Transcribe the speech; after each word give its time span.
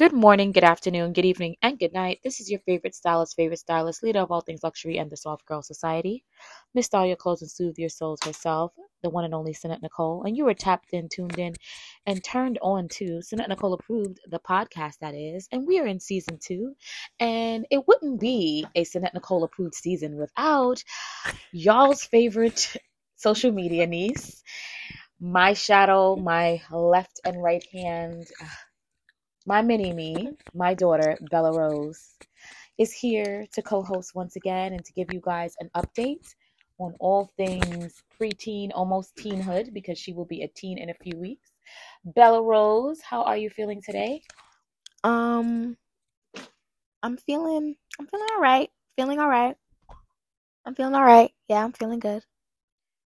Good 0.00 0.14
morning, 0.14 0.52
good 0.52 0.64
afternoon, 0.64 1.12
good 1.12 1.26
evening, 1.26 1.56
and 1.60 1.78
good 1.78 1.92
night. 1.92 2.20
This 2.24 2.40
is 2.40 2.50
your 2.50 2.60
favorite 2.60 2.94
stylist, 2.94 3.36
favorite 3.36 3.58
stylist, 3.58 4.02
leader 4.02 4.20
of 4.20 4.32
all 4.32 4.40
things 4.40 4.62
luxury 4.62 4.96
and 4.96 5.10
the 5.10 5.16
soft 5.18 5.44
girl 5.44 5.60
society. 5.60 6.24
Miss 6.72 6.88
Your 6.90 7.16
Clothes 7.16 7.42
and 7.42 7.50
Soothe 7.50 7.76
Your 7.76 7.90
Souls 7.90 8.20
herself, 8.24 8.72
the 9.02 9.10
one 9.10 9.26
and 9.26 9.34
only 9.34 9.52
Sinette 9.52 9.82
Nicole. 9.82 10.22
And 10.24 10.34
you 10.34 10.46
were 10.46 10.54
tapped 10.54 10.94
in, 10.94 11.10
tuned 11.10 11.38
in, 11.38 11.52
and 12.06 12.24
turned 12.24 12.58
on 12.62 12.88
to 12.92 13.20
Sinette 13.20 13.50
Nicole 13.50 13.74
Approved, 13.74 14.20
the 14.26 14.40
podcast 14.40 15.00
that 15.02 15.14
is. 15.14 15.46
And 15.52 15.66
we 15.66 15.78
are 15.78 15.86
in 15.86 16.00
season 16.00 16.38
two. 16.42 16.72
And 17.18 17.66
it 17.70 17.86
wouldn't 17.86 18.20
be 18.20 18.66
a 18.74 18.86
Sinette 18.86 19.12
Nicole 19.12 19.44
Approved 19.44 19.74
season 19.74 20.16
without 20.16 20.82
y'all's 21.52 22.04
favorite 22.04 22.74
social 23.16 23.52
media 23.52 23.86
niece, 23.86 24.42
my 25.20 25.52
shadow, 25.52 26.16
my 26.16 26.62
left 26.70 27.20
and 27.22 27.42
right 27.42 27.66
hand 27.70 28.26
my 29.50 29.60
mini 29.60 29.92
me, 29.92 30.30
my 30.54 30.74
daughter, 30.74 31.18
Bella 31.28 31.52
Rose, 31.52 32.16
is 32.78 32.92
here 32.92 33.44
to 33.52 33.60
co 33.62 33.82
host 33.82 34.14
once 34.14 34.36
again 34.36 34.74
and 34.74 34.84
to 34.84 34.92
give 34.92 35.12
you 35.12 35.20
guys 35.20 35.56
an 35.58 35.68
update 35.74 36.36
on 36.78 36.94
all 37.00 37.28
things 37.36 38.00
preteen, 38.16 38.70
almost 38.72 39.16
teenhood, 39.16 39.74
because 39.74 39.98
she 39.98 40.12
will 40.12 40.24
be 40.24 40.42
a 40.42 40.48
teen 40.54 40.78
in 40.78 40.90
a 40.90 40.94
few 41.02 41.18
weeks. 41.18 41.50
Bella 42.04 42.40
Rose, 42.40 43.00
how 43.00 43.24
are 43.24 43.36
you 43.36 43.50
feeling 43.50 43.82
today? 43.84 44.22
Um, 45.02 45.76
I'm 47.02 47.16
feeling, 47.16 47.74
I'm 47.98 48.06
feeling 48.06 48.28
all 48.32 48.40
right. 48.40 48.70
Feeling 48.94 49.18
all 49.18 49.28
right. 49.28 49.56
I'm 50.64 50.76
feeling 50.76 50.94
all 50.94 51.04
right. 51.04 51.32
Yeah, 51.48 51.64
I'm 51.64 51.72
feeling 51.72 51.98
good. 51.98 52.22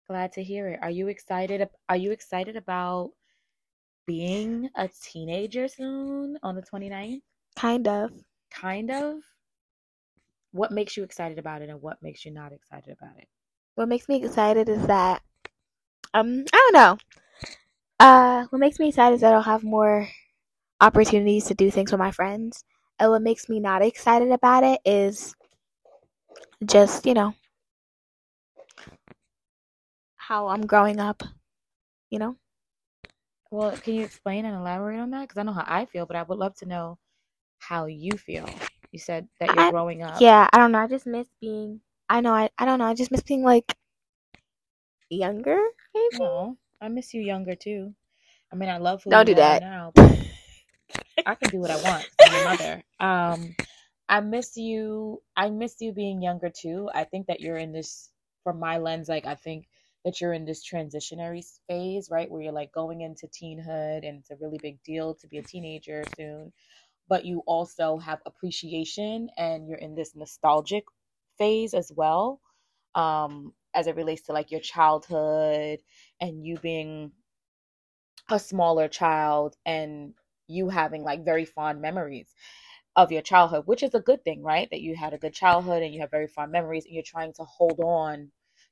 Glad 0.08 0.32
to 0.32 0.44
hear 0.44 0.70
it. 0.70 0.80
Are 0.82 0.90
you 0.90 1.10
excited? 1.10 1.68
Are 1.90 1.98
you 1.98 2.12
excited 2.12 2.56
about 2.56 3.12
being 4.12 4.70
a 4.76 4.90
teenager 5.02 5.70
soon 5.70 6.38
on 6.44 6.54
the 6.54 6.62
29th? 6.62 7.22
Kind 7.56 7.88
of. 7.88 8.12
Kind 8.50 8.92
of? 8.92 9.22
What 10.52 10.72
makes 10.74 10.98
you 10.98 11.04
excited 11.06 11.40
about 11.40 11.62
it 11.62 11.70
and 11.70 11.82
what 11.82 12.04
makes 12.04 12.26
you 12.26 12.32
not 12.32 12.52
excited 12.52 12.92
about 12.92 13.18
it? 13.18 13.30
What 13.76 13.88
makes 13.88 14.10
me 14.10 14.22
excited 14.22 14.68
is 14.68 14.86
that 14.88 15.22
um 16.14 16.44
I 16.52 16.58
don't 16.58 16.74
know. 16.74 16.98
Uh 18.02 18.48
what 18.50 18.60
makes 18.60 18.80
me 18.80 18.90
excited 18.90 19.16
is 19.16 19.22
that 19.22 19.34
I'll 19.34 19.42
have 19.44 19.64
more 19.64 20.10
opportunities 20.82 21.46
to 21.46 21.54
do 21.54 21.72
things 21.72 21.94
with 21.94 22.00
my 22.00 22.12
friends. 22.12 22.66
And 23.00 23.12
what 23.12 23.22
makes 23.22 23.48
me 23.48 23.62
not 23.62 23.82
excited 23.82 24.30
about 24.30 24.66
it 24.66 24.82
is 24.84 25.34
just, 26.66 27.06
you 27.06 27.14
know, 27.14 27.34
how 30.18 30.50
I'm 30.50 30.66
growing 30.66 31.00
up, 31.00 31.24
you 32.10 32.20
know? 32.20 32.36
Well, 33.52 33.72
can 33.78 33.96
you 33.96 34.04
explain 34.04 34.46
and 34.46 34.56
elaborate 34.56 35.00
on 35.00 35.12
that? 35.12 35.22
Because 35.22 35.38
I 35.38 35.44
know 35.44 35.52
how 35.54 35.66
I 35.68 35.86
feel, 35.86 36.06
but 36.06 36.16
I 36.16 36.24
would 36.24 36.38
love 36.38 36.56
to 36.58 36.66
know 36.66 36.98
how 37.60 37.86
you 37.86 38.14
feel. 38.14 38.50
You 38.92 39.00
said 39.00 39.28
that 39.40 39.54
you're 39.54 39.66
I, 39.66 39.70
growing 39.70 40.04
up. 40.04 40.22
Yeah, 40.22 40.48
I 40.52 40.58
don't 40.58 40.72
know. 40.72 40.80
I 40.80 40.88
just 40.88 41.06
miss 41.06 41.28
being. 41.42 41.82
I 42.10 42.22
know. 42.22 42.34
I. 42.34 42.50
I 42.58 42.66
don't 42.66 42.80
know. 42.80 42.86
I 42.86 42.94
just 42.94 43.12
miss 43.12 43.22
being 43.22 43.44
like 43.44 43.76
younger. 45.10 45.60
Maybe. 45.94 46.18
No, 46.18 46.58
I 46.82 46.88
miss 46.88 47.14
you 47.14 47.22
younger 47.22 47.56
too. 47.56 47.94
I 48.52 48.56
mean, 48.56 48.70
I 48.70 48.78
love 48.78 49.04
who 49.04 49.12
don't 49.12 49.28
you 49.28 49.36
do 49.36 49.42
that 49.42 49.62
now. 49.62 49.94
I 51.26 51.36
can 51.36 51.50
do 51.50 51.60
what 51.60 51.72
I 51.72 51.82
want. 51.90 52.06
I'm 52.22 52.44
mother. 52.44 52.84
Um, 53.02 53.56
I 54.08 54.20
miss 54.20 54.58
you. 54.58 55.24
I 55.36 55.50
miss 55.50 55.78
you 55.80 55.92
being 55.92 56.22
younger 56.22 56.52
too. 56.52 56.90
I 56.94 57.04
think 57.04 57.28
that 57.28 57.40
you're 57.40 57.58
in 57.58 57.72
this, 57.72 58.12
from 58.44 58.60
my 58.60 58.78
lens, 58.78 59.10
like 59.10 59.26
I 59.26 59.34
think 59.34 59.68
that 60.06 60.20
you're 60.22 60.34
in 60.34 60.46
this 60.46 60.68
transitionary 60.68 61.44
phase, 61.68 62.10
right? 62.12 62.30
Where 62.30 62.42
you're 62.42 62.52
like 62.54 62.72
going 62.72 63.02
into 63.02 63.28
teenhood 63.28 64.08
and 64.08 64.20
it's 64.20 64.32
a 64.32 64.36
really 64.42 64.60
big 64.62 64.82
deal 64.84 65.16
to 65.16 65.28
be 65.28 65.38
a 65.38 65.44
teenager 65.44 66.04
soon. 66.16 66.52
But 67.08 67.26
you 67.26 67.44
also 67.46 67.98
have 67.98 68.20
appreciation 68.26 69.30
and 69.38 69.68
you're 69.68 69.78
in 69.78 69.96
this 69.96 70.16
nostalgic 70.16 70.86
phase 71.38 71.74
as 71.74 71.92
well. 71.96 72.42
Um, 72.96 73.54
as 73.74 73.88
it 73.88 73.96
relates 73.96 74.24
to 74.24 74.34
like 74.34 74.52
your 74.52 74.60
childhood 74.60 75.80
and 76.20 76.46
you 76.46 76.58
being 76.58 77.12
a 78.30 78.40
smaller 78.40 78.88
child 78.88 79.56
and 79.66 80.14
you 80.48 80.70
having 80.70 81.04
like 81.04 81.24
very 81.24 81.46
fond 81.46 81.82
memories 81.82 82.34
of 82.96 83.12
your 83.12 83.22
childhood, 83.22 83.64
which 83.68 83.84
is 83.84 83.94
a 83.94 84.00
good 84.02 84.24
thing, 84.24 84.44
right? 84.44 84.70
That 84.72 84.82
you 84.82 84.96
had 84.96 85.14
a 85.14 85.18
good 85.18 85.34
childhood 85.34 85.84
and 85.84 85.94
you 85.94 86.02
have 86.02 86.12
very 86.12 86.28
fond 86.28 86.52
memories 86.52 86.86
and 86.86 86.94
you're 86.94 87.04
trying 87.06 87.34
to 87.34 87.44
hold 87.44 87.80
on 87.80 88.32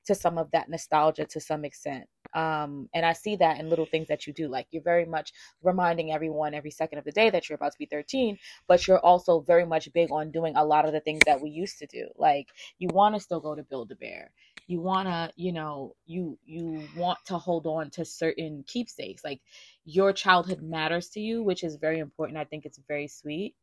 to 0.09 0.15
some 0.15 0.39
of 0.39 0.49
that 0.51 0.69
nostalgia 0.69 1.23
to 1.23 1.39
some 1.39 1.63
extent. 1.63 2.05
Um, 2.33 2.89
and 2.95 3.05
I 3.05 3.13
see 3.13 3.35
that 3.35 3.59
in 3.59 3.69
little 3.69 3.85
things 3.85 4.07
that 4.07 4.25
you 4.25 4.33
do. 4.33 4.47
Like 4.47 4.65
you're 4.71 4.81
very 4.81 5.05
much 5.05 5.31
reminding 5.61 6.11
everyone 6.11 6.55
every 6.55 6.71
second 6.71 6.97
of 6.97 7.05
the 7.05 7.11
day 7.11 7.29
that 7.29 7.47
you're 7.47 7.57
about 7.57 7.73
to 7.73 7.77
be 7.77 7.85
13, 7.85 8.39
but 8.67 8.87
you're 8.87 8.99
also 8.99 9.41
very 9.41 9.67
much 9.67 9.91
big 9.93 10.11
on 10.11 10.31
doing 10.31 10.55
a 10.55 10.65
lot 10.65 10.85
of 10.85 10.93
the 10.93 10.99
things 10.99 11.21
that 11.27 11.39
we 11.39 11.51
used 11.51 11.77
to 11.77 11.85
do. 11.85 12.07
Like 12.17 12.47
you 12.79 12.89
want 12.91 13.13
to 13.13 13.21
still 13.21 13.39
go 13.39 13.53
to 13.53 13.61
Build 13.61 13.91
a 13.91 13.95
Bear. 13.95 14.31
You 14.65 14.81
want 14.81 15.07
to, 15.07 15.31
you 15.35 15.51
know, 15.51 15.95
you 16.07 16.39
you 16.43 16.87
want 16.95 17.19
to 17.25 17.37
hold 17.37 17.67
on 17.67 17.91
to 17.91 18.03
certain 18.03 18.63
keepsakes. 18.67 19.23
Like 19.23 19.41
your 19.85 20.11
childhood 20.11 20.63
matters 20.63 21.09
to 21.09 21.19
you, 21.19 21.43
which 21.43 21.63
is 21.63 21.75
very 21.75 21.99
important. 21.99 22.39
I 22.39 22.45
think 22.45 22.65
it's 22.65 22.79
very 22.87 23.07
sweet. 23.07 23.53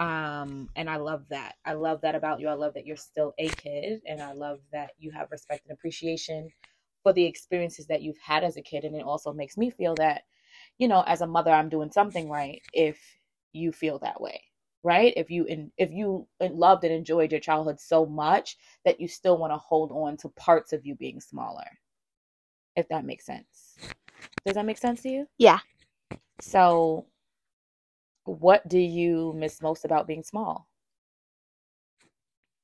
Um, 0.00 0.68
and 0.76 0.90
I 0.90 0.96
love 0.96 1.24
that. 1.30 1.56
I 1.64 1.74
love 1.74 2.00
that 2.02 2.16
about 2.16 2.40
you. 2.40 2.48
I 2.48 2.54
love 2.54 2.74
that 2.74 2.86
you're 2.86 2.96
still 2.96 3.34
a 3.38 3.48
kid, 3.48 4.02
and 4.06 4.20
I 4.20 4.32
love 4.32 4.60
that 4.72 4.92
you 4.98 5.12
have 5.12 5.30
respect 5.30 5.66
and 5.68 5.72
appreciation 5.76 6.50
for 7.04 7.12
the 7.12 7.24
experiences 7.24 7.86
that 7.86 8.02
you've 8.02 8.18
had 8.18 8.42
as 8.44 8.56
a 8.56 8.62
kid. 8.62 8.84
And 8.84 8.96
it 8.96 9.04
also 9.04 9.32
makes 9.32 9.56
me 9.56 9.70
feel 9.70 9.94
that, 9.96 10.22
you 10.78 10.88
know, 10.88 11.04
as 11.06 11.20
a 11.20 11.26
mother, 11.26 11.52
I'm 11.52 11.68
doing 11.68 11.92
something 11.92 12.28
right 12.28 12.60
if 12.72 12.98
you 13.52 13.72
feel 13.72 13.98
that 14.00 14.20
way 14.20 14.42
right 14.82 15.12
if 15.16 15.30
you 15.30 15.44
in, 15.44 15.70
if 15.76 15.90
you 15.92 16.26
loved 16.40 16.84
and 16.84 16.92
enjoyed 16.92 17.32
your 17.32 17.40
childhood 17.40 17.78
so 17.80 18.06
much 18.06 18.56
that 18.84 19.00
you 19.00 19.08
still 19.08 19.36
want 19.36 19.52
to 19.52 19.58
hold 19.58 19.92
on 19.92 20.16
to 20.16 20.28
parts 20.30 20.72
of 20.72 20.86
you 20.86 20.94
being 20.94 21.20
smaller 21.20 21.66
if 22.76 22.88
that 22.88 23.04
makes 23.04 23.26
sense 23.26 23.76
does 24.46 24.54
that 24.54 24.64
make 24.64 24.78
sense 24.78 25.02
to 25.02 25.10
you 25.10 25.26
yeah 25.38 25.58
so 26.40 27.06
what 28.24 28.66
do 28.68 28.78
you 28.78 29.32
miss 29.36 29.62
most 29.62 29.84
about 29.84 30.06
being 30.06 30.22
small? 30.22 30.66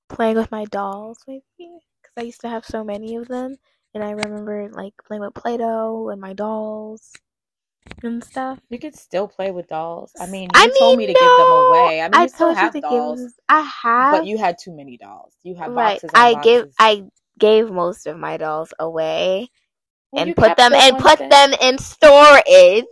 Playing 0.09 0.37
with 0.37 0.51
my 0.51 0.65
dolls, 0.67 1.19
maybe, 1.27 1.43
because 1.59 2.15
I 2.17 2.23
used 2.23 2.41
to 2.43 2.49
have 2.49 2.65
so 2.65 2.85
many 2.85 3.17
of 3.17 3.29
them, 3.29 3.57
and 3.95 4.05
I 4.05 4.11
remember 4.11 4.71
like 4.73 4.95
playing 5.07 5.23
with 5.23 5.35
Play-Doh 5.35 6.11
and 6.11 6.21
my 6.21 6.33
dolls 6.33 7.13
and 8.03 8.23
stuff. 8.23 8.61
You 8.69 8.79
could 8.79 8.95
still 8.95 9.27
play 9.29 9.51
with 9.51 9.69
dolls. 9.69 10.13
I 10.21 10.27
mean, 10.27 10.45
you 10.45 10.51
I 10.55 10.67
mean, 10.67 10.79
told 10.79 10.99
me 10.99 11.07
to 11.07 11.13
no, 11.13 11.21
give 11.21 11.37
them 11.39 11.51
away. 11.51 12.01
I 12.01 12.05
mean, 12.05 12.15
I 12.15 12.23
you 12.23 12.29
still 12.29 12.47
told 12.49 12.57
have 12.59 12.75
you 12.75 12.81
dolls, 12.83 13.21
give. 13.21 13.31
I 13.49 13.61
have, 13.83 14.13
but 14.13 14.27
you 14.27 14.39
had 14.39 14.59
too 14.59 14.75
many 14.75 14.97
dolls. 14.97 15.35
You 15.43 15.55
had 15.55 15.73
right. 15.73 16.01
boxes. 16.01 16.11
I 16.15 16.35
boxes. 16.35 16.53
give. 16.53 16.75
I 16.79 17.05
gave 17.39 17.71
most 17.71 18.07
of 18.07 18.19
my 18.19 18.37
dolls 18.37 18.73
away 18.79 19.51
Well, 20.17 20.27
and 20.27 20.37
put 20.37 20.57
them 20.57 20.73
the 20.73 20.79
and 20.79 20.99
put 20.99 21.19
that- 21.19 21.31
them 21.31 21.53
in 21.61 21.79
storage 21.79 22.85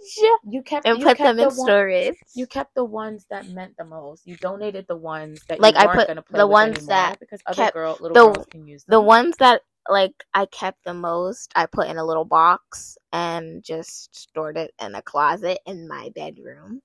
You 0.45 0.63
kept 0.63 0.87
and 0.87 0.99
you 0.99 1.05
put 1.05 1.17
kept 1.17 1.27
them 1.27 1.39
in 1.39 1.49
the 1.49 1.51
storage. 1.51 2.17
You 2.35 2.47
kept 2.47 2.75
the 2.75 2.85
ones 2.85 3.27
that 3.31 3.49
meant 3.49 3.77
the 3.79 3.85
most. 3.85 4.27
You 4.27 4.37
donated 4.37 4.87
the 4.89 4.97
ones 4.97 5.41
that 5.49 5.59
Like, 5.61 5.75
you 5.75 5.81
I 5.81 5.87
put 5.95 6.09
the 6.31 6.47
ones 6.47 6.87
that 6.87 7.19
because 7.21 7.41
other 7.47 7.57
kept 7.57 7.75
girl 7.75 7.97
little 8.01 8.15
the- 8.15 8.33
girls 8.35 8.47
can 8.51 8.67
use 8.67 8.85
The 8.85 9.01
ones 9.01 9.37
that 9.39 9.63
like 9.89 10.25
I 10.33 10.47
kept 10.47 10.85
the 10.85 10.95
most, 10.95 11.53
I 11.55 11.67
put 11.67 11.89
in 11.89 11.99
a 11.99 12.05
little 12.05 12.25
box 12.25 12.97
and 13.13 13.63
just 13.63 14.15
stored 14.15 14.57
it 14.57 14.73
in 14.81 14.95
a 14.95 15.03
closet 15.03 15.59
in 15.67 15.89
my 15.89 16.11
bedroom. 16.15 16.83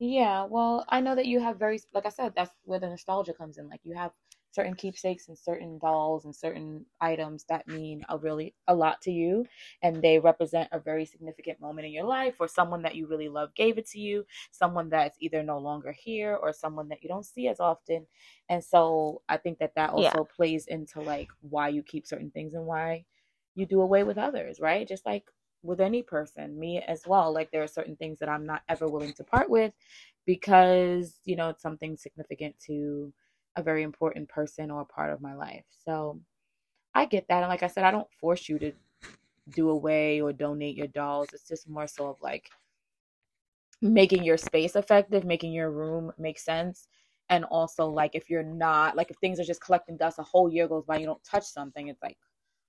Yeah, 0.00 0.44
well, 0.44 0.84
I 0.88 1.00
know 1.00 1.14
that 1.16 1.26
you 1.26 1.40
have 1.40 1.58
very, 1.58 1.80
like 1.92 2.06
I 2.06 2.10
said, 2.10 2.32
that's 2.36 2.52
where 2.64 2.78
the 2.78 2.88
nostalgia 2.88 3.32
comes 3.32 3.58
in. 3.58 3.68
Like 3.68 3.80
you 3.84 3.94
have 3.94 4.12
certain 4.50 4.74
keepsakes 4.74 5.28
and 5.28 5.38
certain 5.38 5.78
dolls 5.78 6.24
and 6.24 6.34
certain 6.34 6.84
items 7.00 7.44
that 7.48 7.68
mean 7.68 8.04
a 8.08 8.18
really 8.18 8.54
a 8.66 8.74
lot 8.74 9.00
to 9.02 9.10
you, 9.12 9.46
and 9.82 10.02
they 10.02 10.18
represent 10.18 10.68
a 10.72 10.78
very 10.80 11.04
significant 11.04 11.60
moment 11.60 11.86
in 11.86 11.92
your 11.92 12.04
life, 12.04 12.36
or 12.40 12.48
someone 12.48 12.82
that 12.82 12.94
you 12.96 13.06
really 13.06 13.28
love 13.28 13.54
gave 13.54 13.78
it 13.78 13.86
to 13.86 13.98
you, 14.00 14.24
someone 14.50 14.88
that's 14.88 15.18
either 15.20 15.42
no 15.42 15.58
longer 15.58 15.92
here, 15.92 16.34
or 16.34 16.52
someone 16.52 16.88
that 16.88 17.02
you 17.02 17.08
don't 17.08 17.26
see 17.26 17.48
as 17.48 17.60
often. 17.60 18.06
And 18.48 18.62
so 18.64 19.22
I 19.28 19.36
think 19.36 19.58
that 19.58 19.74
that 19.76 19.90
Yeah. 19.94 20.14
also 20.14 20.24
plays 20.24 20.66
into 20.66 21.00
like 21.00 21.28
why 21.40 21.68
you 21.68 21.82
keep 21.82 22.06
certain 22.06 22.30
things 22.30 22.54
and 22.54 22.66
why 22.66 23.04
you 23.54 23.66
do 23.66 23.80
away 23.80 24.04
with 24.04 24.18
others, 24.18 24.60
right? 24.60 24.86
Just 24.86 25.04
like 25.06 25.30
with 25.62 25.80
any 25.80 26.02
person, 26.02 26.58
me 26.58 26.78
as 26.86 27.02
well. 27.06 27.32
Like 27.32 27.50
there 27.50 27.62
are 27.62 27.66
certain 27.68 27.96
things 27.96 28.18
that 28.20 28.28
I'm 28.28 28.46
not 28.46 28.62
ever 28.68 28.88
willing 28.88 29.12
to 29.14 29.24
part 29.24 29.50
with 29.50 29.72
because, 30.24 31.20
you 31.24 31.36
know, 31.36 31.48
it's 31.50 31.62
something 31.62 31.96
significant 31.96 32.58
to 32.66 33.12
a 33.58 33.62
very 33.62 33.82
important 33.82 34.28
person 34.28 34.70
or 34.70 34.84
part 34.84 35.12
of 35.12 35.20
my 35.20 35.34
life. 35.34 35.64
So 35.84 36.20
I 36.94 37.04
get 37.04 37.26
that. 37.28 37.42
And 37.42 37.48
like 37.48 37.62
I 37.62 37.66
said, 37.66 37.84
I 37.84 37.90
don't 37.90 38.10
force 38.20 38.48
you 38.48 38.58
to 38.60 38.72
do 39.50 39.70
away 39.70 40.20
or 40.20 40.32
donate 40.32 40.76
your 40.76 40.86
dolls. 40.86 41.28
It's 41.32 41.48
just 41.48 41.68
more 41.68 41.86
so 41.86 42.08
of 42.08 42.16
like 42.22 42.48
making 43.82 44.24
your 44.24 44.36
space 44.36 44.76
effective, 44.76 45.24
making 45.24 45.52
your 45.52 45.70
room 45.70 46.12
make 46.18 46.38
sense. 46.38 46.88
And 47.30 47.44
also 47.46 47.86
like 47.86 48.14
if 48.14 48.30
you're 48.30 48.42
not 48.42 48.96
like 48.96 49.10
if 49.10 49.16
things 49.18 49.38
are 49.38 49.44
just 49.44 49.60
collecting 49.60 49.96
dust 49.96 50.18
a 50.18 50.22
whole 50.22 50.50
year 50.50 50.66
goes 50.68 50.84
by 50.86 50.98
you 50.98 51.06
don't 51.06 51.22
touch 51.24 51.44
something, 51.44 51.88
it's 51.88 52.02
like 52.02 52.16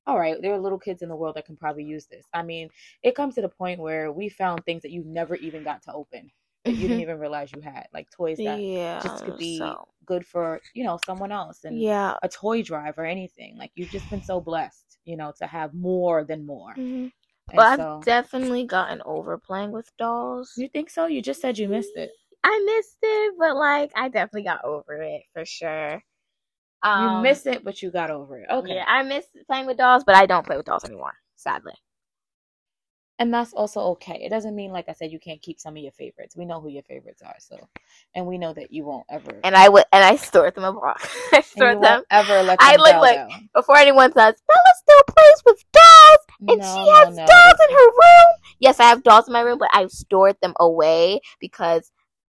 all 0.08 0.20
right, 0.20 0.38
there 0.42 0.54
are 0.54 0.60
little 0.60 0.80
kids 0.80 1.04
in 1.04 1.10
the 1.10 1.16
world 1.16 1.36
that 1.36 1.46
can 1.46 1.56
probably 1.56 1.84
use 1.84 2.08
this. 2.08 2.26
I 2.34 2.42
mean, 2.42 2.70
it 3.04 3.16
comes 3.16 3.36
to 3.36 3.42
the 3.42 3.50
point 3.50 3.80
where 3.80 4.12
we 4.12 4.28
found 4.28 4.66
things 4.66 4.82
that 4.82 4.92
you've 4.92 5.06
never 5.06 5.36
even 5.36 5.64
got 5.64 5.84
to 5.84 5.94
open. 5.94 6.32
That 6.66 6.78
you 6.78 6.88
didn't 6.88 7.02
even 7.02 7.20
realize 7.20 7.52
you 7.54 7.62
had, 7.62 7.88
like 7.94 8.10
toys 8.12 8.42
that 8.44 8.62
yeah, 8.64 9.02
just 9.02 9.24
could 9.24 9.38
be 9.38 9.44
so 9.58 9.88
good 10.06 10.26
for 10.26 10.62
you 10.74 10.84
know 10.84 10.98
someone 10.98 11.32
else 11.32 11.64
and 11.66 11.86
yeah. 11.86 12.18
a 12.24 12.30
toy 12.30 12.62
drive 12.64 12.98
or 12.98 13.06
anything. 13.06 13.58
Like 13.58 13.72
you've 13.76 13.90
just 13.90 14.10
been 14.10 14.24
so 14.24 14.42
blessed, 14.42 14.98
you 15.06 15.18
know, 15.18 15.34
to 15.40 15.48
have 15.48 15.74
more 15.74 16.24
than 16.26 16.46
more. 16.46 16.76
Mhm. 16.78 17.12
And 17.52 17.56
But 17.56 17.66
I've 17.66 17.86
definitely 18.02 18.66
gotten 18.66 19.02
over 19.06 19.38
playing 19.38 19.72
with 19.72 19.96
dolls. 19.98 20.52
you 20.56 20.68
think 20.70 20.90
so? 20.92 21.08
You 21.08 21.22
just 21.24 21.42
said 21.42 21.58
you 21.58 21.68
missed 21.68 21.96
it. 21.96 22.12
I 22.44 22.60
missed 22.66 22.98
it, 23.02 23.36
but 23.38 23.56
like 23.56 23.92
I 23.96 24.10
definitely 24.10 24.44
got 24.44 24.64
over 24.64 25.02
it 25.02 25.24
for 25.34 25.46
sure. 25.46 26.04
You 26.94 27.10
Um, 27.10 27.24
missed 27.24 27.48
it, 27.48 27.64
but 27.64 27.82
you 27.82 27.92
got 27.92 28.12
over 28.12 28.40
it. 28.40 28.48
Okay. 28.50 28.76
Yeah, 28.76 28.86
I 28.88 29.04
miss 29.04 29.26
playing 29.48 29.66
with 29.68 29.78
dolls, 29.78 30.04
but 30.04 30.16
I 30.16 30.26
don't 30.26 30.46
play 30.46 30.58
with 30.58 30.66
dolls 30.68 30.84
anymore, 30.86 31.14
sadly. 31.36 31.74
And 33.20 33.34
that's 33.34 33.54
also 33.54 33.82
okay. 33.92 34.22
It 34.24 34.30
doesn't 34.30 34.56
mean, 34.56 34.72
like 34.72 34.90
I 34.90 34.94
said, 34.94 35.12
you 35.12 35.20
can't 35.20 35.42
keep 35.42 35.60
some 35.60 35.76
of 35.78 35.84
your 35.84 35.92
favorites. 35.92 36.36
We 36.36 36.46
know 36.46 36.60
who 36.62 36.70
your 36.70 36.84
favorites 36.84 37.22
are, 37.24 37.36
so, 37.40 37.68
and 38.16 38.26
we 38.26 38.38
know 38.38 38.54
that 38.54 38.72
you 38.72 38.86
won't 38.86 39.06
ever, 39.12 39.32
And 39.44 39.56
I 39.56 39.70
would, 39.70 39.84
and 39.94 40.04
I 40.04 40.16
stored 40.16 40.56
them 40.56 40.64
abroad. 40.64 40.98
I 41.34 41.42
stored 41.42 41.82
them 41.84 42.04
ever 42.10 42.42
let 42.44 42.58
I 42.62 42.78
look 42.78 42.96
like- 42.96 43.16
down. 43.30 43.50
before 43.54 43.78
anyone 43.78 44.12
says 44.14 44.36
Bella 44.48 44.74
still 44.78 45.04
plays 45.16 45.44
with 45.46 45.64
dolls, 45.72 46.26
and 46.48 46.60
No, 46.60 46.66
she 46.86 46.90
has 46.92 47.16
no. 47.18 47.26
dolls 47.26 47.60
in 47.70 47.76
her 47.76 47.86
room. 47.86 48.36
Yes, 48.60 48.80
I 48.80 48.84
have 48.86 49.04
dolls 49.04 49.28
in 49.28 49.34
my 49.34 49.42
room, 49.42 49.60
but 49.60 49.70
I've 49.74 49.92
stored 49.92 50.38
them 50.42 50.54
away 50.60 51.20
because 51.40 51.92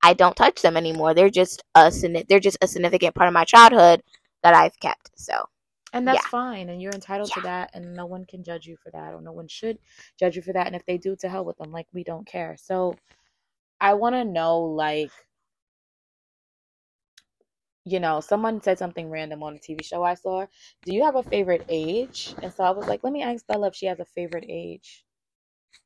I 0.04 0.14
don't 0.14 0.34
touch 0.36 0.62
them 0.62 0.76
anymore. 0.76 1.14
They're 1.14 1.30
just 1.30 1.62
a 1.76 1.90
they're 2.28 2.40
just 2.40 2.58
a 2.60 2.66
significant 2.66 3.14
part 3.14 3.28
of 3.28 3.34
my 3.34 3.44
childhood 3.44 4.02
that 4.42 4.52
I've 4.54 4.78
kept. 4.80 5.10
So 5.14 5.34
And 5.92 6.06
that's 6.08 6.24
Yeah. 6.24 6.30
fine, 6.30 6.68
and 6.70 6.80
you're 6.82 6.92
entitled 6.94 7.32
to 7.32 7.40
that, 7.42 7.70
and 7.74 7.94
no 7.94 8.06
one 8.06 8.24
can 8.26 8.42
judge 8.44 8.66
you 8.66 8.76
for 8.76 8.90
that, 8.92 9.14
or 9.14 9.20
no 9.22 9.32
one 9.32 9.48
should 9.48 9.78
judge 10.18 10.36
you 10.36 10.42
for 10.42 10.52
that. 10.54 10.66
And 10.66 10.76
if 10.76 10.84
they 10.86 10.98
do, 10.98 11.16
to 11.16 11.28
hell 11.28 11.44
with 11.44 11.58
them. 11.58 11.72
Like 11.72 11.88
we 11.92 12.04
don't 12.04 12.26
care. 12.26 12.56
So, 12.58 12.94
I 13.80 13.94
want 13.94 14.14
to 14.16 14.24
know, 14.24 14.60
like, 14.60 15.12
you 17.84 18.00
know, 18.00 18.20
someone 18.20 18.60
said 18.62 18.78
something 18.78 19.10
random 19.10 19.42
on 19.42 19.56
a 19.56 19.58
TV 19.58 19.82
show 19.84 20.02
I 20.04 20.14
saw. 20.14 20.46
Do 20.84 20.92
you 20.94 21.04
have 21.04 21.16
a 21.16 21.22
favorite 21.24 21.64
age? 21.68 22.34
And 22.42 22.52
so 22.52 22.64
I 22.64 22.70
was 22.70 22.86
like, 22.88 23.02
let 23.04 23.12
me 23.12 23.22
ask 23.22 23.46
Bella 23.46 23.68
if 23.68 23.74
she 23.74 23.86
has 23.86 24.00
a 24.00 24.04
favorite 24.04 24.46
age. 24.48 25.04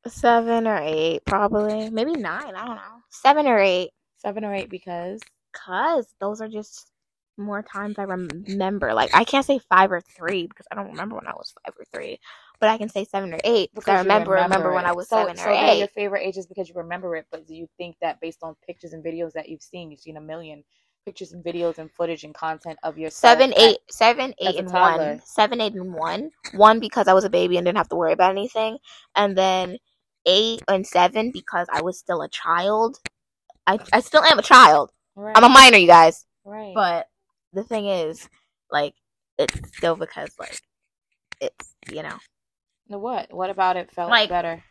seven 0.06 0.66
or 0.66 0.78
eight, 0.82 1.24
probably 1.26 1.90
maybe 1.90 2.12
nine. 2.16 2.54
I 2.54 2.66
don't 2.66 2.76
know, 2.76 3.02
seven 3.10 3.46
or 3.46 3.58
eight. 3.58 3.90
Seven 4.18 4.44
or 4.44 4.54
eight, 4.54 4.70
because 4.70 5.20
Cause 5.52 6.14
those 6.20 6.40
are 6.40 6.48
just 6.48 6.92
more 7.38 7.62
times 7.62 7.96
I 7.98 8.02
remember. 8.02 8.94
Like 8.94 9.14
I 9.14 9.24
can't 9.24 9.44
say 9.44 9.58
five 9.58 9.92
or 9.92 10.00
three 10.00 10.46
because 10.46 10.66
I 10.70 10.74
don't 10.74 10.88
remember 10.88 11.16
when 11.16 11.26
I 11.26 11.32
was 11.32 11.54
five 11.64 11.74
or 11.78 11.84
three, 11.92 12.18
but 12.60 12.68
I 12.68 12.78
can 12.78 12.88
say 12.88 13.04
seven 13.04 13.32
or 13.34 13.40
eight 13.44 13.70
because 13.74 13.88
I 13.88 13.94
you 13.94 14.02
remember 14.02 14.32
remember 14.32 14.72
when. 14.72 14.84
I 14.86 14.92
was 14.92 15.08
so, 15.08 15.16
seven 15.18 15.36
so 15.36 15.50
or 15.50 15.52
eight. 15.52 15.78
your 15.78 15.88
favorite 15.88 16.22
ages 16.22 16.46
because 16.46 16.68
you 16.68 16.74
remember 16.74 17.16
it. 17.16 17.26
But 17.30 17.46
do 17.46 17.54
you 17.54 17.68
think 17.76 17.96
that 18.00 18.20
based 18.20 18.40
on 18.42 18.54
pictures 18.66 18.92
and 18.92 19.04
videos 19.04 19.32
that 19.32 19.48
you've 19.48 19.62
seen, 19.62 19.90
you've 19.90 20.00
seen 20.00 20.16
a 20.16 20.20
million 20.20 20.64
pictures 21.04 21.32
and 21.32 21.44
videos 21.44 21.78
and 21.78 21.90
footage 21.90 22.24
and 22.24 22.34
content 22.34 22.78
of 22.82 22.98
yourself? 22.98 23.38
Seven, 23.38 23.52
at- 23.52 23.78
seven, 23.90 24.34
eight, 24.40 24.56
and 24.58 24.70
one. 24.72 25.20
Seven, 25.24 25.60
eight, 25.60 25.74
and 25.74 25.94
one. 25.94 26.30
One 26.54 26.80
because 26.80 27.08
I 27.08 27.12
was 27.12 27.24
a 27.24 27.30
baby 27.30 27.56
and 27.56 27.64
didn't 27.66 27.78
have 27.78 27.88
to 27.90 27.96
worry 27.96 28.12
about 28.12 28.30
anything, 28.30 28.78
and 29.14 29.36
then 29.36 29.78
eight 30.26 30.62
and 30.68 30.86
seven 30.86 31.30
because 31.32 31.66
I 31.72 31.82
was 31.82 31.98
still 31.98 32.22
a 32.22 32.28
child. 32.28 32.98
I 33.66 33.78
I 33.92 34.00
still 34.00 34.22
am 34.22 34.38
a 34.38 34.42
child. 34.42 34.90
Right. 35.14 35.36
I'm 35.36 35.44
a 35.44 35.48
minor, 35.48 35.78
you 35.78 35.86
guys. 35.86 36.24
right. 36.44 36.74
But 36.74 37.08
the 37.56 37.64
thing 37.64 37.86
is, 37.88 38.28
like, 38.70 38.94
it's 39.38 39.58
still 39.76 39.96
because 39.96 40.30
like 40.38 40.60
it's 41.40 41.74
you 41.90 42.02
know 42.02 42.16
The 42.88 42.98
what? 42.98 43.32
What 43.32 43.50
about 43.50 43.76
it 43.76 43.90
felt 43.90 44.10
Like- 44.10 44.28
better? 44.30 44.62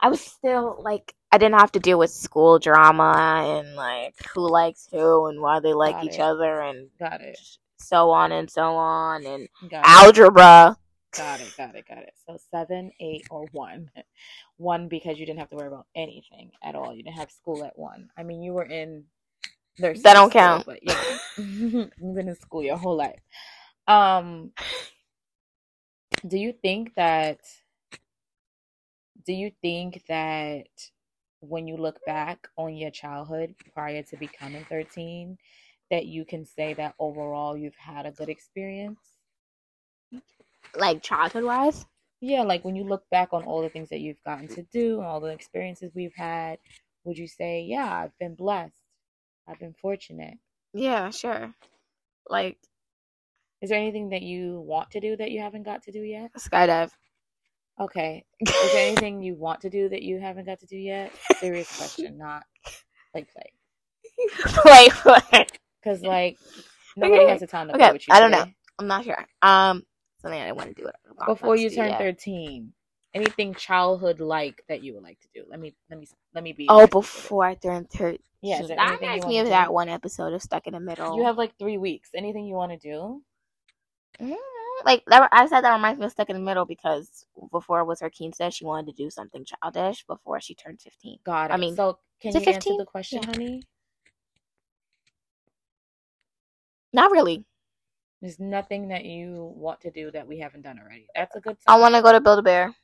I 0.00 0.08
was 0.08 0.20
still 0.20 0.78
like 0.82 1.14
I 1.30 1.38
didn't 1.38 1.60
have 1.60 1.72
to 1.72 1.80
deal 1.80 1.98
with 1.98 2.10
school 2.10 2.58
drama 2.58 3.12
and 3.60 3.76
like 3.76 4.14
who 4.34 4.50
likes 4.50 4.88
who 4.90 5.26
and 5.28 5.40
why 5.40 5.60
they 5.60 5.72
like 5.72 5.94
Got 5.94 6.04
each 6.06 6.14
it. 6.16 6.20
other 6.20 6.60
and 6.60 6.90
Got 6.98 7.20
it. 7.20 7.38
so 7.78 8.10
on 8.10 8.32
and 8.32 8.50
so 8.50 8.74
on 8.74 9.24
and 9.24 9.48
Got 9.70 9.84
it. 9.84 9.88
algebra. 9.88 10.76
Got 11.16 11.40
it. 11.40 11.54
Got 11.56 11.74
it. 11.76 11.86
Got 11.88 11.98
it. 11.98 12.14
So 12.26 12.36
seven, 12.50 12.90
eight, 13.00 13.26
or 13.30 13.46
one. 13.52 13.90
One 14.58 14.86
because 14.88 15.18
you 15.18 15.26
didn't 15.26 15.40
have 15.40 15.50
to 15.50 15.56
worry 15.56 15.66
about 15.66 15.86
anything 15.96 16.52
at 16.62 16.76
all. 16.76 16.94
You 16.94 17.02
didn't 17.02 17.16
have 17.16 17.32
school 17.32 17.64
at 17.64 17.76
one. 17.76 18.10
I 18.16 18.22
mean, 18.22 18.42
you 18.42 18.52
were 18.52 18.62
in. 18.64 19.04
That 19.78 20.14
don't 20.14 20.32
count. 20.32 20.66
But 20.66 20.80
yeah, 20.82 21.18
you've 21.38 21.90
been 21.98 22.28
in 22.28 22.36
school 22.36 22.62
your 22.62 22.76
whole 22.76 22.96
life. 22.96 23.20
Um, 23.88 24.52
do 26.26 26.38
you 26.38 26.52
think 26.52 26.94
that? 26.96 27.40
Do 29.26 29.32
you 29.32 29.52
think 29.62 30.02
that 30.08 30.68
when 31.40 31.66
you 31.68 31.76
look 31.76 32.04
back 32.06 32.48
on 32.56 32.74
your 32.76 32.90
childhood 32.90 33.54
prior 33.74 34.02
to 34.02 34.16
becoming 34.16 34.64
thirteen, 34.68 35.38
that 35.90 36.06
you 36.06 36.24
can 36.24 36.44
say 36.44 36.74
that 36.74 36.94
overall 36.98 37.56
you've 37.56 37.76
had 37.76 38.06
a 38.06 38.12
good 38.12 38.28
experience? 38.28 39.00
Like 40.76 41.02
childhood 41.02 41.44
wise. 41.44 41.84
Yeah, 42.20 42.42
like 42.42 42.64
when 42.64 42.76
you 42.76 42.84
look 42.84 43.04
back 43.10 43.30
on 43.32 43.44
all 43.44 43.62
the 43.62 43.68
things 43.68 43.88
that 43.90 44.00
you've 44.00 44.22
gotten 44.24 44.48
to 44.48 44.62
do 44.72 44.98
and 44.98 45.06
all 45.06 45.20
the 45.20 45.28
experiences 45.28 45.92
we've 45.94 46.14
had, 46.16 46.58
would 47.04 47.18
you 47.18 47.26
say, 47.26 47.62
yeah, 47.62 47.92
I've 47.92 48.16
been 48.18 48.36
blessed? 48.36 48.81
I've 49.48 49.58
been 49.58 49.74
fortunate. 49.80 50.34
Yeah, 50.74 51.10
sure. 51.10 51.54
Like 52.28 52.58
Is 53.60 53.70
there 53.70 53.78
anything 53.78 54.10
that 54.10 54.22
you 54.22 54.60
want 54.60 54.90
to 54.92 55.00
do 55.00 55.16
that 55.16 55.30
you 55.30 55.40
haven't 55.40 55.64
got 55.64 55.82
to 55.84 55.92
do 55.92 56.00
yet? 56.02 56.30
skydive. 56.38 56.90
Okay. 57.80 58.24
Is 58.40 58.72
there 58.72 58.86
anything 58.86 59.22
you 59.22 59.34
want 59.34 59.60
to 59.62 59.70
do 59.70 59.88
that 59.88 60.02
you 60.02 60.20
haven't 60.20 60.46
got 60.46 60.60
to 60.60 60.66
do 60.66 60.76
yet? 60.76 61.12
Serious 61.38 61.76
question, 61.76 62.18
not 62.18 62.44
like 63.14 63.28
play. 63.32 63.52
Wait, 64.64 64.92
what? 65.04 65.58
Because, 65.82 66.02
like, 66.02 66.38
nobody 66.96 67.26
has 67.28 67.40
the 67.40 67.46
time 67.46 67.68
to 67.68 67.74
play 67.74 67.84
Okay, 67.86 67.92
with 67.92 68.06
you. 68.06 68.14
I 68.14 68.20
don't 68.20 68.30
know. 68.30 68.44
I'm 68.78 68.86
not 68.86 69.04
sure. 69.04 69.26
Um, 69.42 69.82
something 70.20 70.40
I 70.40 70.46
didn't 70.46 70.56
want 70.56 70.76
to 70.76 70.82
do 70.82 70.90
Before 71.26 71.56
you 71.56 71.70
turn 71.70 71.94
13, 71.96 72.72
anything 73.14 73.54
childhood 73.54 74.20
like 74.20 74.62
that 74.68 74.82
you 74.82 74.94
would 74.94 75.02
like 75.02 75.20
to 75.20 75.28
do? 75.34 75.44
Let 75.48 75.60
me, 75.60 75.74
let 75.90 75.98
me, 75.98 76.08
let 76.34 76.44
me 76.44 76.52
be. 76.52 76.66
Oh, 76.68 76.86
before 76.86 77.44
I 77.44 77.54
turned 77.54 77.90
thirteen. 77.90 78.18
Yeah, 78.40 78.60
that 78.62 79.00
reminds 79.00 79.24
me 79.24 79.38
of 79.38 79.46
do? 79.46 79.50
that 79.50 79.72
one 79.72 79.88
episode 79.88 80.32
of 80.32 80.42
Stuck 80.42 80.66
in 80.66 80.72
the 80.72 80.80
Middle. 80.80 81.16
You 81.16 81.24
have 81.24 81.38
like 81.38 81.56
three 81.58 81.78
weeks. 81.78 82.10
Anything 82.14 82.44
you 82.44 82.54
want 82.56 82.72
to 82.72 82.78
do? 82.78 83.22
Mm, 84.20 84.34
like 84.84 85.04
that. 85.06 85.28
I 85.30 85.46
said 85.46 85.60
that 85.60 85.72
reminds 85.72 86.00
me 86.00 86.06
of 86.06 86.12
Stuck 86.12 86.28
in 86.28 86.36
the 86.36 86.42
Middle 86.42 86.64
because 86.64 87.24
before 87.52 87.80
it 87.80 87.84
was 87.84 88.00
her 88.00 88.10
Keen 88.10 88.32
said 88.32 88.52
she 88.52 88.64
wanted 88.64 88.86
to 88.96 89.02
do 89.02 89.10
something 89.10 89.44
childish 89.44 90.04
before 90.06 90.40
she 90.40 90.54
turned 90.54 90.80
fifteen. 90.80 91.18
Got 91.24 91.50
it. 91.50 91.54
I 91.54 91.56
mean, 91.56 91.76
so 91.76 91.98
can 92.20 92.32
you 92.32 92.40
it 92.40 92.48
answer 92.48 92.54
15? 92.54 92.78
the 92.78 92.84
question, 92.84 93.20
Yeah. 93.22 93.26
honey? 93.26 93.62
Not 96.92 97.10
really. 97.10 97.44
There's 98.20 98.38
nothing 98.38 98.88
that 98.88 99.04
you 99.04 99.52
want 99.56 99.80
to 99.82 99.90
do 99.90 100.10
that 100.12 100.26
we 100.26 100.38
haven't 100.38 100.62
done 100.62 100.78
already. 100.78 101.06
That's 101.14 101.34
a 101.34 101.40
good 101.40 101.56
I 101.66 101.78
want 101.78 101.94
to 101.94 102.02
go 102.02 102.12
to 102.12 102.20
Build 102.20 102.38
a 102.38 102.42
Bear 102.42 102.74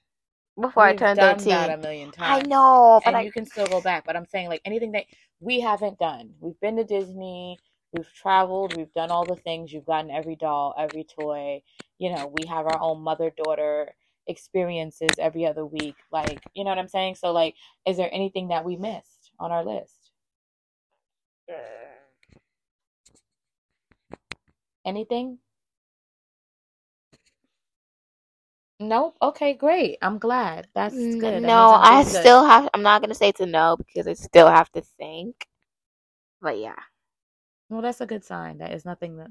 before 0.60 0.84
I 0.84 0.92
We've 0.92 0.98
turn 0.98 1.16
done 1.16 1.38
thirteen. 1.38 1.48
that 1.48 1.70
a 1.70 1.76
million 1.78 2.10
times. 2.12 2.44
I 2.44 2.48
know, 2.48 3.00
but 3.04 3.10
and 3.10 3.16
I 3.16 3.22
you 3.22 3.32
can 3.32 3.46
still 3.46 3.66
go 3.66 3.80
back. 3.80 4.04
But 4.06 4.16
I'm 4.16 4.26
saying 4.26 4.48
like 4.48 4.62
anything 4.64 4.92
that 4.92 5.04
we 5.40 5.60
haven't 5.60 5.98
done. 5.98 6.34
We've 6.40 6.60
been 6.60 6.76
to 6.76 6.84
Disney. 6.84 7.58
We've 7.92 8.12
traveled. 8.14 8.76
We've 8.76 8.92
done 8.94 9.10
all 9.10 9.24
the 9.26 9.36
things. 9.36 9.72
You've 9.72 9.86
gotten 9.86 10.10
every 10.10 10.36
doll, 10.36 10.74
every 10.78 11.04
toy. 11.04 11.62
You 11.98 12.14
know, 12.14 12.26
we 12.28 12.46
have 12.48 12.66
our 12.66 12.80
own 12.80 13.02
mother 13.02 13.32
daughter 13.44 13.94
experiences 14.26 15.18
every 15.18 15.46
other 15.46 15.66
week. 15.66 15.96
Like, 16.12 16.40
you 16.54 16.64
know 16.64 16.70
what 16.70 16.78
I'm 16.78 16.88
saying? 16.88 17.16
So 17.16 17.32
like, 17.32 17.54
is 17.86 17.96
there 17.96 18.10
anything 18.12 18.48
that 18.48 18.64
we 18.64 18.76
missed 18.76 19.32
on 19.40 19.52
our 19.52 19.64
list? 19.64 20.12
Uh. 21.50 21.54
Anything? 24.86 25.38
Nope. 28.80 29.16
Okay, 29.22 29.54
great. 29.54 29.98
I'm 30.02 30.18
glad. 30.18 30.68
That's 30.74 31.16
good. 31.16 31.44
That 31.44 31.54
No, 31.54 31.78
I 31.82 32.04
good. 32.08 32.26
still 32.26 32.44
have. 32.46 32.68
I'm 32.74 32.82
not 32.82 33.02
gonna 33.02 33.14
say 33.14 33.28
it's 33.30 33.40
a 33.40 33.46
no 33.46 33.76
because 33.78 34.08
I 34.08 34.14
still 34.14 34.48
have 34.48 34.70
to 34.72 34.82
think. 34.82 35.46
But 36.42 36.58
yeah, 36.58 36.76
Well, 37.70 37.82
that's 37.82 38.00
a 38.02 38.06
good 38.06 38.24
sign. 38.24 38.58
That 38.58 38.72
is 38.72 38.84
nothing 38.86 39.16
that 39.18 39.30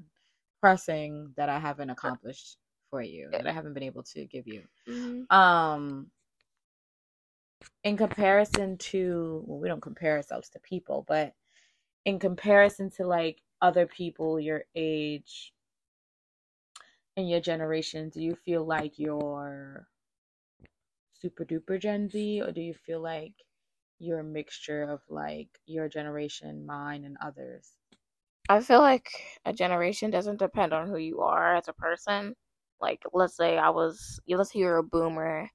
pressing 0.62 1.34
that 1.38 1.50
I 1.50 1.60
haven't 1.60 1.90
accomplished 1.92 2.58
for 2.92 3.02
you, 3.02 3.32
that 3.38 3.48
I 3.48 3.54
haven't 3.54 3.74
been 3.76 3.84
able 3.84 4.04
to 4.04 4.26
give 4.26 4.48
you. 4.48 4.64
Um, 5.30 6.12
in 7.84 7.98
comparison 7.98 8.78
to, 8.80 9.44
well, 9.48 9.60
we 9.60 9.70
don't 9.70 9.82
compare 9.82 10.18
ourselves 10.18 10.50
to 10.52 10.60
people, 10.62 11.06
but 11.08 11.34
in 12.06 12.20
comparison 12.20 12.92
to 12.92 13.08
like 13.08 13.42
other 13.62 13.88
people 13.88 14.40
your 14.40 14.64
age 14.76 15.54
and 17.18 17.28
your 17.30 17.42
generation, 17.42 18.10
do 18.10 18.22
you 18.22 18.36
feel 18.46 18.64
like 18.64 18.98
you're 18.98 19.88
super 21.20 21.44
duper 21.44 21.82
Gen 21.82 22.08
Z, 22.10 22.42
or 22.42 22.52
do 22.52 22.62
you 22.62 22.76
feel 22.76 23.02
like 23.02 23.34
you're 24.00 24.20
a 24.20 24.24
mixture 24.24 24.84
of 24.84 25.02
like 25.10 25.50
your 25.66 25.90
generation, 25.90 26.66
mine, 26.66 27.04
and 27.04 27.18
others? 27.22 27.74
I 28.50 28.62
feel 28.62 28.80
like 28.80 29.10
a 29.46 29.52
generation 29.52 30.12
doesn't 30.12 30.40
depend 30.40 30.74
on 30.74 30.88
who 30.88 30.98
you 30.98 31.22
are 31.22 31.56
as 31.56 31.68
a 31.68 31.74
person. 31.74 32.36
Like, 32.80 33.02
let's 33.12 33.36
say 33.36 33.58
I 33.58 33.70
was, 33.70 34.20
let's 34.28 34.54
say 34.54 34.60
you're 34.60 34.78
a 34.78 34.84
boomer, 34.84 35.50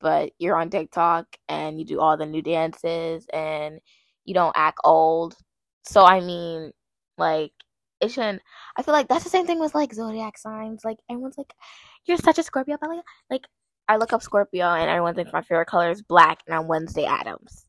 but 0.00 0.32
you're 0.38 0.56
on 0.56 0.70
TikTok 0.70 1.26
and 1.48 1.78
you 1.78 1.86
do 1.86 2.00
all 2.00 2.16
the 2.16 2.26
new 2.26 2.42
dances 2.42 3.26
and 3.32 3.80
you 4.24 4.34
don't 4.34 4.56
act 4.56 4.78
old. 4.84 5.36
So 5.84 6.04
I 6.04 6.20
mean, 6.20 6.72
like 7.16 7.52
shouldn't. 8.08 8.42
I 8.76 8.82
feel 8.82 8.94
like 8.94 9.08
that's 9.08 9.24
the 9.24 9.30
same 9.30 9.46
thing 9.46 9.60
with 9.60 9.74
like 9.74 9.92
zodiac 9.94 10.38
signs. 10.38 10.84
Like 10.84 10.98
everyone's 11.10 11.38
like, 11.38 11.52
"You're 12.06 12.16
such 12.18 12.38
a 12.38 12.42
Scorpio," 12.42 12.76
but 12.80 12.90
like, 12.90 13.04
like 13.30 13.46
I 13.88 13.96
look 13.96 14.12
up 14.12 14.22
Scorpio 14.22 14.66
and 14.66 14.88
everyone 14.90 15.14
thinks 15.14 15.32
my 15.32 15.42
favorite 15.42 15.66
color 15.68 15.90
is 15.90 16.02
black, 16.02 16.40
and 16.46 16.54
I'm 16.54 16.68
Wednesday 16.68 17.04
Addams. 17.04 17.66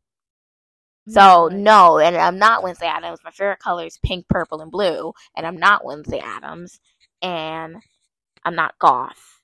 So 1.09 1.47
no, 1.51 1.99
and 1.99 2.17
I'm 2.17 2.37
not 2.37 2.63
Wednesday 2.63 2.87
Addams. 2.87 3.19
My 3.23 3.31
favorite 3.31 3.59
color 3.59 3.85
is 3.85 3.97
pink, 4.05 4.27
purple, 4.27 4.61
and 4.61 4.69
blue, 4.71 5.13
and 5.37 5.47
I'm 5.47 5.55
not 5.57 5.85
Wednesday 5.85 6.19
Addams, 6.19 6.79
and 7.21 7.77
I'm 8.43 8.55
not 8.55 8.77
goth. 8.79 9.39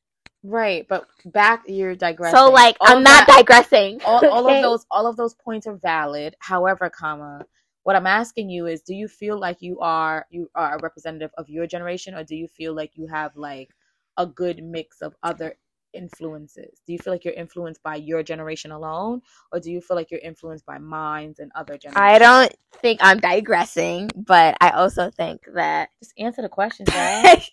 Right, 0.46 0.86
but 0.90 1.08
back 1.24 1.64
you're 1.68 1.96
digressing. 1.96 2.38
So 2.38 2.52
like 2.52 2.76
All 2.82 2.98
I'm 2.98 3.02
not 3.04 3.28
that- 3.28 3.38
digressing. 3.38 4.02
all, 4.04 4.26
all 4.28 4.46
okay? 4.46 4.58
of 4.58 4.64
those 4.64 4.86
all 4.92 5.08
of 5.08 5.16
those 5.16 5.36
points 5.36 5.66
are 5.66 5.78
valid. 5.78 6.36
However, 6.40 6.90
comma, 6.90 7.46
what 7.84 7.96
I'm 7.96 8.08
asking 8.08 8.50
you 8.50 8.68
is 8.68 8.82
do 8.82 8.94
you 8.94 9.08
feel 9.08 9.38
like 9.40 9.62
you 9.62 9.80
are 9.80 10.26
you 10.30 10.50
are 10.56 10.76
a 10.76 10.80
representative 10.82 11.32
of 11.38 11.50
your 11.50 11.68
generation 11.68 12.16
or 12.16 12.24
do 12.24 12.36
you 12.36 12.48
feel 12.48 12.74
like 12.74 12.92
you 12.96 13.08
have 13.08 13.36
like 13.36 13.70
a 14.18 14.26
good 14.26 14.64
mix 14.64 15.02
of 15.02 15.16
other 15.24 15.56
influences? 15.94 16.82
Do 16.86 16.94
you 16.94 17.00
feel 17.00 17.14
like 17.14 17.24
you're 17.24 17.34
influenced 17.34 17.84
by 17.84 17.96
your 17.96 18.24
generation 18.24 18.72
alone 18.72 19.22
or 19.52 19.60
do 19.60 19.72
you 19.72 19.82
feel 19.82 19.96
like 19.96 20.12
you're 20.12 20.20
influenced 20.22 20.66
by 20.66 20.78
minds 20.78 21.40
and 21.40 21.52
other 21.56 21.78
generations? 21.78 21.96
I 21.98 22.20
don't 22.20 22.56
think 22.82 23.00
I'm 23.04 23.20
digressing, 23.20 24.10
but 24.16 24.58
I 24.62 24.72
also 24.72 25.10
think 25.12 25.42
that 25.54 25.90
just 26.00 26.14
answer 26.18 26.42
the 26.42 26.50
question, 26.50 26.86
I 26.90 27.44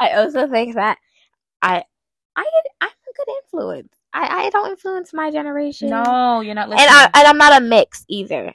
also 0.00 0.48
think 0.48 0.74
that 0.74 0.98
I 1.62 1.84
I 2.36 2.44
I'm 2.80 2.88
a 2.88 3.12
good 3.16 3.34
influence. 3.44 3.94
I, 4.12 4.46
I 4.46 4.50
don't 4.50 4.70
influence 4.70 5.12
my 5.12 5.30
generation. 5.30 5.90
no, 5.90 6.40
you're 6.40 6.54
not 6.54 6.68
listening. 6.68 6.88
and 6.88 6.96
I 6.96 7.20
and 7.20 7.28
I'm 7.28 7.38
not 7.38 7.62
a 7.62 7.64
mix 7.64 8.04
either. 8.08 8.52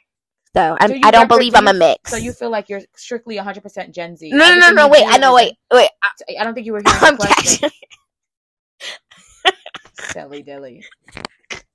So 0.55 0.77
I'm, 0.79 0.89
So 0.89 0.99
I 1.03 1.11
don't 1.11 1.27
believe 1.27 1.55
I'm 1.55 1.67
a 1.67 1.73
mix. 1.73 2.11
so 2.11 2.17
you 2.17 2.31
feel 2.31 2.49
like 2.49 2.69
you're 2.69 2.81
strictly 2.95 3.35
100% 3.37 3.93
Gen 3.93 4.15
Z. 4.15 4.29
no 4.31 4.37
no 4.37 4.59
no 4.59 4.71
no 4.71 4.87
wait 4.87 5.03
I 5.05 5.17
know 5.17 5.33
wait 5.35 5.53
wait 5.73 5.89
I 6.39 6.43
don't 6.43 6.53
think 6.53 6.65
you 6.65 6.73
were 6.73 6.81
hearing 6.81 6.99
I'm 7.01 7.13
the 7.15 7.17
question. 7.17 7.69
Silly 9.93 10.43
dilly. 10.43 10.83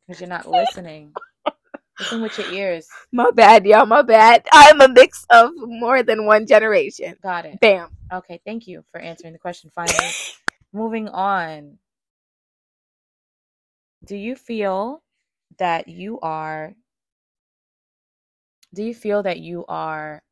Because 0.07 0.21
you're 0.21 0.29
not 0.31 0.49
listening. 0.49 1.13
Listen 1.99 2.23
with 2.23 2.39
your 2.39 2.51
ears. 2.55 2.89
my 3.13 3.31
bad 3.31 3.67
y'all 3.67 3.85
my 3.85 4.01
bad 4.01 4.47
I'm 4.51 4.81
a 4.81 4.89
mix 4.89 5.27
of 5.31 5.51
more 5.57 6.03
than 6.03 6.25
one 6.25 6.47
generation. 6.47 7.17
Got 7.23 7.45
it. 7.45 7.61
Bam. 7.61 7.91
Okay, 8.13 8.41
thank 8.47 8.67
you 8.67 8.83
for 8.91 8.99
answering 9.01 9.35
the 9.35 9.39
question 9.39 9.71
finally. 9.75 9.99
Moving 10.73 11.09
on. 11.09 11.79
Do 14.05 14.17
you 14.17 14.37
feel 14.37 15.03
that 15.59 15.89
you 15.89 16.19
are 16.21 16.75
do 18.75 18.83
you 18.83 18.95
feel 18.95 19.23
that 19.23 19.39
you 19.41 19.65
are 19.69 20.23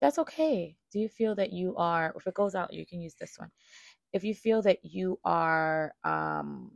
that's 0.00 0.18
okay. 0.18 0.76
Do 0.92 0.98
you 0.98 1.08
feel 1.08 1.34
that 1.34 1.52
you 1.52 1.76
are 1.76 2.12
if 2.16 2.26
it 2.26 2.34
goes 2.34 2.54
out 2.54 2.72
you 2.72 2.86
can 2.86 3.00
use 3.00 3.14
this 3.14 3.38
one. 3.38 3.50
If 4.12 4.24
you 4.24 4.34
feel 4.34 4.62
that 4.62 4.78
you 4.84 5.18
are 5.24 5.94
um 6.04 6.72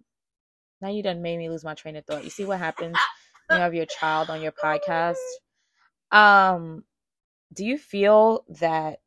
now 0.81 0.89
you 0.89 1.03
done 1.03 1.23
made 1.23 1.39
me 1.39 1.49
lose 1.49 1.65
my 1.65 1.75
train 1.75 1.97
of 1.97 2.05
thought. 2.05 2.25
You 2.25 2.31
see 2.31 2.45
what 2.45 2.59
happens 2.59 2.97
when 3.49 3.59
you 3.59 3.63
have 3.63 3.75
your 3.75 3.87
child 3.87 4.31
on 4.31 4.43
your 4.43 4.53
podcast? 4.53 5.17
Um 6.13 6.85
do 7.53 7.65
you 7.65 7.79
feel 7.79 8.45
that 8.61 9.01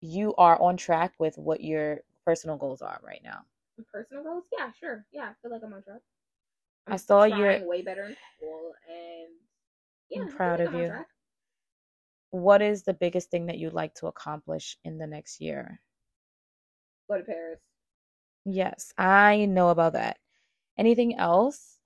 you 0.00 0.34
are 0.36 0.60
on 0.60 0.76
track 0.76 1.14
with 1.18 1.36
what 1.38 1.60
your 1.60 2.00
personal 2.24 2.56
goals 2.56 2.82
are 2.82 3.00
right 3.04 3.20
now? 3.24 3.40
Personal 3.92 4.22
goals? 4.22 4.44
Yeah, 4.56 4.70
sure. 4.78 5.04
Yeah, 5.12 5.30
I 5.30 5.34
feel 5.42 5.50
like 5.50 5.62
I'm 5.64 5.72
on 5.72 5.82
track. 5.82 6.00
I 6.86 6.96
saw 6.96 7.24
your- 7.24 7.66
way 7.66 7.82
better 7.82 8.04
in 8.04 8.16
school, 8.36 8.74
and 8.88 9.28
yeah, 10.10 10.22
I'm 10.22 10.28
proud 10.28 10.60
of 10.60 10.74
you. 10.74 10.88
track. 10.88 11.06
What 12.30 12.60
is 12.62 12.82
the 12.82 12.94
biggest 12.94 13.30
thing 13.30 13.46
that 13.46 13.58
you'd 13.58 13.72
like 13.72 13.94
to 13.94 14.06
accomplish 14.08 14.76
in 14.84 14.98
the 14.98 15.06
next 15.06 15.40
year? 15.40 15.80
Go 17.08 17.18
to 17.18 17.24
Paris. 17.24 17.60
Yes, 18.44 18.92
I 18.98 19.46
know 19.46 19.70
about 19.70 19.94
that. 19.94 20.18
Anything 20.78 21.16
else? 21.16 21.78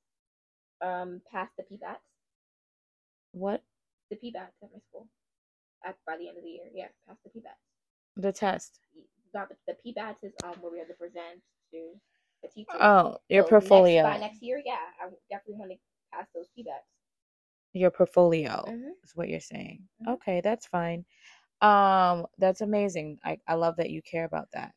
Um, 0.82 1.20
pass 1.30 1.48
the 1.56 1.62
PBATs. 1.64 1.96
What 3.32 3.62
The 4.10 4.16
PBATs 4.16 4.56
at 4.62 4.70
my 4.72 4.80
school. 4.88 5.06
At 5.84 5.96
by 6.06 6.16
the 6.18 6.28
end 6.28 6.36
of 6.38 6.44
the 6.44 6.50
year, 6.50 6.64
yeah, 6.74 6.88
pass 7.06 7.16
the 7.24 7.30
PBATs. 7.30 7.62
the 8.16 8.32
test? 8.32 8.80
Not 9.32 9.48
the, 9.48 9.56
the 9.68 9.92
PBATs 9.92 10.16
is 10.22 10.32
um 10.42 10.54
where 10.60 10.72
we 10.72 10.78
have 10.78 10.88
to 10.88 10.94
present 10.94 11.40
to 11.72 11.92
the 12.42 12.48
teacher. 12.48 12.72
Oh, 12.80 13.18
your 13.28 13.44
So 13.44 13.50
portfolio. 13.50 14.02
Next, 14.02 14.14
by 14.14 14.20
next 14.26 14.42
year, 14.42 14.60
yeah, 14.64 14.78
I 15.00 15.08
definitely 15.30 15.54
want 15.60 15.70
to 15.72 15.78
pass 16.12 16.26
those 16.34 16.46
PBATs. 16.58 16.88
Your 17.72 17.90
portfolio 17.90 18.64
Mhm. 18.66 18.90
is 19.04 19.14
what 19.14 19.28
you're 19.28 19.40
saying. 19.40 19.88
Mhm. 20.02 20.14
Okay, 20.14 20.40
that's 20.40 20.66
fine. 20.66 21.04
Um, 21.60 22.26
that's 22.38 22.60
amazing. 22.62 23.18
I, 23.24 23.38
I 23.46 23.54
love 23.54 23.76
that 23.76 23.90
you 23.90 24.02
care 24.02 24.24
about 24.24 24.50
that. 24.52 24.74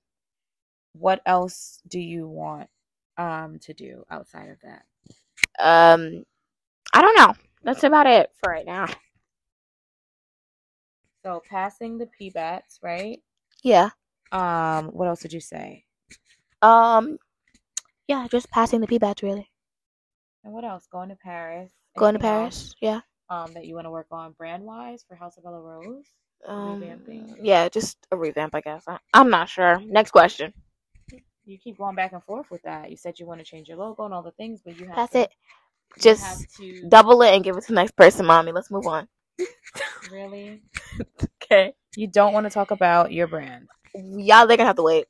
What 0.94 1.22
else 1.26 1.82
do 1.88 2.00
you 2.00 2.28
want 2.28 2.70
um 3.18 3.60
to 3.60 3.74
do 3.74 4.06
outside 4.10 4.50
of 4.50 4.60
that? 4.62 4.86
Um, 5.60 6.26
I 6.94 7.02
don't 7.02 7.16
know. 7.18 7.34
That's 7.64 7.84
about 7.84 8.08
it 8.08 8.32
for 8.36 8.52
right 8.52 8.66
now. 8.66 8.88
So 11.26 11.42
passing 11.50 11.98
the 11.98 12.08
PBATs, 12.08 12.80
right? 12.82 13.22
Yeah. 13.64 13.90
Um, 14.32 14.88
what 14.88 15.08
else 15.08 15.22
did 15.22 15.34
you 15.34 15.40
say? 15.40 15.86
Um, 16.62 17.18
yeah, 18.08 18.28
just 18.30 18.50
passing 18.52 18.82
the 18.82 18.88
PBATs 18.88 19.22
really. 19.24 19.50
And 20.44 20.54
what 20.54 20.64
else? 20.64 20.88
Going 20.92 21.10
to 21.10 21.16
Paris. 21.16 21.72
Going 21.98 22.14
to 22.14 22.20
Paris. 22.20 22.76
Yeah. 22.82 23.02
Um, 23.30 23.54
that 23.54 23.66
you 23.66 23.76
want 23.76 23.86
to 23.86 23.92
work 23.92 24.08
on 24.12 24.34
brand 24.34 24.64
wise 24.64 25.06
for 25.08 25.16
House 25.16 25.38
of 25.38 25.44
Bella 25.44 25.62
Rose. 25.62 26.06
Um, 26.46 26.82
Revamping? 26.82 27.38
yeah, 27.42 27.70
just 27.70 27.98
a 28.12 28.18
revamp, 28.18 28.54
I 28.54 28.62
guess. 28.62 28.84
I, 28.88 28.98
I'm 29.14 29.30
not 29.30 29.48
sure. 29.48 29.80
Next 29.80 30.12
question. 30.12 30.54
You 31.46 31.58
keep 31.58 31.78
going 31.78 31.96
back 31.96 32.14
and 32.14 32.24
forth 32.24 32.52
with 32.52 32.62
that. 32.64 32.90
You 32.90 32.98
said 32.98 33.20
you 33.20 33.26
want 33.26 33.40
to 33.40 33.46
change 33.46 33.70
your 33.70 33.78
logo 33.78 34.06
and 34.06 34.14
all 34.14 34.24
the 34.24 34.32
things, 34.32 34.62
but 34.64 34.78
you 34.80 34.88
have 34.88 34.96
That's 34.96 35.14
to, 35.14 35.20
it. 35.22 35.32
Just 36.00 36.56
to 36.58 36.88
double 36.90 37.22
it 37.22 37.34
and 37.34 37.44
give 37.44 37.56
it 37.56 37.62
to 37.62 37.68
the 37.68 37.74
next 37.76 37.96
person, 37.96 38.26
mommy. 38.26 38.52
Let's 38.52 38.72
move 38.72 38.88
on. 38.88 39.08
really. 40.12 40.62
Okay. 41.44 41.74
You 41.96 42.08
don't 42.08 42.34
want 42.34 42.46
to 42.46 42.50
talk 42.50 42.72
about 42.72 43.12
your 43.12 43.28
brand. 43.28 43.68
Y'all, 43.96 44.48
they're 44.48 44.58
gonna 44.58 44.68
have 44.68 44.78
to 44.78 44.84
wait. 44.84 45.06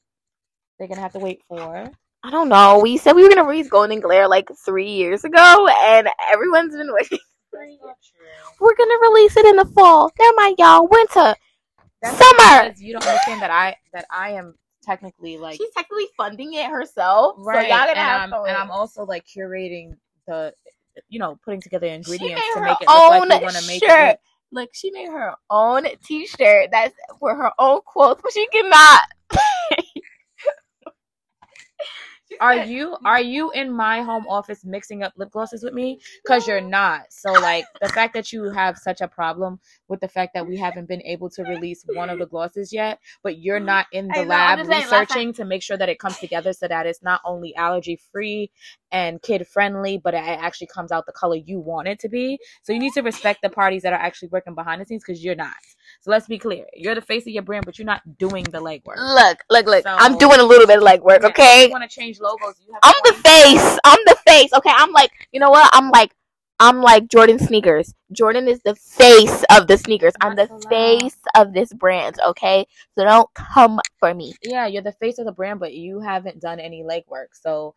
They're 0.77 0.87
gonna 0.87 1.01
have 1.01 1.13
to 1.13 1.19
wait 1.19 1.41
for. 1.47 1.89
I 2.23 2.29
don't 2.29 2.47
know. 2.47 2.79
We 2.79 2.97
said 2.97 3.13
we 3.13 3.23
were 3.23 3.29
gonna 3.29 3.43
release 3.43 3.69
Golden 3.69 3.99
Glare 3.99 4.27
like 4.29 4.49
three 4.65 4.89
years 4.89 5.25
ago, 5.25 5.67
and 5.83 6.07
everyone's 6.31 6.75
been 6.75 6.93
waiting. 6.93 7.19
We're 8.59 8.75
gonna 8.75 8.97
release 9.01 9.35
it 9.35 9.45
in 9.45 9.57
the 9.57 9.65
fall. 9.65 10.09
Never 10.17 10.35
mind, 10.37 10.55
y'all. 10.57 10.87
Winter. 10.87 11.35
That's 12.01 12.17
Summer. 12.17 12.69
because 12.69 12.81
You 12.81 12.93
don't 12.93 13.05
understand 13.05 13.41
that 13.41 13.51
I 13.51 13.75
that 13.91 14.05
I 14.09 14.31
am 14.31 14.55
technically 14.83 15.37
like 15.37 15.57
She's 15.57 15.69
technically 15.71 16.07
funding 16.17 16.53
it 16.53 16.69
herself, 16.69 17.35
right, 17.39 17.55
so 17.55 17.67
y'all 17.67 17.79
gonna 17.79 17.91
and 17.91 17.99
have 17.99 18.33
I'm 18.33 18.43
wait. 18.43 18.49
and 18.49 18.57
I'm 18.57 18.71
also 18.71 19.05
like 19.05 19.25
curating 19.25 19.95
the, 20.27 20.53
you 21.09 21.19
know, 21.19 21.37
putting 21.43 21.61
together 21.61 21.87
ingredients 21.87 22.41
to 22.53 22.61
make 22.61 22.81
it 22.81 22.87
look 22.87 23.09
like 23.09 23.21
own 23.21 23.29
we 23.29 23.43
want 23.43 23.55
to 23.55 23.67
make 23.67 23.83
it. 23.83 24.19
Look, 24.51 24.69
she 24.73 24.91
made 24.91 25.07
her 25.07 25.33
own 25.49 25.87
T-shirt 26.05 26.69
that's 26.71 26.93
for 27.19 27.35
her 27.35 27.51
own 27.57 27.81
quotes, 27.85 28.21
but 28.21 28.31
she 28.31 28.45
cannot. 28.47 29.01
Are 32.39 32.55
you 32.65 32.97
are 33.05 33.21
you 33.21 33.51
in 33.51 33.71
my 33.71 34.01
home 34.01 34.25
office 34.27 34.63
mixing 34.63 35.03
up 35.03 35.13
lip 35.17 35.31
glosses 35.31 35.63
with 35.63 35.73
me? 35.73 35.99
Because 36.23 36.47
you're 36.47 36.61
not. 36.61 37.01
So 37.09 37.33
like 37.33 37.65
the 37.81 37.89
fact 37.89 38.13
that 38.13 38.31
you 38.31 38.49
have 38.51 38.77
such 38.77 39.01
a 39.01 39.07
problem 39.07 39.59
with 39.87 39.99
the 39.99 40.07
fact 40.07 40.33
that 40.33 40.47
we 40.47 40.57
haven't 40.57 40.87
been 40.87 41.01
able 41.03 41.29
to 41.31 41.43
release 41.43 41.83
one 41.93 42.09
of 42.09 42.19
the 42.19 42.25
glosses 42.25 42.73
yet, 42.73 42.99
but 43.23 43.39
you're 43.39 43.57
mm-hmm. 43.57 43.65
not 43.67 43.85
in 43.91 44.07
the 44.07 44.25
lab 44.25 44.59
just 44.59 44.69
saying, 44.69 44.83
time- 44.83 45.01
researching 45.01 45.33
to 45.33 45.45
make 45.45 45.61
sure 45.61 45.77
that 45.77 45.89
it 45.89 45.99
comes 45.99 46.17
together 46.17 46.53
so 46.53 46.67
that 46.67 46.85
it's 46.85 47.03
not 47.03 47.21
only 47.25 47.55
allergy 47.55 47.99
free 48.11 48.51
and 48.91 49.21
kid 49.21 49.47
friendly, 49.47 49.97
but 49.97 50.13
it 50.13 50.17
actually 50.17 50.67
comes 50.67 50.91
out 50.91 51.05
the 51.05 51.11
color 51.11 51.35
you 51.35 51.59
want 51.59 51.87
it 51.87 51.99
to 51.99 52.09
be. 52.09 52.39
So 52.61 52.73
you 52.73 52.79
need 52.79 52.93
to 52.93 53.01
respect 53.01 53.41
the 53.41 53.49
parties 53.49 53.81
that 53.81 53.93
are 53.93 53.99
actually 53.99 54.29
working 54.29 54.55
behind 54.55 54.81
the 54.81 54.85
scenes 54.85 55.03
because 55.05 55.23
you're 55.23 55.35
not. 55.35 55.53
So 56.03 56.11
let's 56.11 56.27
be 56.27 56.37
clear. 56.37 56.65
You're 56.75 56.95
the 56.95 57.01
face 57.01 57.23
of 57.23 57.29
your 57.29 57.43
brand, 57.43 57.63
but 57.65 57.79
you're 57.79 57.85
not 57.85 58.01
doing 58.17 58.43
the 58.43 58.59
legwork. 58.59 58.97
Look, 58.97 59.37
look, 59.49 59.65
look. 59.65 59.83
So- 59.83 59.95
I'm 59.97 60.17
doing 60.17 60.41
a 60.41 60.43
little 60.43 60.67
bit 60.67 60.77
of 60.79 60.83
legwork, 60.83 61.21
Yeah, 61.21 61.29
okay? 61.29 61.65
You 61.67 61.71
want 61.71 61.89
to 61.89 61.95
change 61.95 62.19
logos? 62.19 62.55
You 62.67 62.73
have 62.73 62.81
I'm 62.83 62.93
the 63.05 63.13
face. 63.21 63.79
I'm 63.85 63.99
the 64.05 64.17
face. 64.27 64.51
Okay, 64.51 64.71
I'm 64.73 64.91
like, 64.91 65.11
you 65.31 65.39
know 65.39 65.49
what? 65.49 65.69
I'm 65.71 65.91
like, 65.91 66.13
I'm 66.59 66.81
like 66.81 67.07
Jordan 67.07 67.39
sneakers. 67.39 67.93
Jordan 68.11 68.49
is 68.49 68.61
the 68.63 68.75
face 68.75 69.45
of 69.49 69.67
the 69.67 69.77
sneakers. 69.77 70.13
I'm 70.19 70.35
the 70.35 70.47
face 70.69 71.15
of 71.35 71.53
this 71.53 71.71
brand. 71.73 72.19
Okay, 72.27 72.67
so 72.97 73.05
don't 73.05 73.33
come 73.33 73.79
for 73.97 74.13
me. 74.13 74.33
yeah, 74.43 74.67
you're 74.67 74.81
the 74.81 74.91
face 74.91 75.19
of 75.19 75.25
the 75.25 75.31
brand, 75.31 75.61
but 75.61 75.73
you 75.73 76.01
haven't 76.01 76.41
done 76.41 76.59
any 76.59 76.83
legwork. 76.83 77.27
So 77.31 77.75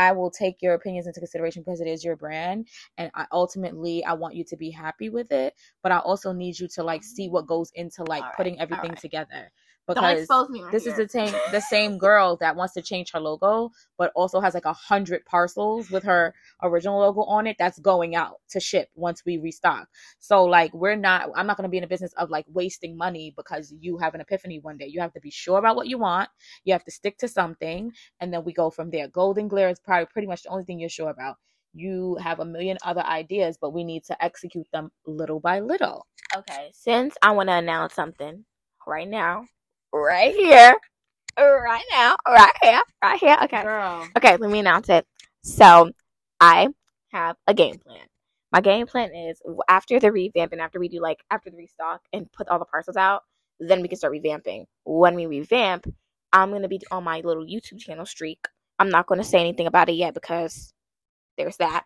I 0.00 0.12
will 0.12 0.30
take 0.30 0.62
your 0.62 0.72
opinions 0.72 1.06
into 1.06 1.20
consideration 1.20 1.62
because 1.62 1.82
it 1.82 1.86
is 1.86 2.02
your 2.02 2.16
brand, 2.16 2.68
and 2.96 3.10
I 3.14 3.26
ultimately 3.32 4.02
I 4.02 4.14
want 4.14 4.34
you 4.34 4.44
to 4.44 4.56
be 4.56 4.70
happy 4.70 5.10
with 5.10 5.30
it. 5.30 5.54
But 5.82 5.92
I 5.92 5.98
also 5.98 6.32
need 6.32 6.58
you 6.58 6.68
to 6.68 6.82
like 6.82 7.02
mm-hmm. 7.02 7.14
see 7.16 7.28
what 7.28 7.46
goes 7.46 7.70
into 7.74 8.04
like 8.04 8.22
Alright, 8.22 8.36
putting 8.36 8.58
everything 8.58 8.92
alright. 8.92 8.98
together. 8.98 9.52
Don't 9.88 9.96
because 9.96 10.20
expose 10.20 10.50
me 10.50 10.62
right 10.62 10.70
this 10.72 10.86
is 10.86 10.96
the 10.96 11.08
same 11.08 11.34
the 11.50 11.60
same 11.60 11.98
girl 11.98 12.36
that 12.36 12.54
wants 12.54 12.74
to 12.74 12.82
change 12.82 13.10
her 13.12 13.20
logo, 13.20 13.70
but 13.98 14.12
also 14.14 14.40
has 14.40 14.54
like 14.54 14.64
a 14.64 14.72
hundred 14.72 15.24
parcels 15.24 15.90
with 15.90 16.04
her 16.04 16.34
original 16.62 17.00
logo 17.00 17.22
on 17.22 17.46
it 17.46 17.56
that's 17.58 17.78
going 17.80 18.14
out 18.14 18.36
to 18.50 18.60
ship 18.60 18.88
once 18.94 19.24
we 19.24 19.38
restock. 19.38 19.88
So 20.20 20.44
like 20.44 20.72
we're 20.74 20.96
not 20.96 21.30
I'm 21.34 21.46
not 21.46 21.56
gonna 21.56 21.68
be 21.68 21.78
in 21.78 21.82
the 21.82 21.88
business 21.88 22.12
of 22.14 22.30
like 22.30 22.44
wasting 22.48 22.96
money 22.96 23.34
because 23.36 23.74
you 23.80 23.98
have 23.98 24.14
an 24.14 24.20
epiphany 24.20 24.60
one 24.60 24.76
day. 24.76 24.86
You 24.86 25.00
have 25.00 25.12
to 25.14 25.20
be 25.20 25.30
sure 25.30 25.58
about 25.58 25.76
what 25.76 25.88
you 25.88 25.98
want, 25.98 26.28
you 26.64 26.72
have 26.72 26.84
to 26.84 26.90
stick 26.92 27.18
to 27.18 27.28
something, 27.28 27.92
and 28.20 28.32
then 28.32 28.44
we 28.44 28.52
go 28.52 28.70
from 28.70 28.90
there. 28.90 29.08
Golden 29.08 29.48
Glare 29.48 29.70
is 29.70 29.80
probably 29.80 30.06
pretty 30.06 30.28
much 30.28 30.44
the 30.44 30.50
only 30.50 30.64
thing 30.64 30.78
you're 30.78 30.88
sure 30.88 31.10
about. 31.10 31.36
You 31.72 32.16
have 32.20 32.40
a 32.40 32.44
million 32.44 32.78
other 32.84 33.02
ideas, 33.02 33.56
but 33.60 33.72
we 33.72 33.84
need 33.84 34.04
to 34.04 34.24
execute 34.24 34.66
them 34.72 34.90
little 35.06 35.40
by 35.40 35.60
little. 35.60 36.06
Okay, 36.36 36.70
since 36.72 37.16
I 37.22 37.32
want 37.32 37.48
to 37.48 37.54
announce 37.54 37.94
something 37.94 38.44
right 38.86 39.08
now, 39.08 39.46
right 39.92 40.34
here, 40.34 40.74
right 41.38 41.84
now, 41.92 42.16
right 42.28 42.52
here, 42.62 42.82
right 43.02 43.20
here. 43.20 43.36
Okay, 43.44 43.62
Girl. 43.62 44.08
okay, 44.16 44.36
let 44.36 44.50
me 44.50 44.58
announce 44.58 44.88
it. 44.88 45.06
So, 45.42 45.90
I 46.40 46.68
have 47.12 47.36
a 47.46 47.54
game 47.54 47.78
plan. 47.78 48.06
My 48.52 48.60
game 48.60 48.86
plan 48.86 49.14
is 49.14 49.40
after 49.68 50.00
the 50.00 50.10
revamp 50.10 50.52
and 50.52 50.60
after 50.60 50.80
we 50.80 50.88
do 50.88 51.00
like 51.00 51.18
after 51.30 51.50
the 51.50 51.56
restock 51.56 52.00
and 52.12 52.30
put 52.32 52.48
all 52.48 52.58
the 52.58 52.64
parcels 52.64 52.96
out, 52.96 53.22
then 53.60 53.80
we 53.82 53.88
can 53.88 53.98
start 53.98 54.12
revamping. 54.12 54.64
When 54.84 55.14
we 55.14 55.26
revamp, 55.26 55.86
I'm 56.32 56.50
gonna 56.50 56.68
be 56.68 56.80
on 56.90 57.04
my 57.04 57.20
little 57.20 57.44
YouTube 57.44 57.78
channel 57.78 58.06
streak. 58.06 58.46
I'm 58.78 58.90
not 58.90 59.06
gonna 59.06 59.24
say 59.24 59.38
anything 59.38 59.66
about 59.66 59.88
it 59.88 59.94
yet 59.94 60.14
because 60.14 60.72
there's 61.36 61.58
that. 61.58 61.84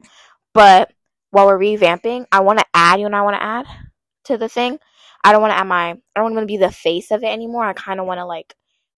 But 0.55 0.93
while 1.31 1.47
we're 1.47 1.59
revamping, 1.59 2.27
I 2.33 2.41
want 2.41 2.61
to 2.61 2.65
add. 2.73 3.01
You 3.01 3.09
know, 3.09 3.25
what 3.25 3.35
I 3.35 3.39
want 3.39 3.67
to 3.67 3.71
add 3.73 3.91
to 4.25 4.39
the 4.39 4.49
thing. 4.49 4.79
I 5.25 5.33
don't 5.33 5.41
want 5.41 5.53
to 5.53 5.59
add 5.59 5.67
my. 5.67 5.91
I 5.91 5.97
don't 6.15 6.35
want 6.35 6.43
to 6.43 6.47
be 6.47 6.59
the 6.59 6.71
face 6.71 7.11
of 7.11 7.23
it 7.25 7.29
anymore. 7.29 7.65
I 7.65 7.73
kind 7.73 7.99
of 7.99 8.07
want 8.07 8.19
to 8.19 8.27
like 8.27 8.55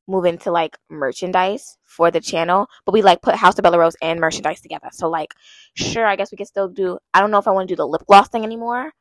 move 0.08 0.26
into 0.26 0.52
like 0.52 0.78
merchandise 0.90 1.78
for 1.86 2.12
the 2.12 2.20
channel, 2.22 2.68
but 2.86 2.94
we 2.94 3.02
like 3.02 3.22
put 3.22 3.36
House 3.36 3.58
of 3.58 3.64
Bella 3.64 3.80
Rose 3.80 3.96
and 4.02 4.20
merchandise 4.20 4.62
together. 4.62 4.90
So 4.92 5.10
like, 5.10 5.34
sure, 5.76 6.06
I 6.06 6.16
guess 6.16 6.32
we 6.32 6.38
can 6.38 6.46
still 6.46 6.68
do. 6.68 6.98
I 7.14 7.22
don't 7.22 7.32
know 7.32 7.38
if 7.40 7.48
I 7.48 7.52
want 7.52 7.70
to 7.70 7.72
do 7.72 7.78
the 7.78 7.88
lip 7.88 8.04
gloss 8.08 8.30
thing 8.30 8.44
anymore. 8.44 8.92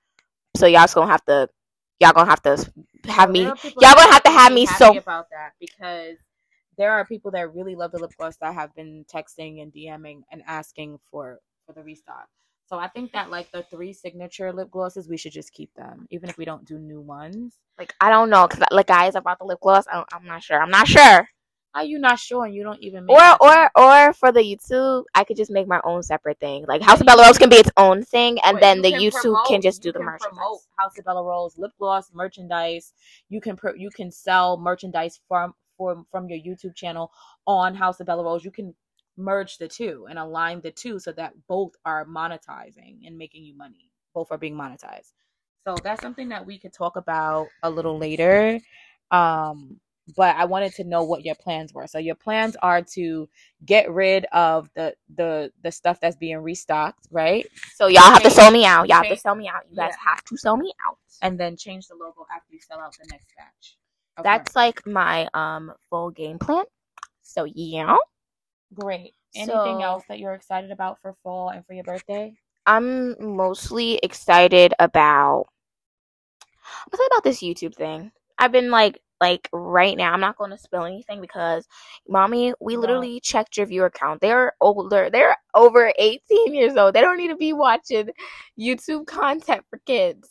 So 0.56 0.66
y'all 0.66 0.82
just 0.82 0.94
gonna 0.94 1.10
have 1.10 1.24
to. 1.24 1.48
Y'all 2.00 2.12
gonna 2.12 2.28
have 2.30 2.42
to 2.42 2.72
have 3.08 3.30
me. 3.30 3.40
There 3.40 3.52
are 3.52 3.56
people 3.56 3.82
y'all 3.82 3.94
gonna 3.94 4.12
have 4.12 4.22
to 4.24 4.30
have 4.30 4.52
me 4.52 4.66
so- 4.66 4.96
about 4.96 5.30
that 5.30 5.52
because 5.58 6.16
there 6.76 6.92
are 6.92 7.04
people 7.06 7.30
that 7.30 7.54
really 7.54 7.74
love 7.76 7.92
the 7.92 7.98
lip 7.98 8.12
gloss 8.18 8.36
that 8.38 8.54
have 8.54 8.74
been 8.74 9.04
texting 9.12 9.62
and 9.62 9.72
DMing 9.72 10.22
and 10.30 10.42
asking 10.46 10.98
for 11.10 11.38
for 11.66 11.72
the 11.72 11.82
restock. 11.82 12.28
So 12.66 12.78
I 12.78 12.88
think 12.88 13.12
that 13.12 13.30
like 13.30 13.50
the 13.52 13.62
three 13.64 13.92
signature 13.92 14.52
lip 14.52 14.70
glosses, 14.70 15.08
we 15.08 15.16
should 15.18 15.32
just 15.32 15.52
keep 15.52 15.72
them, 15.74 16.06
even 16.10 16.30
if 16.30 16.38
we 16.38 16.44
don't 16.44 16.64
do 16.64 16.78
new 16.78 17.00
ones. 17.00 17.58
Like 17.78 17.94
I 18.00 18.08
don't 18.10 18.30
know, 18.30 18.48
cause 18.48 18.62
like 18.70 18.86
guys 18.86 19.14
about 19.14 19.38
the 19.38 19.44
lip 19.44 19.58
gloss. 19.60 19.84
I 19.92 20.02
I'm 20.12 20.24
not 20.24 20.42
sure. 20.42 20.60
I'm 20.60 20.70
not 20.70 20.88
sure. 20.88 21.28
Are 21.74 21.84
you 21.84 21.98
not 21.98 22.20
sure 22.20 22.44
and 22.44 22.54
you 22.54 22.62
don't 22.62 22.80
even 22.80 23.04
make 23.04 23.16
Or 23.18 23.36
or 23.40 23.70
or 23.74 24.12
for 24.14 24.30
the 24.30 24.40
YouTube, 24.40 25.04
I 25.14 25.24
could 25.24 25.36
just 25.36 25.50
make 25.50 25.66
my 25.66 25.80
own 25.84 26.02
separate 26.04 26.38
thing. 26.38 26.64
Like 26.68 26.82
House 26.82 27.00
of 27.00 27.06
Bella 27.06 27.26
Rose 27.26 27.36
can 27.36 27.48
be 27.50 27.56
its 27.56 27.70
own 27.76 28.02
thing, 28.04 28.38
and 28.44 28.54
But 28.54 28.60
then 28.60 28.76
you 28.76 28.82
the 28.82 28.90
YouTube 28.92 29.22
promote- 29.22 29.46
can 29.48 29.60
just 29.60 29.82
do 29.82 29.92
the 29.92 29.98
merchandise. 29.98 30.38
Promote 30.38 30.60
House 30.78 30.98
of 30.98 31.04
Bella 31.04 31.22
Rose 31.24 31.58
lip 31.58 31.72
gloss 31.78 32.12
merchandise. 32.14 32.92
You 33.28 33.40
can 33.40 33.56
pro- 33.56 33.74
you 33.74 33.90
can 33.90 34.10
sell 34.12 34.56
merchandise 34.56 35.20
from 35.28 35.54
from 35.76 36.06
from 36.12 36.28
your 36.28 36.38
YouTube 36.38 36.76
channel 36.76 37.10
on 37.46 37.74
House 37.74 37.98
of 38.00 38.06
Bella 38.06 38.22
Rose. 38.22 38.44
You 38.44 38.52
can 38.52 38.72
merge 39.16 39.58
the 39.58 39.68
two 39.68 40.06
and 40.08 40.18
align 40.18 40.60
the 40.60 40.70
two 40.70 40.98
so 40.98 41.12
that 41.12 41.32
both 41.48 41.72
are 41.84 42.04
monetizing 42.06 43.06
and 43.06 43.16
making 43.16 43.44
you 43.44 43.56
money. 43.56 43.90
Both 44.14 44.28
are 44.30 44.38
being 44.38 44.54
monetized. 44.54 45.12
So 45.66 45.76
that's 45.82 46.02
something 46.02 46.28
that 46.30 46.44
we 46.46 46.58
could 46.58 46.72
talk 46.72 46.96
about 46.96 47.48
a 47.62 47.70
little 47.70 47.98
later. 47.98 48.60
Um 49.10 49.80
but 50.16 50.36
I 50.36 50.44
wanted 50.44 50.74
to 50.74 50.84
know 50.84 51.02
what 51.02 51.24
your 51.24 51.34
plans 51.36 51.72
were. 51.72 51.86
So 51.86 51.98
your 51.98 52.14
plans 52.14 52.56
are 52.60 52.82
to 52.92 53.26
get 53.64 53.90
rid 53.90 54.26
of 54.32 54.68
the 54.74 54.94
the 55.14 55.50
the 55.62 55.72
stuff 55.72 55.98
that's 56.00 56.16
being 56.16 56.38
restocked, 56.38 57.06
right? 57.10 57.46
So 57.74 57.86
y'all 57.86 58.02
have 58.02 58.22
to 58.22 58.30
sell 58.30 58.50
me 58.50 58.66
out. 58.66 58.88
Y'all 58.88 58.98
have 58.98 59.08
to 59.08 59.16
sell 59.16 59.34
me 59.34 59.48
out. 59.48 59.62
You 59.70 59.76
guys 59.76 59.92
Yeah. 59.92 60.10
have 60.10 60.24
to 60.24 60.36
sell 60.36 60.56
me 60.58 60.72
out. 60.86 60.98
and 61.22 61.40
then 61.40 61.56
change 61.56 61.86
the 61.86 61.94
logo 61.94 62.26
after 62.34 62.52
you 62.52 62.60
sell 62.60 62.80
out 62.80 62.94
the 63.00 63.06
next 63.10 63.28
batch. 63.38 63.78
That's 64.22 64.54
like 64.54 64.86
my 64.86 65.26
um 65.32 65.72
full 65.88 66.10
game 66.10 66.38
plan. 66.38 66.64
So 67.22 67.44
yeah. 67.44 67.96
Great. 68.74 69.14
Anything 69.34 69.54
So- 69.54 69.82
else 69.82 70.04
that 70.08 70.18
you're 70.18 70.34
excited 70.34 70.70
about 70.70 71.00
for 71.00 71.14
fall 71.22 71.48
and 71.50 71.66
for 71.66 71.74
your 71.74 71.84
birthday? 71.84 72.36
I'm 72.66 73.36
mostly 73.36 73.98
excited 74.02 74.74
about. 74.78 75.46
I'm 76.64 76.88
excited 76.92 77.10
about 77.12 77.24
this 77.24 77.42
YouTube 77.42 77.74
thing. 77.74 78.10
I've 78.38 78.52
been 78.52 78.70
like 78.70 79.00
like 79.20 79.48
right 79.52 79.96
now. 79.96 80.12
I'm 80.12 80.20
not 80.20 80.36
going 80.36 80.50
to 80.50 80.58
spill 80.58 80.84
anything 80.84 81.20
because, 81.20 81.66
mommy, 82.08 82.52
we 82.60 82.74
No. 82.74 82.80
literally 82.80 83.20
checked 83.20 83.56
your 83.56 83.64
viewer 83.66 83.88
count. 83.88 84.20
They're 84.20 84.52
older. 84.60 85.08
They're 85.08 85.36
over 85.54 85.92
18 85.98 86.52
years 86.52 86.76
old. 86.76 86.94
They 86.94 87.00
don't 87.00 87.16
need 87.16 87.28
to 87.28 87.36
be 87.36 87.52
watching 87.52 88.10
YouTube 88.58 89.06
content 89.06 89.64
for 89.70 89.78
kids. 89.86 90.28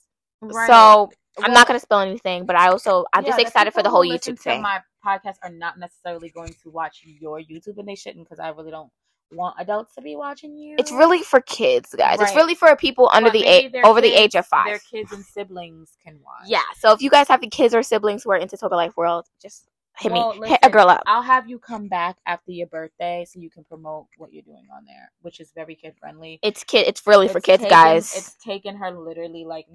So 0.67 1.10
I'm 1.41 1.53
not 1.53 1.67
going 1.67 1.79
to 1.79 1.84
spill 1.84 1.99
anything, 1.99 2.45
but 2.45 2.56
I 2.58 2.67
also 2.67 3.06
I'm 3.13 3.25
just 3.25 3.39
excited 3.39 3.73
for 3.73 3.82
the 3.82 3.89
whole 3.89 4.03
YouTube 4.06 4.38
thing. 4.39 4.62
My 4.62 4.82
podcast 5.06 5.36
are 5.44 5.50
not 5.50 5.78
necessarily 5.80 6.30
going 6.30 6.56
to 6.63 6.70
watch 6.70 7.02
your 7.06 7.39
YouTube, 7.39 7.78
and 7.78 7.88
they 7.88 7.96
shouldn't 7.96 8.26
because 8.26 8.39
I 8.39 8.50
really 8.50 8.72
don't 8.72 8.92
want 9.32 9.56
adults 9.60 9.96
to 9.96 10.02
be 10.02 10.16
watching 10.16 10.58
you. 10.58 10.76
It's 10.78 10.92
really 10.92 11.24
for 11.24 11.42
kids, 11.42 11.94
guys. 11.98 12.22
It's 12.22 12.36
really 12.36 12.56
for 12.56 12.76
people 12.76 13.10
under 13.12 13.30
But 13.30 13.34
the 13.34 13.46
age 13.46 13.74
over 13.84 14.00
the 14.02 14.13
age 14.13 14.36
of 14.36 14.46
five. 14.46 14.68
Their 14.68 14.80
kids 14.80 15.12
and 15.12 15.26
siblings 15.26 15.98
can 16.06 16.20
watch. 16.24 16.48
Yeah. 16.48 16.62
So 16.78 16.92
if 16.94 17.02
you 17.02 17.10
guys 17.10 17.28
have 17.28 17.42
the 17.42 17.50
kids 17.50 17.74
or 17.74 17.82
siblings 17.84 18.24
who 18.24 18.32
are 18.32 18.38
into 18.38 18.56
Toca 18.58 18.72
Life 18.76 18.96
World, 18.96 19.26
just 19.42 19.68
hit 19.98 20.12
Well, 20.12 20.36
me, 20.36 20.50
hit 20.50 20.60
a 20.63 20.70
girl 20.70 20.88
up. 20.88 21.02
I'll 21.08 21.22
have 21.24 21.50
you 21.50 21.58
come 21.60 21.88
back 21.88 22.18
after 22.28 22.52
your 22.52 22.68
birthday 22.68 23.26
so 23.28 23.39
you 23.39 23.50
can 23.50 23.63
promote 23.63 24.06
what 24.18 24.32
you're 24.34 24.44
doing 24.44 24.68
on 24.76 24.86
there, 24.86 25.12
which 25.22 25.39
is 25.39 25.52
very 25.56 25.76
kid 25.76 25.96
friendly. 26.00 26.39
It's 26.44 26.63
kid. 26.63 26.88
It's 26.88 27.06
really 27.08 27.28
for 27.28 27.39
kids, 27.39 27.63
taken- 27.63 27.76
guys. 27.76 28.16
It's 28.16 28.36
taken 28.36 28.76
her 28.78 28.92
literally 28.92 29.46
like 29.46 29.66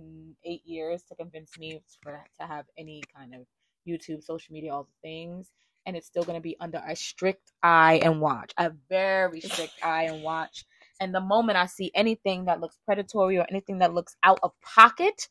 eight 0.45 0.62
years 0.64 1.03
to 1.09 1.14
convince 1.17 1.59
me 1.59 1.81
for 2.03 2.25
to 2.41 2.47
have 2.47 2.67
any 2.77 3.03
kind 3.17 3.35
of 3.35 3.41
YouTube, 3.88 4.22
social 4.22 4.53
media, 4.53 4.74
all 4.74 4.85
the 4.85 5.09
things, 5.09 5.51
and 5.87 5.96
it's 5.96 6.07
still 6.07 6.24
going 6.24 6.37
to 6.38 6.42
be 6.42 6.57
under 6.61 6.83
a 6.87 6.94
strict 6.96 7.53
eye 7.62 8.01
and 8.03 8.20
watch, 8.20 8.53
a 8.59 8.72
very 8.88 9.40
strict 9.40 9.74
eye 9.83 10.05
and 10.05 10.22
watch. 10.22 10.64
And 11.01 11.14
the 11.14 11.20
moment 11.20 11.59
I 11.59 11.66
see 11.66 11.90
anything 11.94 12.46
that 12.46 12.61
looks 12.61 12.79
predatory 12.85 13.38
or 13.38 13.46
anything 13.51 13.79
that 13.79 13.94
looks 13.94 14.16
out 14.22 14.40
of 14.42 14.53
pocket, 14.62 15.29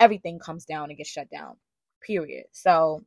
everything 0.00 0.38
comes 0.38 0.64
down 0.66 0.90
and 0.90 0.98
gets 0.98 1.10
shut 1.10 1.30
down. 1.30 1.56
Period. 2.06 2.44
So 2.52 3.02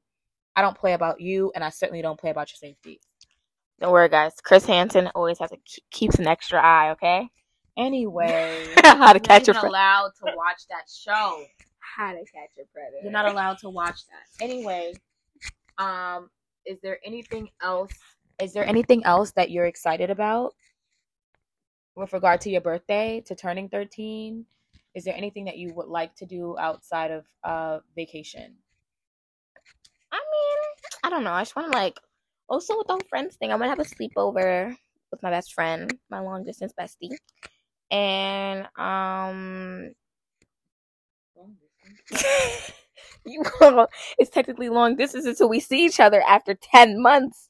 I 0.56 0.62
don't 0.62 0.78
play 0.78 0.94
about 0.94 1.22
you, 1.22 1.52
and 1.56 1.64
I 1.64 1.70
certainly 1.70 2.02
don't 2.02 2.20
play 2.20 2.32
about 2.32 2.50
your 2.52 2.70
safety. 2.70 3.00
Don't 3.80 3.94
worry, 3.94 4.10
guys. 4.10 4.34
Chris 4.44 4.66
Hansen 4.66 5.10
always 5.16 5.40
has 5.40 5.52
to 5.52 5.58
keeps 5.92 6.20
an 6.20 6.28
extra 6.28 6.60
eye. 6.62 6.92
Okay. 6.92 7.30
Anyway, 7.78 8.68
How 8.84 9.14
to 9.14 9.20
catch 9.22 9.44
even 9.44 9.56
predator. 9.56 9.68
allowed 9.68 10.12
to 10.20 10.34
watch 10.36 10.64
that 10.70 10.84
show. 10.94 11.46
How 11.96 12.12
to 12.12 12.20
catch 12.20 12.52
your 12.56 12.66
predator. 12.74 12.98
You're 13.04 13.12
not 13.12 13.26
allowed 13.28 13.58
to 13.60 13.70
watch 13.70 14.02
that. 14.08 14.44
Anyway, 14.44 14.94
um, 15.78 16.30
is 16.66 16.80
there 16.82 17.00
anything 17.06 17.50
else? 17.62 17.92
Is 18.42 18.54
there 18.54 18.66
anything 18.66 19.04
else 19.06 19.32
that 19.32 19.52
you're 19.52 19.66
excited 19.66 20.10
about 20.10 20.54
with 21.96 22.14
regard 22.14 22.42
to 22.42 22.50
your 22.50 22.62
birthday, 22.62 23.22
to 23.26 23.36
turning 23.36 23.70
13? 23.70 24.46
Is 24.96 25.04
there 25.04 25.16
anything 25.16 25.46
that 25.46 25.58
you 25.58 25.74
would 25.74 25.88
like 25.88 26.16
to 26.16 26.26
do 26.26 26.58
outside 26.58 27.12
of 27.12 27.26
uh 27.44 27.80
vacation? 27.96 28.56
I 30.12 30.18
mean, 30.18 30.58
I 31.04 31.10
don't 31.10 31.24
know. 31.24 31.32
I 31.32 31.42
just 31.42 31.56
want 31.56 31.72
to 31.72 31.78
like 31.78 32.00
also 32.48 32.78
with 32.78 32.88
the 32.88 33.00
friends 33.10 33.36
thing. 33.36 33.52
I'm 33.52 33.60
gonna 33.60 33.70
have 33.70 33.80
a 33.80 33.84
sleepover 33.84 34.76
with 35.12 35.24
my 35.24 35.30
best 35.30 35.54
friend, 35.54 35.92
my 36.10 36.20
long 36.20 36.44
distance 36.44 36.74
bestie, 36.80 37.16
and 37.92 38.68
um, 38.78 39.92
you 43.26 43.44
it's 44.18 44.32
technically 44.32 44.70
long 44.70 44.96
distance 44.96 45.26
until 45.26 45.50
we 45.50 45.60
see 45.60 45.86
each 45.86 46.00
other 46.00 46.22
after 46.22 46.56
ten 46.56 47.02
months. 47.02 47.50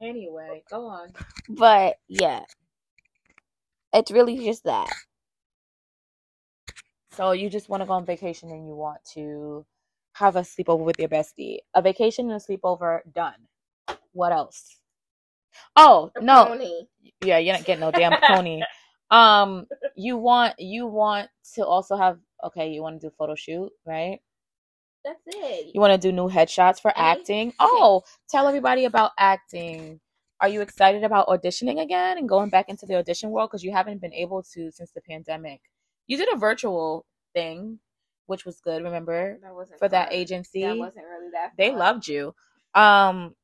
Anyway, 0.00 0.62
go 0.70 0.86
on. 0.86 1.08
But 1.48 1.96
yeah, 2.08 2.42
it's 3.92 4.10
really 4.10 4.38
just 4.44 4.64
that. 4.64 4.88
So 7.12 7.32
you 7.32 7.50
just 7.50 7.68
want 7.68 7.82
to 7.82 7.86
go 7.86 7.94
on 7.94 8.06
vacation 8.06 8.50
and 8.50 8.66
you 8.68 8.76
want 8.76 9.00
to 9.14 9.66
have 10.12 10.36
a 10.36 10.42
sleepover 10.42 10.84
with 10.84 10.98
your 11.00 11.08
bestie. 11.08 11.58
A 11.74 11.82
vacation 11.82 12.30
and 12.30 12.40
a 12.40 12.44
sleepover 12.44 13.00
done. 13.12 13.34
What 14.12 14.32
else? 14.32 14.76
Oh 15.74 16.12
no, 16.20 16.56
yeah, 17.24 17.38
you're 17.38 17.54
not 17.54 17.64
getting 17.64 17.80
no 17.80 17.90
damn 17.90 18.20
pony. 18.20 18.62
Um, 19.10 19.66
you 19.96 20.16
want 20.16 20.58
you 20.58 20.86
want 20.86 21.28
to 21.54 21.64
also 21.66 21.96
have 21.96 22.18
okay. 22.44 22.70
You 22.70 22.82
want 22.82 23.00
to 23.00 23.08
do 23.08 23.14
photo 23.18 23.34
shoot, 23.34 23.70
right? 23.86 24.20
That's 25.04 25.22
it. 25.26 25.74
You 25.74 25.80
want 25.80 25.92
to 26.00 26.08
do 26.08 26.12
new 26.12 26.28
headshots 26.28 26.80
for 26.80 26.90
Any- 26.96 27.20
acting. 27.20 27.52
Oh, 27.58 28.02
tell 28.28 28.46
everybody 28.46 28.84
about 28.84 29.12
acting. 29.18 30.00
Are 30.40 30.48
you 30.48 30.60
excited 30.60 31.02
about 31.02 31.26
auditioning 31.28 31.80
again 31.82 32.18
and 32.18 32.28
going 32.28 32.50
back 32.50 32.68
into 32.68 32.86
the 32.86 32.96
audition 32.96 33.30
world 33.30 33.50
because 33.50 33.64
you 33.64 33.72
haven't 33.72 34.00
been 34.00 34.12
able 34.14 34.42
to 34.54 34.70
since 34.70 34.92
the 34.92 35.00
pandemic? 35.00 35.60
You 36.06 36.16
did 36.16 36.32
a 36.32 36.36
virtual 36.36 37.06
thing, 37.34 37.80
which 38.26 38.44
was 38.44 38.60
good. 38.60 38.82
Remember 38.84 39.38
that 39.42 39.54
wasn't 39.54 39.78
for 39.78 39.88
that 39.88 40.12
agency? 40.12 40.62
That 40.62 40.76
wasn't 40.78 41.06
really 41.06 41.30
that. 41.32 41.52
they 41.56 41.72
loved 41.72 42.06
you. 42.06 42.34
Um, 42.74 43.34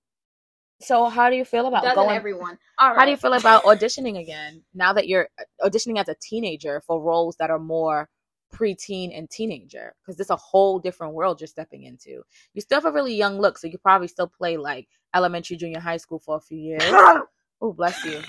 so 0.84 1.06
how 1.06 1.30
do 1.30 1.36
you 1.36 1.44
feel 1.44 1.66
about 1.66 1.82
Doesn't 1.84 1.96
going? 1.96 2.16
everyone? 2.16 2.58
All 2.78 2.90
right. 2.90 2.98
How 2.98 3.04
do 3.04 3.10
you 3.12 3.16
feel 3.16 3.34
about 3.34 3.64
auditioning 3.66 4.20
again 4.20 4.62
now 4.74 4.92
that 4.94 5.08
you're 5.08 5.28
uh, 5.38 5.68
auditioning 5.68 5.98
as 6.00 6.08
a 6.08 6.16
teenager 6.20 6.82
for 6.86 7.00
roles 7.00 7.36
that 7.36 7.50
are 7.50 7.58
more 7.58 8.08
preteen 8.54 9.16
and 9.16 9.30
teenager? 9.30 9.94
Because 10.04 10.20
it's 10.20 10.30
a 10.30 10.36
whole 10.36 10.78
different 10.80 11.14
world 11.14 11.40
you're 11.40 11.48
stepping 11.48 11.84
into. 11.84 12.22
You 12.54 12.60
still 12.62 12.78
have 12.80 12.86
a 12.86 12.92
really 12.92 13.14
young 13.14 13.40
look, 13.40 13.58
so 13.58 13.66
you 13.66 13.72
could 13.72 13.82
probably 13.82 14.08
still 14.08 14.28
play 14.28 14.56
like 14.56 14.88
elementary, 15.14 15.56
junior, 15.56 15.80
high 15.80 15.98
school 15.98 16.18
for 16.20 16.36
a 16.36 16.40
few 16.40 16.58
years. 16.58 16.82
oh, 17.62 17.72
bless 17.74 18.04
you, 18.04 18.20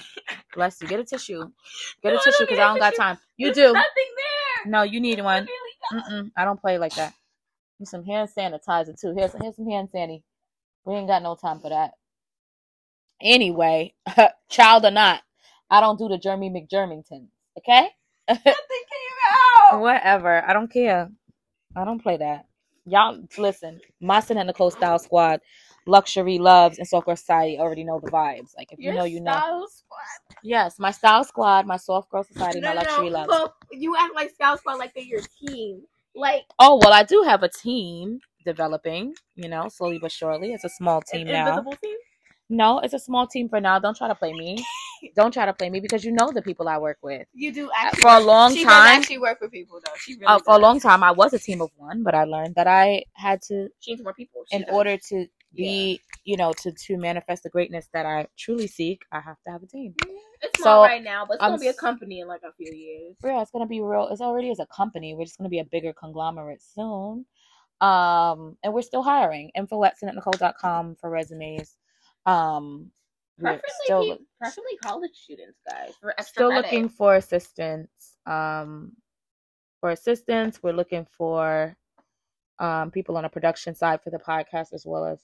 bless 0.56 0.82
you. 0.82 0.88
Get 0.88 1.00
a 1.02 1.06
tissue, 1.06 1.52
get 2.04 2.14
a 2.14 2.16
No, 2.16 2.22
I 2.22 2.24
tissue 2.24 2.44
because 2.44 2.60
I 2.60 2.68
don't 2.70 2.80
got 2.80 2.92
tissue. 2.92 3.02
time. 3.02 3.18
You 3.38 3.48
There's 3.48 3.58
do. 3.58 3.74
nothing 3.74 4.12
there. 4.18 4.72
No, 4.72 4.84
you 4.84 5.00
need 5.02 5.22
one. 5.24 5.48
Really. 5.48 6.02
Mm-mm, 6.04 6.32
I 6.38 6.46
don't 6.46 6.60
play 6.62 6.78
like 6.80 6.96
that. 6.96 7.14
Need 7.80 7.88
some 7.88 8.06
hand 8.06 8.30
sanitizer 8.38 9.00
too. 9.00 9.14
Here's 9.18 9.34
here's 9.42 9.56
some 9.58 9.70
hand 9.70 9.90
sanitizer. 9.94 10.24
We 10.86 10.96
ain't 10.96 11.08
got 11.08 11.24
no 11.24 11.36
time 11.36 11.60
for 11.60 11.70
that. 11.70 11.92
Anyway, 13.22 13.94
child 14.50 14.86
or 14.86 14.92
not, 14.92 15.22
I 15.70 15.82
don't 15.82 15.98
do 15.98 16.08
the 16.08 16.18
Jeremy 16.18 16.50
McJermington. 16.50 17.28
Okay? 17.58 17.88
Nothing 18.28 18.44
came 18.46 19.72
out. 19.72 19.82
Whatever. 19.82 20.44
I 20.48 20.54
don't 20.54 20.72
care. 20.72 21.10
I 21.76 21.86
don't 21.86 22.02
play 22.02 22.18
that. 22.18 22.46
Y'all 22.86 23.22
listen. 23.38 23.82
My 24.00 24.20
Sinette 24.20 24.46
Nicole 24.46 24.70
Style 24.70 25.00
Squad, 25.00 25.42
Luxury 25.88 26.38
Loves, 26.38 26.78
and 26.78 26.88
Soft 26.88 27.08
Girl 27.08 27.16
Society 27.16 27.58
already 27.58 27.84
know 27.84 28.00
the 28.00 28.12
vibes. 28.12 28.56
Like 28.56 28.72
if 28.72 28.80
you 28.80 28.94
know, 28.94 29.06
you 29.06 29.22
know. 29.22 29.32
Style 29.32 29.68
Squad. 29.68 30.38
Yes, 30.44 30.78
my 30.78 30.92
Style 30.92 31.24
Squad, 31.24 31.66
my 31.66 31.78
Soft 31.78 32.12
Girl 32.12 32.24
Society, 32.24 32.60
No, 32.60 32.70
my 32.70 32.82
Luxury 32.82 33.10
no. 33.10 33.18
Loves. 33.18 33.30
Well, 33.30 33.56
you 33.72 33.96
act 33.98 34.14
like 34.14 34.30
Style 34.32 34.58
Squad 34.58 34.76
like 34.76 34.94
they're 34.94 35.04
your 35.04 35.22
team. 35.48 35.82
Like 36.16 36.44
Oh 36.60 36.80
well, 36.82 36.94
I 36.94 37.04
do 37.04 37.24
have 37.24 37.44
a 37.44 37.50
team 37.50 38.20
developing. 38.46 39.16
You 39.36 39.50
know, 39.50 39.68
slowly 39.70 39.98
but 40.00 40.12
surely. 40.12 40.54
It's 40.54 40.64
a 40.64 40.70
small 40.70 41.02
team 41.02 41.28
now. 41.28 41.50
invisible 41.50 41.76
team. 41.84 41.98
No, 42.50 42.80
it's 42.80 42.94
a 42.94 43.00
small 43.00 43.28
team 43.28 43.50
for 43.50 43.60
now. 43.60 43.80
Don't 43.80 43.98
try 43.98 44.08
to 44.08 44.16
play 44.16 44.34
me. 44.34 44.64
Don't 45.16 45.34
try 45.34 45.46
to 45.46 45.54
play 45.54 45.70
me 45.70 45.80
because 45.80 46.04
you 46.04 46.12
know 46.12 46.32
the 46.32 46.42
people 46.42 46.68
I 46.68 46.78
work 46.78 46.98
with. 47.02 47.28
You 47.34 47.52
do 47.52 47.68
Uh, 47.70 47.74
actually 47.76 48.02
For 48.02 48.10
a 48.12 48.20
long 48.20 48.54
she 48.56 48.64
time, 48.64 48.88
does 48.88 49.00
actually 49.00 49.18
work 49.20 49.40
for 49.40 49.50
people 49.50 49.80
though. 49.84 49.92
She 50.00 50.14
really 50.14 50.26
uh, 50.28 50.40
for 50.40 50.56
a 50.56 50.60
long 50.60 50.80
time, 50.80 51.04
I 51.04 51.12
was 51.12 51.34
a 51.34 51.40
team 51.40 51.62
of 51.62 51.70
one, 51.78 52.04
but 52.04 52.16
I 52.16 52.24
learned 52.24 52.56
that 52.56 52.68
I 52.68 53.04
had 53.14 53.42
to, 53.44 53.70
She 53.80 53.92
needs 53.92 54.04
more 54.04 54.14
people. 54.14 54.44
She 54.50 54.58
in 54.58 54.64
does. 54.64 54.74
order 54.74 54.98
to 55.10 55.28
be, 55.56 56.02
you 56.24 56.38
know, 56.38 56.54
to 56.54 56.72
to 56.72 56.98
manifest 56.98 57.44
the 57.44 57.50
greatness 57.50 57.88
that 57.94 58.06
I 58.06 58.28
truly 58.38 58.68
seek, 58.68 59.02
I 59.12 59.20
have 59.20 59.38
to 59.46 59.52
have 59.52 59.64
a 59.64 59.68
team. 59.68 59.96
It's 60.42 60.58
So, 60.60 60.64
small 60.64 60.84
right 60.84 61.04
now, 61.04 61.26
but 61.26 61.36
it's 61.36 61.42
gonna 61.42 61.58
be 61.58 61.68
a 61.68 61.74
company 61.74 62.20
in 62.20 62.28
like 62.28 62.42
a 62.44 62.52
few 62.54 62.72
years. 62.74 63.16
Yeah, 63.24 63.42
it's 63.42 63.52
gonna 63.52 63.68
be 63.68 63.82
real. 63.82 64.08
It's 64.12 64.22
already 64.22 64.52
as 64.52 64.60
a 64.60 64.68
company. 64.68 65.14
We're 65.16 65.26
just 65.26 65.38
gonna 65.38 65.50
be 65.50 65.60
a 65.60 65.66
bigger 65.66 65.94
conglomerate 65.94 66.62
soon. 66.62 67.26
Um, 67.82 68.58
and 68.64 68.74
we're 68.74 68.82
still 68.82 69.04
hiring. 69.04 69.52
Info 69.56 69.84
at 69.84 69.96
Nicole.com 70.02 70.96
for 70.96 71.10
resumes. 71.10 71.78
Um, 72.26 72.92
Preferably, 73.40 73.62
still 73.84 74.02
pe- 74.02 74.24
preferably 74.40 74.78
college 74.84 75.12
students, 75.14 75.60
guys. 75.70 75.92
For 76.00 76.12
extra 76.12 76.34
still 76.34 76.50
credit. 76.50 76.64
looking 76.64 76.90
for 76.90 77.16
assistance. 77.16 77.90
Um, 78.26 78.94
for 79.82 79.92
assistance, 79.92 80.64
we're 80.64 80.74
looking 80.74 81.06
for 81.18 81.76
um, 82.60 82.92
people 82.92 83.18
on 83.18 83.26
a 83.26 83.30
production 83.30 83.76
side 83.76 84.02
for 84.02 84.10
the 84.10 84.18
podcast 84.18 84.74
as 84.74 84.86
well 84.86 85.06
as 85.06 85.20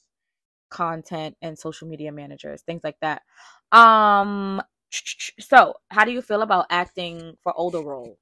content 0.69 1.37
and 1.41 1.57
social 1.57 1.87
media 1.87 2.11
managers, 2.11 2.61
things 2.61 2.83
like 2.83 2.97
that. 3.01 3.21
Um, 3.71 4.61
so 5.39 5.75
how 5.89 6.03
do 6.03 6.11
you 6.11 6.21
feel 6.21 6.41
about 6.41 6.65
acting 6.69 7.37
for 7.41 7.53
older 7.57 7.81
roles? 7.81 8.17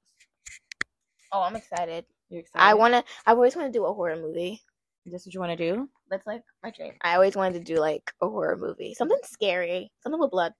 Oh, 1.32 1.42
I'm 1.42 1.56
excited. 1.56 2.04
You're 2.28 2.40
excited? 2.40 2.64
I 2.64 2.74
wanna. 2.74 3.04
I've 3.26 3.36
always 3.36 3.56
wanted 3.56 3.72
to 3.72 3.78
do 3.78 3.86
a 3.86 3.92
horror 3.92 4.16
movie. 4.16 4.62
This 5.06 5.26
what 5.26 5.34
you 5.34 5.40
want 5.40 5.56
to 5.56 5.74
do? 5.74 5.88
That's 6.10 6.26
like 6.26 6.42
my 6.62 6.70
dream. 6.70 6.94
I 7.02 7.14
always 7.14 7.36
wanted 7.36 7.64
to 7.64 7.74
do 7.74 7.78
like 7.80 8.12
a 8.20 8.28
horror 8.28 8.56
movie, 8.56 8.94
something 8.94 9.18
scary, 9.22 9.92
something 10.02 10.20
with 10.20 10.32
blood. 10.32 10.52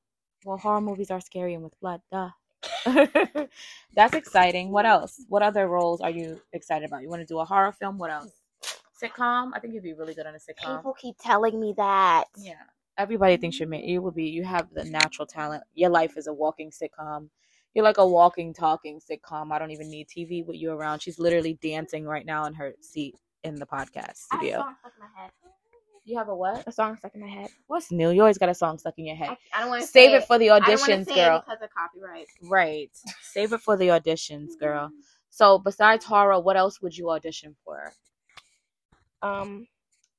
Well, 0.45 0.57
horror 0.57 0.81
movies 0.81 1.11
are 1.11 1.21
scary 1.21 1.55
and 1.55 1.65
with 1.65 1.79
blood. 1.81 2.01
Duh. 2.11 2.31
That's 3.95 4.15
exciting. 4.15 4.71
What 4.71 4.87
else? 4.87 5.21
What 5.29 5.43
other 5.43 5.67
roles 5.67 6.01
are 6.01 6.11
you 6.11 6.41
excited 6.53 6.87
about? 6.87 7.03
You 7.03 7.09
want 7.09 7.21
to 7.23 7.27
do 7.27 7.39
a 7.41 7.45
horror 7.45 7.73
film? 7.73 7.99
What 7.99 8.11
else? 8.11 8.31
Sitcom? 9.03 9.51
I 9.55 9.59
think 9.61 9.75
you'd 9.75 9.83
be 9.83 9.93
really 9.93 10.15
good 10.15 10.27
on 10.27 10.35
a 10.35 10.39
sitcom. 10.39 10.77
People 10.79 10.95
keep 10.95 11.17
telling 11.21 11.59
me 11.59 11.75
that. 11.77 12.25
Yeah. 12.39 12.55
Everybody 12.97 13.37
thinks 13.37 13.59
you're 13.59 13.69
ma- 13.69 13.79
you 13.79 14.03
will 14.03 14.11
be 14.11 14.25
you 14.25 14.45
have 14.45 14.73
the 14.73 14.85
natural 14.85 15.27
talent. 15.27 15.65
Your 15.75 15.91
life 15.91 16.17
is 16.17 16.27
a 16.27 16.33
walking 16.33 16.71
sitcom. 16.71 17.29
You're 17.75 17.85
like 17.85 17.99
a 17.99 18.07
walking 18.07 18.53
talking 18.53 19.01
sitcom. 19.01 19.53
I 19.53 19.59
don't 19.59 19.71
even 19.71 19.91
need 19.91 20.09
TV 20.09 20.45
with 20.45 20.57
you 20.57 20.71
around. 20.71 21.01
She's 21.01 21.19
literally 21.19 21.59
dancing 21.63 22.05
right 22.05 22.27
now 22.27 22.45
in 22.45 22.55
her 22.55 22.75
seat 22.81 23.17
in 23.45 23.55
the 23.57 23.67
podcast 23.67 24.27
I 24.31 24.37
have 24.37 24.43
a 24.43 24.47
studio. 24.47 24.59
song 24.59 24.75
stuck 24.81 24.93
in 24.97 25.01
my 25.01 25.23
head. 25.23 25.31
You 26.05 26.19
have 26.19 26.29
a 26.29 26.35
what? 26.35 26.65
A 26.67 26.73
song 26.73 26.97
stuck 26.97 27.15
in 27.15 27.21
my 27.21 27.29
head. 27.29 27.49
What's 27.67 27.93
new? 27.93 28.11
You 28.11 28.23
always 28.23 28.39
got 28.39 28.49
a 28.49 28.55
song 28.55 28.79
stuck 28.79 28.95
in 28.99 29.07
your 29.07 29.17
head. 29.17 29.31
I, 29.31 29.37
I 29.55 29.61
don't 29.61 29.69
want 29.71 29.83
to 29.83 29.87
Save 29.89 30.11
say 30.11 30.17
it 30.17 30.25
for 30.27 30.39
the 30.39 30.51
I 30.51 30.61
auditions, 30.61 31.07
say 31.07 31.15
girl. 31.15 31.37
It 31.39 31.45
because 31.47 31.63
of 31.63 31.69
copyright. 31.77 32.27
Right. 32.43 32.91
Save 33.23 33.53
it 33.53 33.61
for 33.61 33.77
the 33.77 33.89
auditions, 33.89 34.59
girl. 34.59 34.91
So 35.33 35.61
besides 35.61 36.05
horror, 36.05 36.41
what 36.41 36.57
else 36.57 36.83
would 36.83 36.97
you 36.97 37.09
audition 37.11 37.55
for? 37.65 37.93
Um, 39.23 39.69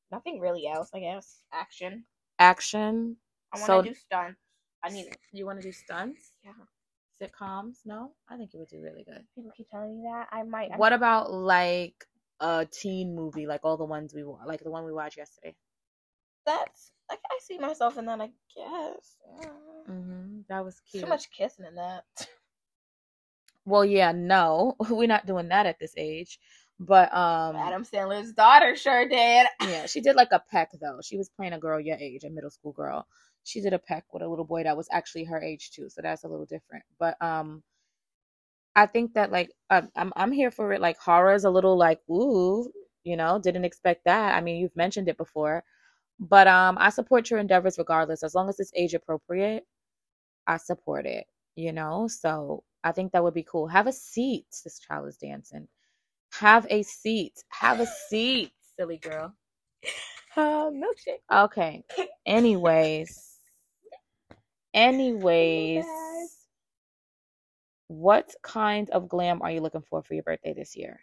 nothing 0.10 0.39
really 0.39 0.67
else. 0.67 0.89
I 0.93 0.99
guess 0.99 1.41
action. 1.51 2.05
Action. 2.39 3.17
I 3.53 3.57
want 3.60 3.65
to 3.67 3.67
So- 3.67 3.81
do 3.81 3.93
stunts. 3.93 4.39
I 4.84 4.89
need 4.89 5.07
it. 5.07 5.17
You 5.34 5.45
want 5.45 5.62
to 5.62 5.67
do 5.67 5.73
stunts? 5.73 6.31
Yeah. 6.43 6.53
Sitcoms? 7.21 7.75
No, 7.86 8.13
I 8.29 8.38
think 8.38 8.51
you 8.53 8.60
would 8.60 8.69
do 8.69 8.81
really 8.81 9.03
good. 9.03 9.23
People 9.36 9.51
keep 9.55 9.69
telling 9.69 9.97
me 9.97 10.03
that. 10.10 10.27
I 10.31 10.41
might. 10.43 10.71
I 10.73 10.77
What 10.77 10.93
about 10.93 11.31
like 11.31 12.05
a 12.41 12.67
teen 12.69 13.15
movie, 13.15 13.47
like 13.47 13.62
all 13.63 13.77
the 13.77 13.86
ones 13.86 14.13
we 14.13 14.23
like 14.45 14.63
the 14.63 14.71
one 14.71 14.84
we 14.86 14.93
watched 14.93 15.17
yesterday? 15.17 15.56
That's. 16.45 16.91
like 17.10 17.19
I 17.30 17.39
see 17.41 17.58
myself 17.58 17.97
in 17.97 18.06
that. 18.06 18.19
I 18.19 18.30
guess. 18.56 19.17
Yeah. 19.41 19.49
Mm-hmm. 19.89 20.39
That 20.49 20.65
was 20.65 20.82
cute. 20.91 21.04
Too 21.04 21.10
much 21.10 21.32
kissing 21.32 21.65
in 21.65 21.75
that. 21.75 22.04
Well, 23.65 23.86
yeah, 23.86 24.12
no, 24.12 24.75
we're 24.89 25.08
not 25.08 25.25
doing 25.27 25.49
that 25.49 25.65
at 25.65 25.80
this 25.80 25.93
age. 25.97 26.39
But 26.80 27.13
um, 27.13 27.56
Adam 27.56 27.86
Sandler's 27.86 28.34
daughter 28.34 28.75
sure 28.75 29.08
did. 29.08 29.45
yeah, 29.62 29.86
she 29.86 30.01
did 30.01 30.15
like 30.15 30.32
a 30.32 30.43
peck 30.51 30.71
though. 30.82 30.99
She 31.04 31.15
was 31.15 31.30
playing 31.30 31.54
a 31.54 31.60
girl 31.60 31.80
your 31.80 31.97
age, 31.97 32.23
a 32.23 32.30
middle 32.32 32.49
school 32.49 32.71
girl. 32.71 33.06
She 33.43 33.62
did 33.62 33.73
a 33.73 33.80
peck 33.80 34.06
with 34.12 34.23
a 34.23 34.27
little 34.27 34.45
boy 34.45 34.63
that 34.63 34.77
was 34.77 34.88
actually 34.91 35.25
her 35.25 35.39
age 35.39 35.71
too, 35.71 35.89
so 35.89 36.01
that's 36.01 36.23
a 36.23 36.27
little 36.27 36.45
different. 36.45 36.84
But 36.99 37.21
um, 37.21 37.62
I 38.75 38.86
think 38.88 39.13
that 39.15 39.31
like 39.31 39.51
I'm 39.69 39.89
I'm, 39.95 40.13
I'm 40.17 40.31
here 40.34 40.51
for 40.51 40.73
it. 40.73 40.81
Like 40.81 40.97
horror 40.99 41.34
is 41.36 41.45
a 41.45 41.51
little 41.51 41.77
like 41.77 41.99
ooh, 42.10 42.71
you 43.03 43.17
know, 43.17 43.39
didn't 43.39 43.65
expect 43.65 44.05
that. 44.05 44.36
I 44.36 44.41
mean, 44.41 44.57
you've 44.57 44.75
mentioned 44.75 45.10
it 45.10 45.17
before, 45.17 45.63
but 46.19 46.47
um, 46.47 46.77
I 46.79 46.89
support 46.91 47.29
your 47.31 47.39
endeavors 47.39 47.77
regardless, 47.79 48.23
as 48.23 48.36
long 48.36 48.49
as 48.49 48.60
it's 48.60 48.71
age 48.75 48.93
appropriate. 48.95 49.65
I 50.47 50.57
support 50.57 51.05
it. 51.05 51.27
You 51.55 51.73
know, 51.73 52.07
so 52.10 52.63
I 52.84 52.91
think 52.93 53.12
that 53.13 53.23
would 53.23 53.34
be 53.36 53.43
cool. 53.49 53.67
Have 53.67 53.88
a 53.88 53.93
seat. 53.93 54.47
This 54.63 54.79
child 54.79 55.07
is 55.07 55.17
dancing. 55.17 55.67
Have 56.34 56.67
a 56.69 56.84
seat. 56.84 57.43
Have 57.49 57.79
a 57.81 57.88
seat, 57.88 58.53
silly 58.77 58.97
girl. 58.97 59.36
Uh, 60.38 60.71
milkshake. 60.71 61.21
Okay. 61.31 61.84
Anyways. 62.25 63.38
Anyways. 64.73 65.86
What 67.91 68.34
kind 68.41 68.89
of 68.91 69.10
glam 69.10 69.41
are 69.41 69.51
you 69.51 69.60
looking 69.60 69.82
for 69.82 70.01
for 70.01 70.13
your 70.13 70.23
birthday 70.23 70.54
this 70.54 70.77
year? 70.77 71.01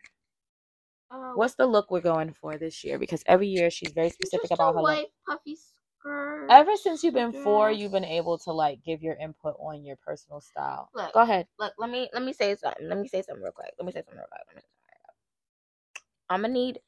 Uh, 1.11 1.33
What's 1.35 1.55
the 1.55 1.67
look 1.67 1.91
we're 1.91 2.01
going 2.01 2.33
for 2.33 2.57
this 2.57 2.83
year? 2.83 2.99
Because 2.99 3.23
every 3.27 3.47
year 3.47 3.69
she's 3.69 3.93
very 3.93 4.09
specific 4.09 4.51
about 4.53 4.75
her 4.75 4.81
white 4.81 5.01
look. 5.29 5.39
puffy 5.39 5.57
skirt. 5.57 6.47
Ever 6.51 6.77
since 6.77 7.05
you've 7.05 7.13
been 7.13 7.33
four, 7.33 7.71
you've 7.71 7.93
been 7.93 8.07
able 8.07 8.39
to 8.39 8.53
like 8.53 8.83
give 8.83 9.03
your 9.03 9.17
input 9.17 9.55
on 9.61 9.85
your 9.85 9.97
personal 9.97 10.41
style. 10.41 10.89
Look. 10.95 11.13
Go 11.13 11.21
ahead. 11.21 11.47
Look, 11.59 11.75
let 11.79 11.91
me 11.91 12.09
let 12.15 12.23
me 12.23 12.33
say 12.33 12.57
something. 12.57 12.89
Let 12.89 12.99
me 12.99 13.07
say 13.07 13.21
something 13.21 13.43
real 13.43 13.53
quick. 13.53 13.75
Let 13.79 13.85
me 13.85 13.93
say 13.93 13.99
something 13.99 14.17
real 14.17 14.27
quick. 14.31 14.41
Let 14.47 14.57
me 14.57 14.63
say 14.63 14.69
something 14.73 14.89
real 14.89 15.13
quick. 15.13 16.01
I'm 16.31 16.41
gonna 16.41 16.55
need. 16.55 16.81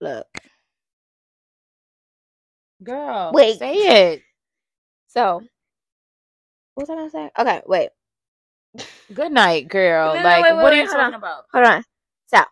Look. 0.00 0.26
Girl. 2.82 3.32
Wait. 3.34 3.58
Say 3.58 3.74
it. 3.74 4.22
So. 5.08 5.42
What 6.74 6.88
was 6.88 6.90
I 6.90 6.94
gonna 6.94 7.10
say? 7.10 7.30
Okay, 7.38 7.60
wait. 7.66 7.90
Good 9.12 9.32
night, 9.32 9.68
girl. 9.68 10.14
No, 10.14 10.22
no, 10.22 10.28
like 10.28 10.42
wait, 10.42 10.52
wait, 10.54 10.62
what 10.62 10.72
are 10.72 10.76
you 10.76 10.86
talking 10.86 11.00
on. 11.00 11.14
about? 11.14 11.44
Hold 11.52 11.66
on. 11.66 11.84
So. 12.26 12.42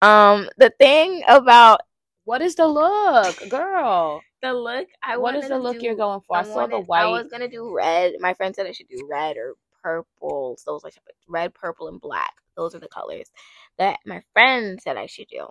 Um, 0.00 0.48
the 0.56 0.70
thing 0.78 1.22
about 1.28 1.80
What 2.24 2.40
is 2.42 2.54
the 2.54 2.66
look, 2.66 3.36
girl? 3.50 4.22
the 4.42 4.52
look, 4.54 4.86
I 5.02 5.16
what 5.16 5.34
is 5.34 5.48
the 5.48 5.58
look 5.58 5.78
do- 5.78 5.84
you're 5.84 5.96
going 5.96 6.20
for? 6.26 6.36
I, 6.38 6.42
saw 6.44 6.66
the 6.66 6.78
white. 6.80 7.02
I 7.02 7.06
was 7.06 7.26
gonna 7.28 7.48
do 7.48 7.74
red. 7.74 8.14
My 8.20 8.34
friend 8.34 8.54
said 8.54 8.66
I 8.66 8.72
should 8.72 8.88
do 8.88 9.06
red 9.10 9.36
or 9.36 9.54
purple. 9.82 10.56
So 10.58 10.72
those 10.72 10.84
like 10.84 10.94
red, 11.26 11.54
purple, 11.54 11.88
and 11.88 12.00
black. 12.00 12.34
Those 12.56 12.74
are 12.74 12.80
the 12.80 12.88
colors 12.88 13.30
that 13.78 13.98
my 14.06 14.22
friend 14.32 14.80
said 14.82 14.96
I 14.96 15.06
should 15.06 15.28
do. 15.28 15.48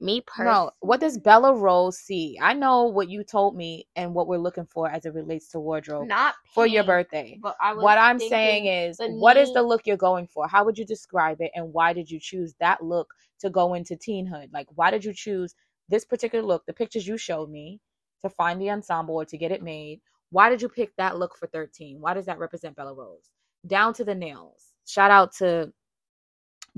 Me 0.00 0.20
personally, 0.26 0.52
No, 0.52 0.70
what 0.80 1.00
does 1.00 1.16
Bella 1.18 1.54
Rose 1.54 1.98
see? 1.98 2.36
I 2.42 2.54
know 2.54 2.84
what 2.84 3.08
you 3.08 3.22
told 3.22 3.56
me 3.56 3.86
and 3.94 4.14
what 4.14 4.26
we're 4.26 4.38
looking 4.38 4.66
for 4.66 4.90
as 4.90 5.04
it 5.04 5.14
relates 5.14 5.48
to 5.50 5.60
wardrobe 5.60 6.08
not 6.08 6.34
for 6.54 6.66
your 6.66 6.82
birthday. 6.82 7.38
But 7.40 7.56
I 7.60 7.72
was 7.72 7.84
What 7.84 7.98
I'm 7.98 8.18
saying 8.18 8.66
is, 8.66 8.98
what 8.98 9.36
is 9.36 9.52
the 9.52 9.62
look 9.62 9.86
you're 9.86 9.96
going 9.96 10.26
for? 10.26 10.48
How 10.48 10.64
would 10.64 10.76
you 10.76 10.84
describe 10.84 11.40
it, 11.40 11.52
and 11.54 11.72
why 11.72 11.92
did 11.92 12.10
you 12.10 12.18
choose 12.18 12.54
that 12.58 12.82
look 12.82 13.12
to 13.40 13.50
go 13.50 13.74
into 13.74 13.94
teenhood? 13.94 14.48
Like, 14.52 14.66
why 14.74 14.90
did 14.90 15.04
you 15.04 15.12
choose 15.12 15.54
this 15.88 16.04
particular 16.04 16.44
look, 16.44 16.64
the 16.66 16.72
pictures 16.72 17.06
you 17.06 17.16
showed 17.16 17.50
me 17.50 17.80
to 18.22 18.30
find 18.30 18.60
the 18.60 18.70
ensemble 18.70 19.16
or 19.16 19.24
to 19.26 19.36
get 19.36 19.52
it 19.52 19.62
made, 19.62 20.00
why 20.30 20.48
did 20.48 20.62
you 20.62 20.68
pick 20.68 20.96
that 20.96 21.18
look 21.18 21.36
for 21.36 21.46
13? 21.48 22.00
Why 22.00 22.14
does 22.14 22.26
that 22.26 22.38
represent 22.38 22.76
Bella 22.76 22.94
Rose? 22.94 23.30
Down 23.66 23.92
to 23.94 24.04
the 24.04 24.14
nails. 24.14 24.72
Shout 24.86 25.10
out 25.10 25.34
to 25.36 25.72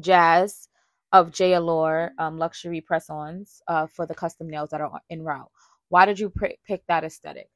Jazz 0.01 0.69
of 1.15 1.31
J 1.33 1.55
Allure 1.55 2.13
um, 2.19 2.39
luxury 2.39 2.81
press-ons 2.81 3.63
uh, 3.69 3.87
for 3.87 4.05
the 4.05 4.15
custom 4.15 4.51
nails 4.51 4.71
that 4.71 4.81
are 4.81 5.01
en 5.11 5.23
route. 5.23 5.51
Why 5.89 6.05
did 6.07 6.19
you 6.19 6.29
pr- 6.29 6.59
pick 6.67 6.85
that 6.89 7.05
aesthetic? 7.05 7.49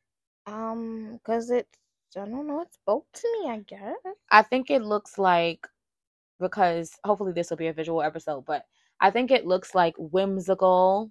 Um, 0.47 1.21
cause 1.27 1.51
it's 1.51 1.68
I 2.16 2.21
don't 2.21 2.47
know, 2.47 2.62
it 2.62 2.73
spoke 2.73 3.07
to 3.14 3.29
me. 3.42 3.51
I 3.51 3.59
guess. 3.59 3.97
I 4.31 4.42
think 4.42 4.71
it 4.71 4.83
looks 4.83 5.18
like 5.18 5.66
because 6.40 6.92
hopefully 7.05 7.33
this 7.33 7.51
will 7.51 7.57
be 7.57 7.66
a 7.66 7.73
visual 7.73 8.01
episode, 8.01 8.44
but 8.47 8.62
I 9.01 9.11
think 9.11 9.31
it 9.31 9.44
looks 9.44 9.75
like 9.75 9.94
whimsical, 9.99 11.11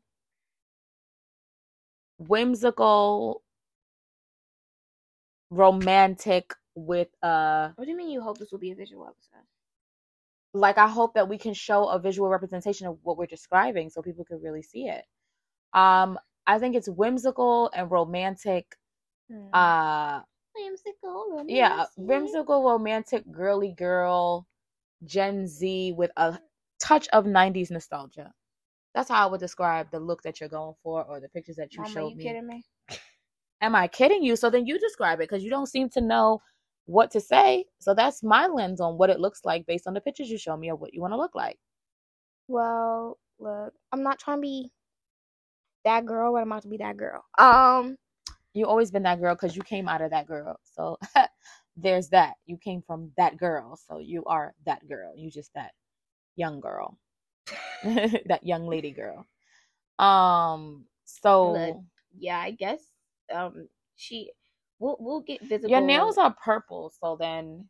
whimsical, 2.18 3.44
romantic 5.50 6.54
with 6.76 7.10
uh 7.24 7.70
What 7.76 7.86
do 7.86 7.92
you 7.92 7.98
mean 7.98 8.10
you 8.10 8.22
hope 8.22 8.38
this 8.38 8.52
will 8.52 8.60
be 8.60 8.72
a 8.72 8.76
visual 8.76 9.06
episode? 9.06 9.46
Like 10.54 10.78
I 10.78 10.88
hope 10.88 11.14
that 11.16 11.30
we 11.30 11.38
can 11.38 11.54
show 11.54 11.88
a 11.90 12.00
visual 12.00 12.30
representation 12.30 12.88
of 12.88 12.98
what 13.04 13.18
we're 13.18 13.26
describing 13.28 13.90
so 13.90 14.02
people 14.02 14.26
can 14.26 14.42
really 14.42 14.64
see 14.64 14.88
it. 14.88 15.06
Um 15.74 16.20
I 16.48 16.60
think 16.60 16.76
it's 16.76 16.90
whimsical 16.90 17.70
and 17.74 17.92
romantic 17.92 18.76
Hmm. 19.30 19.50
uh 19.54 20.22
whimsical, 20.56 21.28
romantic. 21.32 21.56
yeah, 21.56 21.86
whimsical 21.98 22.64
romantic 22.64 23.30
girly 23.32 23.74
girl 23.74 24.48
Gen 25.06 25.48
Z 25.48 25.94
with 25.98 26.12
a 26.18 26.40
touch 26.80 27.08
of 27.14 27.26
90s 27.26 27.72
nostalgia. 27.72 28.34
That's 28.94 29.10
how 29.10 29.28
I 29.28 29.32
would 29.32 29.40
describe 29.40 29.92
the 29.92 30.00
look 30.00 30.24
that 30.24 30.40
you're 30.40 30.50
going 30.50 30.76
for 30.84 31.04
or 31.04 31.20
the 31.20 31.30
pictures 31.30 31.58
that 31.58 31.78
you 31.78 31.84
Mama, 31.84 31.94
showed 31.94 32.16
you 32.16 32.16
me? 32.16 32.38
Am 33.62 33.76
I 33.76 33.88
kidding 33.88 34.24
you? 34.24 34.36
So 34.36 34.50
then 34.50 34.66
you 34.66 34.80
describe 34.80 35.20
it 35.20 35.30
because 35.30 35.44
you 35.44 35.50
don't 35.50 35.68
seem 35.68 35.90
to 35.90 36.02
know 36.02 36.42
what 36.88 37.12
to 37.14 37.22
say. 37.22 37.68
So 37.80 37.96
that's 37.96 38.24
my 38.24 38.48
lens 38.48 38.82
on 38.82 38.98
what 38.98 39.12
it 39.12 39.22
looks 39.22 39.46
like 39.46 39.68
based 39.68 39.88
on 39.88 39.96
the 39.96 40.02
pictures 40.02 40.30
you 40.32 40.40
show 40.40 40.58
me 40.58 40.70
of 40.70 40.82
what 40.82 40.94
you 40.96 41.02
want 41.02 41.14
to 41.14 41.18
look 41.20 41.36
like. 41.36 41.60
Well, 42.48 43.20
look, 43.40 43.74
I'm 43.94 44.04
not 44.04 44.20
trying 44.20 44.40
to 44.40 44.42
be 44.42 44.74
that 45.86 46.06
girl, 46.06 46.34
but 46.34 46.42
I'm 46.42 46.52
about 46.52 46.64
to 46.64 46.70
be 46.70 46.78
that 46.78 46.98
girl. 46.98 47.26
Um, 47.38 47.98
You 48.54 48.68
always 48.68 48.92
been 48.92 49.04
that 49.04 49.20
girl 49.22 49.36
because 49.36 49.56
you 49.56 49.64
came 49.64 49.88
out 49.90 50.02
of 50.02 50.12
that 50.12 50.28
girl. 50.28 50.60
So 50.64 50.98
there's 51.78 52.10
that. 52.10 52.36
You 52.46 52.58
came 52.58 52.82
from 52.82 53.12
that 53.18 53.38
girl. 53.38 53.78
So 53.78 54.00
you 54.00 54.26
are 54.26 54.56
that 54.66 54.88
girl. 54.88 55.14
You 55.16 55.32
just 55.32 55.54
that 55.56 55.74
young 56.36 56.60
girl. 56.62 56.98
that 57.84 58.42
young 58.44 58.68
lady 58.68 58.92
girl. 58.92 59.26
Um 60.00 60.86
so 61.06 61.54
Look, 61.54 61.78
yeah, 62.18 62.40
I 62.40 62.52
guess. 62.52 62.82
Um, 63.34 63.70
she, 63.96 64.32
we'll 64.80 64.98
we'll 65.00 65.22
get 65.22 65.42
visible. 65.42 65.70
your 65.70 65.82
nails 65.82 66.18
are 66.18 66.36
purple, 66.44 66.92
so 67.00 67.18
then 67.20 67.68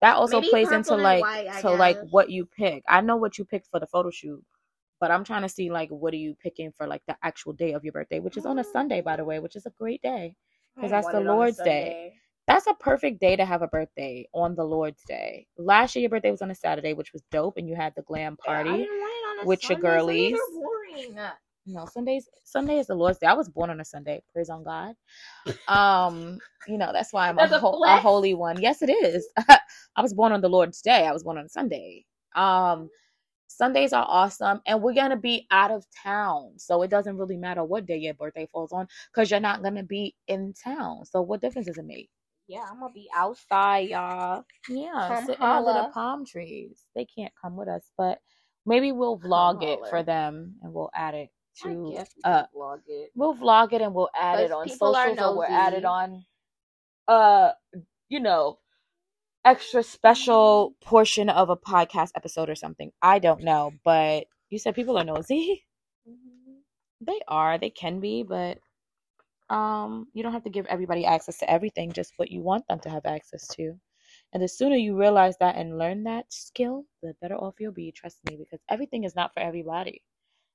that 0.00 0.16
also 0.16 0.40
Maybe 0.40 0.50
plays 0.50 0.72
into 0.72 0.96
like 0.96 1.22
white, 1.22 1.48
I 1.48 1.60
to 1.62 1.70
like 1.70 1.98
what 2.10 2.30
you 2.30 2.46
pick. 2.46 2.84
I 2.88 3.00
know 3.00 3.16
what 3.16 3.38
you 3.38 3.44
picked 3.44 3.68
for 3.70 3.80
the 3.80 3.86
photo 3.86 4.10
shoot, 4.10 4.44
but 5.00 5.10
I'm 5.10 5.24
trying 5.24 5.42
to 5.42 5.48
see 5.48 5.70
like 5.70 5.88
what 5.90 6.12
are 6.14 6.18
you 6.18 6.34
picking 6.42 6.72
for 6.72 6.86
like 6.86 7.02
the 7.08 7.16
actual 7.22 7.52
day 7.54 7.72
of 7.72 7.84
your 7.84 7.92
birthday, 7.92 8.20
which 8.20 8.36
is 8.36 8.46
on 8.46 8.58
a 8.58 8.62
mm-hmm. 8.62 8.72
Sunday, 8.72 9.00
by 9.00 9.16
the 9.16 9.24
way, 9.24 9.40
which 9.40 9.56
is 9.56 9.66
a 9.66 9.70
great 9.78 10.02
day. 10.02 10.36
because 10.76 10.90
that's 10.90 11.06
the 11.08 11.14
wanted 11.14 11.28
on 11.28 11.34
a 11.34 11.36
Lord's 11.36 11.58
Day. 11.58 12.12
That's 12.46 12.66
a 12.66 12.74
perfect 12.74 13.20
day 13.20 13.36
to 13.36 13.44
have 13.46 13.62
a 13.62 13.68
birthday 13.68 14.28
on 14.34 14.54
the 14.54 14.64
Lord's 14.64 15.02
Day. 15.04 15.46
Last 15.56 15.96
year 15.96 16.02
your 16.02 16.10
birthday 16.10 16.30
was 16.30 16.42
on 16.42 16.50
a 16.50 16.54
Saturday, 16.54 16.92
which 16.94 17.12
was 17.12 17.22
dope, 17.30 17.56
and 17.56 17.68
you 17.68 17.76
had 17.76 17.94
the 17.96 18.02
glam 18.02 18.36
Yeah, 18.46 18.52
I 18.52 18.56
party. 18.56 18.70
didn't 18.70 19.00
on 19.40 19.44
a 19.44 19.46
with 19.46 19.68
your 19.68 19.80
Sunday. 19.80 19.88
Sundays 19.88 20.32
girlies. 20.34 20.38
No, 21.66 21.86
Sundays 21.86 22.28
Sunday 22.44 22.78
is 22.78 22.88
the 22.88 22.94
Lord's 22.94 23.18
Day. 23.18 23.26
I 23.26 23.34
was 23.34 23.48
born 23.48 23.70
on 23.70 23.80
a 23.80 23.84
Sunday. 23.84 24.22
Praise 24.32 24.50
on 24.50 24.64
God. 24.64 24.94
Um, 25.68 26.38
you 26.68 26.78
know, 26.78 26.90
that's 26.92 27.12
why 27.12 27.28
I'm 27.28 27.38
That's 27.38 27.52
a, 27.52 27.58
ho- 27.58 27.72
a 27.84 27.96
holy 27.98 28.34
one. 28.34 28.60
Yes, 28.60 28.82
it 28.82 28.90
is. 28.90 29.28
I 29.96 30.02
was 30.02 30.14
born 30.14 30.32
on 30.32 30.40
the 30.42 30.48
Lord's 30.48 30.82
Day. 30.82 31.06
I 31.06 31.12
was 31.12 31.24
born 31.24 31.38
on 31.38 31.46
a 31.46 31.48
Sunday. 31.50 32.04
Um 32.34 32.90
Sundays 33.48 33.92
are 33.92 34.06
awesome 34.08 34.60
and 34.66 34.82
we're 34.82 34.94
gonna 34.94 35.16
be 35.16 35.46
out 35.50 35.70
of 35.70 35.84
town. 36.02 36.54
So 36.58 36.82
it 36.82 36.90
doesn't 36.90 37.16
really 37.18 37.36
matter 37.36 37.64
what 37.64 37.86
day 37.86 37.98
your 37.98 38.14
birthday 38.14 38.48
falls 38.52 38.72
on 38.72 38.88
because 39.12 39.30
you're 39.30 39.40
not 39.40 39.62
gonna 39.62 39.84
be 39.84 40.14
in 40.28 40.54
town. 40.54 41.04
So 41.06 41.22
what 41.22 41.40
difference 41.42 41.68
does 41.68 41.78
it 41.78 41.86
make? 41.86 42.10
Yeah, 42.48 42.64
I'm 42.70 42.80
gonna 42.80 42.92
be 42.92 43.08
outside, 43.16 43.88
y'all. 43.90 44.44
Yeah, 44.68 45.06
Come 45.06 45.26
sitting 45.26 45.44
under 45.52 45.72
the 45.72 45.84
palm 45.94 46.26
trees. 46.26 46.84
They 46.94 47.06
can't 47.06 47.32
come 47.40 47.56
with 47.56 47.68
us, 47.68 47.90
but 47.98 48.20
maybe 48.66 48.92
we'll 48.92 49.18
vlog 49.18 49.62
it 49.62 49.80
for 49.88 50.02
them 50.02 50.56
and 50.62 50.72
we'll 50.74 50.90
add 50.94 51.14
it 51.14 51.30
to 51.62 52.04
uh 52.24 52.44
vlog 52.54 52.80
it. 52.88 53.10
we'll 53.14 53.34
vlog 53.34 53.72
it 53.72 53.80
and 53.80 53.94
we'll 53.94 54.10
add 54.14 54.40
it 54.40 54.50
on 54.52 54.68
socials 54.68 55.18
or 55.18 55.36
we'll 55.36 55.44
add 55.44 55.72
it 55.74 55.84
on 55.84 56.24
uh 57.08 57.50
you 58.08 58.20
know 58.20 58.58
extra 59.44 59.82
special 59.82 60.74
portion 60.82 61.28
of 61.28 61.50
a 61.50 61.56
podcast 61.56 62.10
episode 62.16 62.48
or 62.48 62.54
something. 62.54 62.90
I 63.02 63.18
don't 63.18 63.42
know, 63.42 63.72
but 63.84 64.26
you 64.48 64.58
said 64.58 64.74
people 64.74 64.98
are 64.98 65.04
nosy. 65.04 65.64
They 67.00 67.20
are, 67.28 67.58
they 67.58 67.68
can 67.68 68.00
be, 68.00 68.22
but 68.22 68.58
um 69.50 70.06
you 70.14 70.22
don't 70.22 70.32
have 70.32 70.44
to 70.44 70.50
give 70.50 70.64
everybody 70.66 71.04
access 71.04 71.38
to 71.38 71.50
everything, 71.50 71.92
just 71.92 72.14
what 72.16 72.30
you 72.30 72.40
want 72.40 72.66
them 72.66 72.80
to 72.80 72.88
have 72.90 73.04
access 73.04 73.46
to. 73.48 73.78
And 74.32 74.42
the 74.42 74.48
sooner 74.48 74.76
you 74.76 74.98
realize 74.98 75.36
that 75.38 75.56
and 75.56 75.76
learn 75.78 76.04
that 76.04 76.32
skill, 76.32 76.86
the 77.02 77.14
better 77.20 77.36
off 77.36 77.60
you'll 77.60 77.72
be, 77.72 77.92
trust 77.92 78.18
me, 78.28 78.36
because 78.36 78.60
everything 78.70 79.04
is 79.04 79.14
not 79.14 79.34
for 79.34 79.40
everybody. 79.40 80.02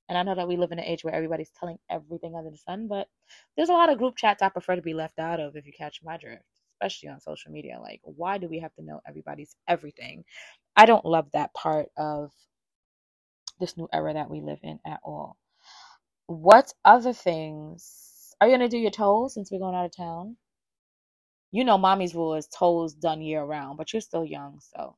And 0.09 0.17
I 0.17 0.23
know 0.23 0.35
that 0.35 0.47
we 0.49 0.57
live 0.57 0.73
in 0.73 0.79
an 0.79 0.85
age 0.85 1.03
where 1.05 1.15
everybody's 1.15 1.51
telling 1.59 1.79
everything 1.89 2.35
under 2.35 2.51
the 2.51 2.57
sun, 2.57 2.87
but 2.89 3.07
there's 3.57 3.69
a 3.69 3.73
lot 3.73 3.91
of 3.91 3.99
group 3.99 4.17
chats 4.17 4.41
I 4.43 4.49
prefer 4.49 4.75
to 4.75 4.83
be 4.83 4.95
left 4.95 5.19
out 5.19 5.39
of 5.39 5.55
if 5.55 5.67
you 5.67 5.73
catch 5.77 6.01
my 6.03 6.17
drift, 6.17 6.43
especially 6.75 7.09
on 7.09 7.21
social 7.21 7.51
media. 7.51 7.79
Like, 7.81 8.01
why 8.03 8.39
do 8.39 8.49
we 8.49 8.59
have 8.61 8.73
to 8.75 8.83
know 8.83 9.01
everybody's 9.07 9.55
everything? 9.67 10.25
I 10.75 10.87
don't 10.87 11.05
love 11.05 11.29
that 11.33 11.53
part 11.53 11.89
of 11.97 12.31
this 13.59 13.77
new 13.77 13.89
era 13.93 14.13
that 14.15 14.29
we 14.31 14.41
live 14.41 14.59
in 14.63 14.79
at 14.85 14.99
all. 15.03 15.37
What 16.27 16.73
other 16.85 17.13
things 17.13 18.33
are 18.41 18.47
you 18.47 18.53
gonna 18.53 18.69
do 18.69 18.77
your 18.79 18.91
toes 18.91 19.33
since 19.35 19.51
we're 19.51 19.59
going 19.59 19.75
out 19.75 19.85
of 19.85 19.95
town? 19.95 20.37
You 21.51 21.63
know, 21.65 21.77
mommy's 21.77 22.15
rule 22.15 22.35
is 22.35 22.47
toes 22.47 22.93
done 22.93 23.21
year 23.21 23.43
round, 23.43 23.77
but 23.77 23.93
you're 23.93 24.01
still 24.01 24.25
young, 24.25 24.59
so. 24.75 24.97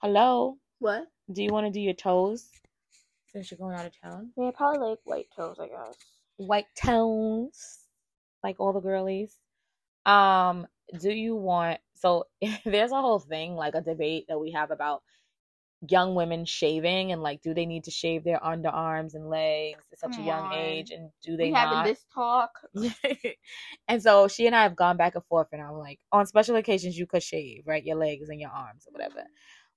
Hello, 0.00 0.58
What? 0.80 1.06
do 1.32 1.42
you 1.42 1.52
want 1.52 1.66
to 1.66 1.72
do 1.72 1.80
your 1.80 1.94
toes 1.94 2.48
since 3.34 3.50
you're 3.50 3.58
going 3.58 3.76
out 3.76 3.86
of 3.86 4.00
town? 4.02 4.32
Yeah, 4.38 4.52
probably 4.56 4.90
like 4.90 5.00
white 5.04 5.28
toes, 5.36 5.58
I 5.60 5.68
guess. 5.68 5.96
white 6.36 6.66
tones 6.76 7.80
like 8.42 8.56
all 8.60 8.72
the 8.72 8.80
girlies 8.80 9.38
um 10.06 10.66
do 11.00 11.10
you 11.10 11.36
want 11.36 11.80
so 11.94 12.26
there's 12.64 12.92
a 12.92 13.00
whole 13.00 13.20
thing 13.20 13.54
like 13.54 13.74
a 13.74 13.80
debate 13.82 14.26
that 14.28 14.38
we 14.38 14.52
have 14.52 14.70
about 14.70 15.02
young 15.88 16.14
women 16.14 16.44
shaving 16.46 17.12
and 17.12 17.22
like 17.22 17.42
do 17.42 17.54
they 17.54 17.66
need 17.66 17.84
to 17.84 17.90
shave 17.90 18.24
their 18.24 18.38
underarms 18.40 19.14
and 19.14 19.28
legs 19.28 19.84
at 19.92 19.98
such 19.98 20.18
a 20.18 20.22
young 20.22 20.44
on. 20.44 20.52
age 20.52 20.90
and 20.90 21.10
do 21.22 21.36
they 21.36 21.46
we 21.46 21.50
not 21.50 21.68
having 21.70 21.92
this 21.92 22.04
talk. 22.14 22.50
and 23.88 24.02
so 24.02 24.28
she 24.28 24.46
and 24.46 24.56
I 24.56 24.62
have 24.62 24.76
gone 24.76 24.96
back 24.96 25.14
and 25.14 25.24
forth, 25.24 25.48
and 25.52 25.60
I'm 25.62 25.74
like, 25.78 26.00
on 26.12 26.26
special 26.26 26.56
occasions, 26.56 26.96
you 26.98 27.06
could 27.06 27.22
shave, 27.22 27.64
right, 27.66 27.84
your 27.84 27.96
legs 27.96 28.28
and 28.30 28.40
your 28.40 28.50
arms 28.50 28.86
or 28.88 28.92
whatever. 28.92 29.24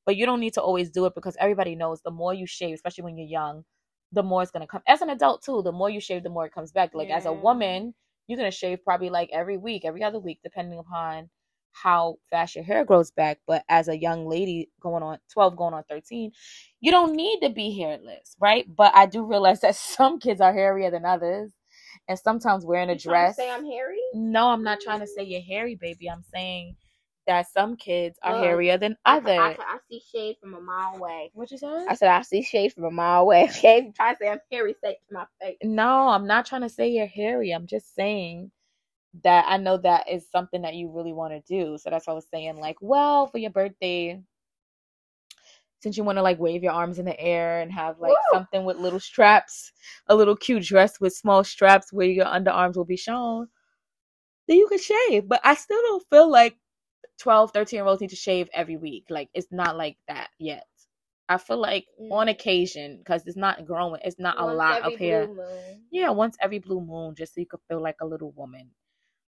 But 0.07 0.17
you 0.17 0.27
don't 0.27 0.41
need 0.41 0.55
to 0.55 0.63
always 0.63 0.91
do 0.91 1.05
it 1.07 1.15
because 1.15 1.37
everybody 1.39 1.75
knows 1.75 2.01
the 2.03 2.11
more 2.11 2.33
you 2.33 2.47
shave, 2.47 2.75
especially 2.75 3.05
when 3.05 3.17
you're 3.19 3.27
young, 3.29 3.65
the 4.13 4.23
more 4.23 4.43
it's 4.43 4.51
gonna 4.51 4.67
come. 4.67 4.83
As 4.87 5.03
an 5.03 5.11
adult 5.11 5.43
too, 5.43 5.63
the 5.63 5.73
more 5.73 5.91
you 5.91 6.01
shave, 6.01 6.23
the 6.23 6.31
more 6.31 6.47
it 6.47 6.53
comes 6.55 6.73
back. 6.73 6.95
Like 6.95 7.11
as 7.11 7.27
a 7.27 7.33
woman, 7.33 7.95
you're 8.27 8.39
gonna 8.39 8.51
shave 8.51 8.85
probably 8.85 9.11
like 9.11 9.31
every 9.33 9.57
week, 9.57 9.85
every 9.85 10.03
other 10.03 10.19
week, 10.19 10.39
depending 10.43 10.79
upon 10.79 11.29
how 11.73 12.17
fast 12.31 12.55
your 12.55 12.65
hair 12.65 12.85
grows 12.85 13.11
back. 13.11 13.39
But 13.47 13.65
as 13.69 13.89
a 13.89 13.97
young 13.97 14.27
lady 14.27 14.71
going 14.81 15.03
on 15.03 15.19
12, 15.33 15.57
going 15.57 15.75
on 15.75 15.83
13, 15.89 16.31
you 16.81 16.91
don't 16.91 17.15
need 17.15 17.41
to 17.41 17.51
be 17.51 17.77
hairless, 17.79 18.35
right? 18.41 18.65
But 18.75 18.95
I 18.95 19.07
do 19.07 19.23
realize 19.25 19.61
that 19.63 19.75
some 19.75 20.19
kids 20.19 20.41
are 20.41 20.53
hairier 20.53 20.91
than 20.91 21.05
others. 21.05 21.53
And 22.09 22.19
sometimes 22.19 22.65
wearing 22.65 22.89
a 22.89 22.93
You 22.93 22.99
trying 22.99 23.15
to 23.15 23.23
dress. 23.25 23.37
Say 23.37 23.51
I'm 23.51 23.65
hairy. 23.65 23.99
No, 24.15 24.49
I'm 24.49 24.63
not 24.63 24.81
trying 24.81 25.01
to 25.01 25.07
say 25.07 25.23
you're 25.23 25.41
hairy, 25.41 25.75
baby. 25.75 26.09
I'm 26.09 26.23
saying 26.33 26.77
that 27.27 27.51
some 27.51 27.75
kids 27.75 28.17
are 28.23 28.33
Look, 28.33 28.43
hairier 28.43 28.77
than 28.77 28.97
I, 29.05 29.17
others. 29.17 29.37
I, 29.37 29.55
I 29.59 29.77
see 29.89 30.01
shade 30.11 30.37
from 30.41 30.55
a 30.55 30.61
mile 30.61 30.95
away. 30.95 31.31
What 31.33 31.51
you 31.51 31.57
say? 31.57 31.85
I 31.87 31.93
said 31.93 32.09
I 32.09 32.21
see 32.23 32.41
shade 32.41 32.73
from 32.73 32.85
a 32.85 32.91
mile 32.91 33.21
away. 33.21 33.49
Okay, 33.57 33.85
you 33.85 33.93
trying 33.95 34.15
to 34.15 34.19
say 34.19 34.29
I'm 34.29 34.39
hairy, 34.51 34.75
say 34.83 34.91
it 34.91 34.99
to 35.09 35.13
my 35.13 35.25
face. 35.41 35.57
No, 35.63 36.07
I'm 36.09 36.25
not 36.25 36.45
trying 36.45 36.61
to 36.61 36.69
say 36.69 36.89
you're 36.89 37.05
hairy. 37.05 37.51
I'm 37.51 37.67
just 37.67 37.93
saying 37.93 38.51
that 39.23 39.45
I 39.47 39.57
know 39.57 39.77
that 39.77 40.09
is 40.09 40.27
something 40.31 40.61
that 40.61 40.75
you 40.75 40.89
really 40.89 41.13
want 41.13 41.33
to 41.33 41.41
do. 41.41 41.77
So 41.77 41.89
that's 41.89 42.07
why 42.07 42.13
I 42.13 42.15
was 42.15 42.27
saying, 42.31 42.57
like, 42.57 42.77
well, 42.81 43.27
for 43.27 43.37
your 43.37 43.51
birthday, 43.51 44.21
since 45.81 45.97
you 45.97 46.03
want 46.03 46.17
to 46.17 46.23
like 46.23 46.39
wave 46.39 46.63
your 46.63 46.73
arms 46.73 46.99
in 46.99 47.05
the 47.05 47.19
air 47.19 47.61
and 47.61 47.71
have 47.71 47.99
like 47.99 48.11
Woo! 48.11 48.37
something 48.37 48.65
with 48.65 48.77
little 48.77 48.99
straps, 48.99 49.71
a 50.07 50.15
little 50.15 50.35
cute 50.35 50.63
dress 50.63 50.99
with 50.99 51.13
small 51.13 51.43
straps 51.43 51.93
where 51.93 52.07
your 52.07 52.25
underarms 52.25 52.75
will 52.75 52.85
be 52.85 52.97
shown, 52.97 53.47
then 54.47 54.57
you 54.57 54.67
can 54.67 54.79
shave. 54.79 55.27
But 55.27 55.41
I 55.43 55.55
still 55.55 55.81
don't 55.83 56.03
feel 56.09 56.29
like 56.29 56.57
12, 57.19 57.51
13 57.51 57.77
year 57.77 57.85
olds 57.85 58.01
need 58.01 58.09
to 58.11 58.15
shave 58.15 58.49
every 58.53 58.77
week. 58.77 59.05
Like, 59.09 59.29
it's 59.33 59.47
not 59.51 59.75
like 59.77 59.97
that 60.07 60.29
yet. 60.39 60.65
I 61.29 61.37
feel 61.37 61.57
like 61.57 61.85
Mm. 62.01 62.11
on 62.11 62.27
occasion, 62.29 62.97
because 62.99 63.25
it's 63.27 63.35
not 63.37 63.65
growing, 63.65 63.99
it's 64.03 64.19
not 64.19 64.39
a 64.39 64.45
lot 64.45 64.81
of 64.83 64.97
hair. 64.97 65.27
moon. 65.27 65.85
Yeah, 65.91 66.11
once 66.11 66.37
every 66.41 66.59
blue 66.59 66.79
moon, 66.81 67.15
just 67.15 67.33
so 67.35 67.41
you 67.41 67.47
could 67.47 67.59
feel 67.67 67.81
like 67.81 67.97
a 68.01 68.05
little 68.05 68.31
woman. 68.31 68.71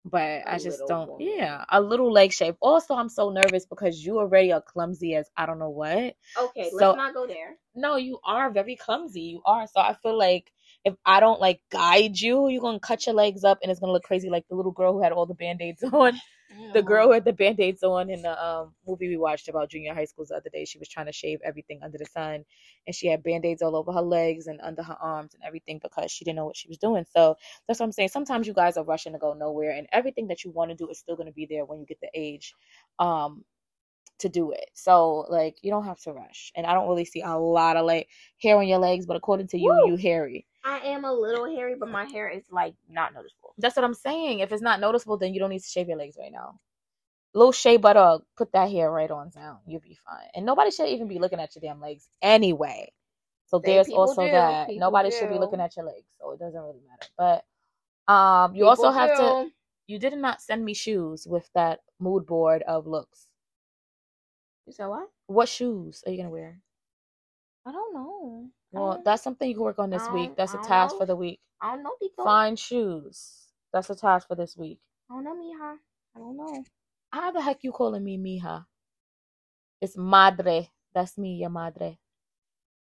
But 0.04 0.46
I 0.46 0.56
A 0.56 0.58
just 0.60 0.82
don't. 0.86 1.08
woman. 1.08 1.26
Yeah, 1.26 1.64
a 1.70 1.80
little 1.80 2.12
leg 2.12 2.32
shave. 2.32 2.54
Also, 2.60 2.94
I'm 2.94 3.08
so 3.08 3.30
nervous 3.30 3.66
because 3.66 4.04
you 4.04 4.18
already 4.18 4.52
are 4.52 4.60
clumsy 4.62 5.14
as 5.16 5.28
I 5.36 5.46
don't 5.46 5.58
know 5.58 5.70
what. 5.70 6.14
Okay, 6.38 6.70
So- 6.70 6.76
let's 6.76 6.96
not 6.96 7.14
go 7.14 7.26
there. 7.26 7.56
No, 7.74 7.96
you 7.96 8.20
are 8.24 8.50
very 8.50 8.76
clumsy. 8.76 9.22
You 9.22 9.42
are. 9.44 9.66
So 9.66 9.80
I 9.80 9.94
feel 9.94 10.16
like 10.16 10.52
if 10.86 10.94
I 11.04 11.18
don't 11.18 11.40
like 11.40 11.60
guide 11.70 12.18
you, 12.18 12.48
you're 12.48 12.60
gonna 12.62 12.78
cut 12.78 13.06
your 13.06 13.14
legs 13.16 13.42
up 13.42 13.58
and 13.60 13.70
it's 13.70 13.80
gonna 13.80 13.92
look 13.92 14.04
crazy 14.04 14.30
like 14.30 14.46
the 14.48 14.54
little 14.54 14.70
girl 14.70 14.92
who 14.92 15.02
had 15.02 15.12
all 15.12 15.26
the 15.26 15.34
band-aids 15.34 15.82
on. 15.92 16.14
The 16.72 16.80
girl 16.80 17.08
who 17.08 17.12
had 17.12 17.24
the 17.24 17.32
band-aids 17.32 17.82
on 17.82 18.08
in 18.08 18.22
the 18.22 18.44
um 18.44 18.72
movie 18.86 19.08
we 19.08 19.16
watched 19.16 19.48
about 19.48 19.68
junior 19.68 19.92
high 19.92 20.04
schools 20.04 20.28
the 20.28 20.36
other 20.36 20.48
day. 20.48 20.64
She 20.64 20.78
was 20.78 20.88
trying 20.88 21.06
to 21.06 21.12
shave 21.12 21.40
everything 21.44 21.80
under 21.82 21.98
the 21.98 22.06
sun 22.06 22.44
and 22.86 22.94
she 22.94 23.08
had 23.08 23.24
band-aids 23.24 23.62
all 23.62 23.74
over 23.74 23.92
her 23.92 24.00
legs 24.00 24.46
and 24.46 24.60
under 24.62 24.84
her 24.84 24.96
arms 25.02 25.34
and 25.34 25.42
everything 25.44 25.80
because 25.82 26.12
she 26.12 26.24
didn't 26.24 26.36
know 26.36 26.46
what 26.46 26.56
she 26.56 26.68
was 26.68 26.78
doing. 26.78 27.04
So 27.10 27.34
that's 27.66 27.80
what 27.80 27.86
I'm 27.86 27.92
saying. 27.92 28.10
Sometimes 28.10 28.46
you 28.46 28.54
guys 28.54 28.76
are 28.76 28.84
rushing 28.84 29.12
to 29.12 29.18
go 29.18 29.32
nowhere 29.32 29.72
and 29.72 29.88
everything 29.92 30.28
that 30.28 30.44
you 30.44 30.52
want 30.52 30.70
to 30.70 30.76
do 30.76 30.88
is 30.88 31.00
still 31.00 31.16
gonna 31.16 31.32
be 31.32 31.46
there 31.50 31.64
when 31.64 31.80
you 31.80 31.86
get 31.86 32.00
the 32.00 32.10
age 32.14 32.54
um 33.00 33.44
to 34.18 34.28
do 34.28 34.52
it. 34.52 34.70
So 34.74 35.26
like 35.28 35.56
you 35.62 35.70
don't 35.70 35.84
have 35.84 36.00
to 36.02 36.12
rush. 36.12 36.52
And 36.56 36.66
I 36.66 36.74
don't 36.74 36.88
really 36.88 37.04
see 37.04 37.22
a 37.22 37.36
lot 37.36 37.76
of 37.76 37.86
like 37.86 38.08
hair 38.40 38.56
on 38.56 38.68
your 38.68 38.78
legs, 38.78 39.06
but 39.06 39.16
according 39.16 39.48
to 39.48 39.58
you, 39.58 39.70
Woo. 39.70 39.90
you 39.90 39.96
hairy. 39.96 40.46
I 40.66 40.78
am 40.80 41.04
a 41.04 41.12
little 41.12 41.46
hairy, 41.46 41.76
but 41.78 41.88
my 41.90 42.06
hair 42.06 42.28
is 42.28 42.42
like 42.50 42.74
not 42.90 43.14
noticeable. 43.14 43.54
That's 43.58 43.76
what 43.76 43.84
I'm 43.84 43.94
saying. 43.94 44.40
If 44.40 44.50
it's 44.52 44.62
not 44.62 44.80
noticeable, 44.80 45.16
then 45.16 45.32
you 45.32 45.40
don't 45.40 45.50
need 45.50 45.62
to 45.62 45.68
shave 45.68 45.88
your 45.88 45.96
legs 45.98 46.16
right 46.18 46.32
now. 46.32 46.58
Little 47.34 47.52
shea 47.52 47.76
butter, 47.76 48.18
put 48.36 48.52
that 48.52 48.70
hair 48.70 48.90
right 48.90 49.10
on 49.10 49.30
down. 49.30 49.58
You'll 49.66 49.80
be 49.80 49.96
fine. 50.06 50.26
And 50.34 50.44
nobody 50.44 50.72
should 50.72 50.88
even 50.88 51.06
be 51.06 51.20
looking 51.20 51.38
at 51.38 51.54
your 51.54 51.60
damn 51.60 51.80
legs 51.80 52.08
anyway. 52.20 52.92
So 53.46 53.60
Say 53.60 53.68
there's 53.76 53.88
also 53.90 54.24
do, 54.24 54.32
that. 54.32 54.66
people 54.68 54.80
Nobody 54.80 55.10
should 55.10 55.30
be 55.30 55.38
looking 55.38 55.60
at 55.60 55.76
your 55.76 55.86
legs. 55.86 56.06
So 56.18 56.32
it 56.32 56.40
doesn't 56.40 56.60
really 56.60 56.80
matter. 56.90 57.08
But 57.16 58.12
um 58.12 58.56
you 58.56 58.66
also 58.66 58.90
People 58.90 58.92
have 58.92 59.16
to 59.44 59.50
you 59.86 59.98
did 60.00 60.14
not 60.18 60.42
send 60.42 60.64
me 60.64 60.74
shoes 60.74 61.26
with 61.28 61.48
that 61.54 61.80
mood 62.00 62.26
board 62.26 62.62
of 62.62 62.86
looks. 62.88 63.28
You 64.66 64.72
said 64.72 64.86
what? 64.88 65.08
What 65.28 65.48
shoes 65.48 66.02
are 66.06 66.10
you 66.10 66.16
gonna 66.16 66.30
wear? 66.30 66.60
I 67.66 67.72
don't 67.72 67.94
know. 67.94 68.50
Well, 68.72 68.92
don't- 68.94 69.04
that's 69.04 69.22
something 69.22 69.48
you 69.48 69.54
can 69.56 69.64
work 69.64 69.78
on 69.78 69.90
this 69.90 70.08
week. 70.10 70.36
That's 70.36 70.54
a 70.54 70.58
task 70.58 70.94
know. 70.94 70.98
for 71.00 71.06
the 71.06 71.16
week. 71.16 71.40
I 71.60 71.72
don't 71.74 71.82
know, 71.82 71.92
Tico. 72.00 72.22
Find 72.24 72.58
shoes. 72.58 73.48
That's 73.72 73.90
a 73.90 73.94
task 73.94 74.28
for 74.28 74.36
this 74.36 74.56
week. 74.56 74.78
I 75.10 75.14
don't 75.14 75.24
know, 75.24 75.34
mija. 75.34 75.78
I 76.14 76.18
don't 76.18 76.36
know. 76.36 76.64
How 77.10 77.30
the 77.32 77.40
heck 77.42 77.64
you 77.64 77.72
calling 77.72 78.04
me 78.04 78.18
mija? 78.18 78.66
It's 79.80 79.96
madre. 79.96 80.70
That's 80.94 81.18
me, 81.18 81.36
your 81.36 81.50
madre. 81.50 81.98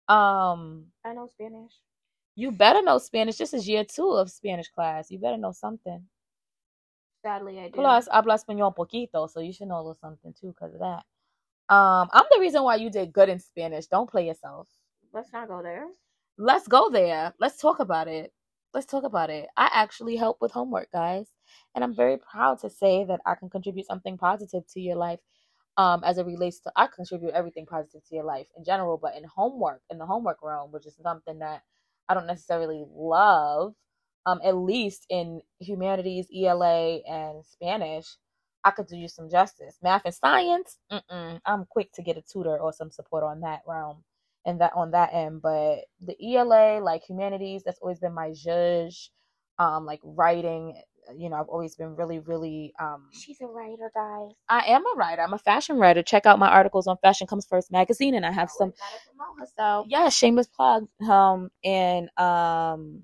Um, 0.09 0.93
I 1.05 1.15
know 1.15 1.27
Spanish. 1.27 1.73
you 2.35 2.51
better 2.51 2.83
know 2.83 2.99
Spanish. 2.99 3.37
This 3.39 3.55
is 3.55 3.69
year 3.69 3.85
two 3.85 4.11
of 4.11 4.31
Spanish 4.31 4.69
class. 4.69 5.11
You 5.11 5.19
better 5.19 5.39
know 5.39 5.53
something. 5.53 6.07
Sadly, 7.25 7.61
I 7.61 7.69
do. 7.69 7.75
Plus, 7.75 8.09
habla 8.11 8.35
español 8.35 8.75
poquito, 8.75 9.31
so 9.31 9.41
you 9.41 9.53
should 9.53 9.69
know 9.69 9.77
a 9.77 9.79
little 9.79 9.95
something 9.95 10.35
too 10.39 10.49
because 10.49 10.75
of 10.75 10.81
that. 10.81 11.05
Um, 11.73 12.11
I'm 12.13 12.27
the 12.33 12.41
reason 12.41 12.65
why 12.65 12.77
you 12.77 12.91
did 12.91 13.15
good 13.15 13.31
in 13.31 13.41
Spanish. 13.41 13.87
Don't 13.87 14.11
play 14.11 14.27
yourself. 14.27 14.69
let's 15.15 15.33
not 15.33 15.49
go 15.49 15.63
there. 15.63 15.87
let's 16.39 16.69
go 16.69 16.91
there. 16.91 17.35
Let's 17.41 17.59
talk 17.61 17.81
about 17.81 18.09
it. 18.09 18.33
Let's 18.75 18.87
talk 18.87 19.05
about 19.05 19.31
it. 19.31 19.49
I 19.57 19.71
actually 19.73 20.17
help 20.17 20.39
with 20.43 20.53
homework, 20.53 20.93
guys. 20.93 21.29
And 21.75 21.85
I'm 21.85 21.95
very 21.95 22.19
proud 22.19 22.61
to 22.61 22.71
say 22.71 23.05
that 23.07 23.21
I 23.27 23.37
can 23.37 23.51
contribute 23.51 23.87
something 23.87 24.19
positive 24.19 24.65
to 24.75 24.81
your 24.81 24.97
life 24.97 25.21
um, 25.79 26.03
as 26.05 26.19
it 26.19 26.27
relates 26.27 26.61
to, 26.61 26.73
I 26.77 26.89
contribute 26.89 27.33
everything 27.33 27.67
positive 27.67 28.05
to 28.09 28.15
your 28.15 28.25
life 28.25 28.49
in 28.57 28.65
general, 28.65 28.99
but 29.03 29.17
in 29.17 29.25
homework, 29.25 29.83
in 29.91 29.99
the 29.99 30.07
homework 30.07 30.39
realm, 30.43 30.73
which 30.73 30.87
is 30.87 30.97
something 31.03 31.41
that 31.41 31.63
I 32.09 32.15
don't 32.15 32.29
necessarily 32.29 32.85
love, 32.95 33.75
um, 34.27 34.41
at 34.45 34.57
least 34.57 35.07
in 35.11 35.43
humanities, 35.61 36.29
ELA, 36.37 36.99
and 37.09 37.45
Spanish, 37.47 38.17
I 38.65 38.71
could 38.71 38.87
do 38.87 38.97
you 38.97 39.09
some 39.09 39.29
justice. 39.31 39.79
Math 39.83 40.03
and 40.05 40.15
science, 40.15 40.79
mm-mm, 40.91 41.41
I'm 41.47 41.65
quick 41.67 41.93
to 41.95 42.03
get 42.03 42.17
a 42.17 42.23
tutor 42.23 42.59
or 42.59 42.73
some 42.73 42.91
support 42.91 43.25
on 43.25 43.41
that 43.41 43.63
realm 43.67 44.05
and 44.47 44.61
that 44.61 44.73
on 44.75 44.93
that 44.93 45.13
end. 45.13 45.43
But 45.43 45.87
the 46.01 46.17
ELA, 46.37 46.81
like 46.81 47.05
humanities, 47.05 47.63
that's 47.65 47.81
always 47.81 47.99
been 48.01 48.15
my 48.15 48.33
judge. 48.33 49.11
Um, 49.59 49.85
like 49.87 50.01
writing, 50.03 50.81
you 51.17 51.29
know, 51.29 51.37
I've 51.37 51.49
always 51.49 51.75
been 51.77 51.95
really, 51.97 52.21
really 52.21 52.73
um 52.81 53.09
She's 53.13 53.41
a 53.41 53.47
writer, 53.47 53.91
guys. 53.95 54.31
I 54.49 54.65
am 54.69 54.83
a 54.87 54.97
writer. 54.97 55.23
I'm 55.23 55.35
a 55.35 55.39
fashion 55.39 55.77
writer. 55.79 56.03
Check 56.03 56.27
out 56.27 56.39
my 56.39 56.49
articles 56.49 56.87
on 56.87 56.97
Fashion 57.03 57.27
Comes 57.27 57.47
First 57.47 57.71
magazine 57.73 58.15
and 58.15 58.25
I 58.25 58.33
have 58.33 58.51
some 58.51 58.71
gotta 58.71 59.01
promote 59.07 59.39
herself. 59.41 59.87
yeah, 59.89 60.09
shameless 60.09 60.47
plug. 60.49 60.87
Um 61.09 61.51
and 61.65 62.09
um 62.19 63.03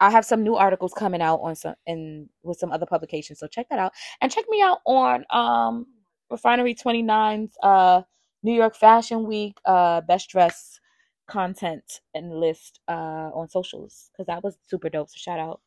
I 0.00 0.10
have 0.10 0.24
some 0.24 0.42
new 0.42 0.56
articles 0.56 0.92
coming 0.94 1.20
out 1.22 1.40
on 1.42 1.54
some 1.56 1.74
and 1.86 2.28
with 2.42 2.58
some 2.58 2.72
other 2.72 2.86
publications. 2.86 3.38
So 3.38 3.46
check 3.46 3.68
that 3.70 3.78
out. 3.78 3.92
And 4.20 4.32
check 4.32 4.46
me 4.48 4.62
out 4.62 4.78
on 4.86 5.24
um 5.30 5.86
Refinery 6.30 6.74
29's 6.74 7.52
uh 7.62 8.02
New 8.42 8.54
York 8.54 8.76
Fashion 8.76 9.26
Week 9.26 9.56
uh 9.64 10.00
best 10.02 10.30
dress 10.30 10.80
content 11.28 12.00
and 12.14 12.32
list 12.40 12.80
uh 12.88 13.30
on 13.34 13.48
socials 13.48 14.10
because 14.12 14.26
that 14.26 14.42
was 14.42 14.56
super 14.66 14.88
dope. 14.88 15.10
So 15.10 15.16
shout 15.18 15.38
out 15.38 15.60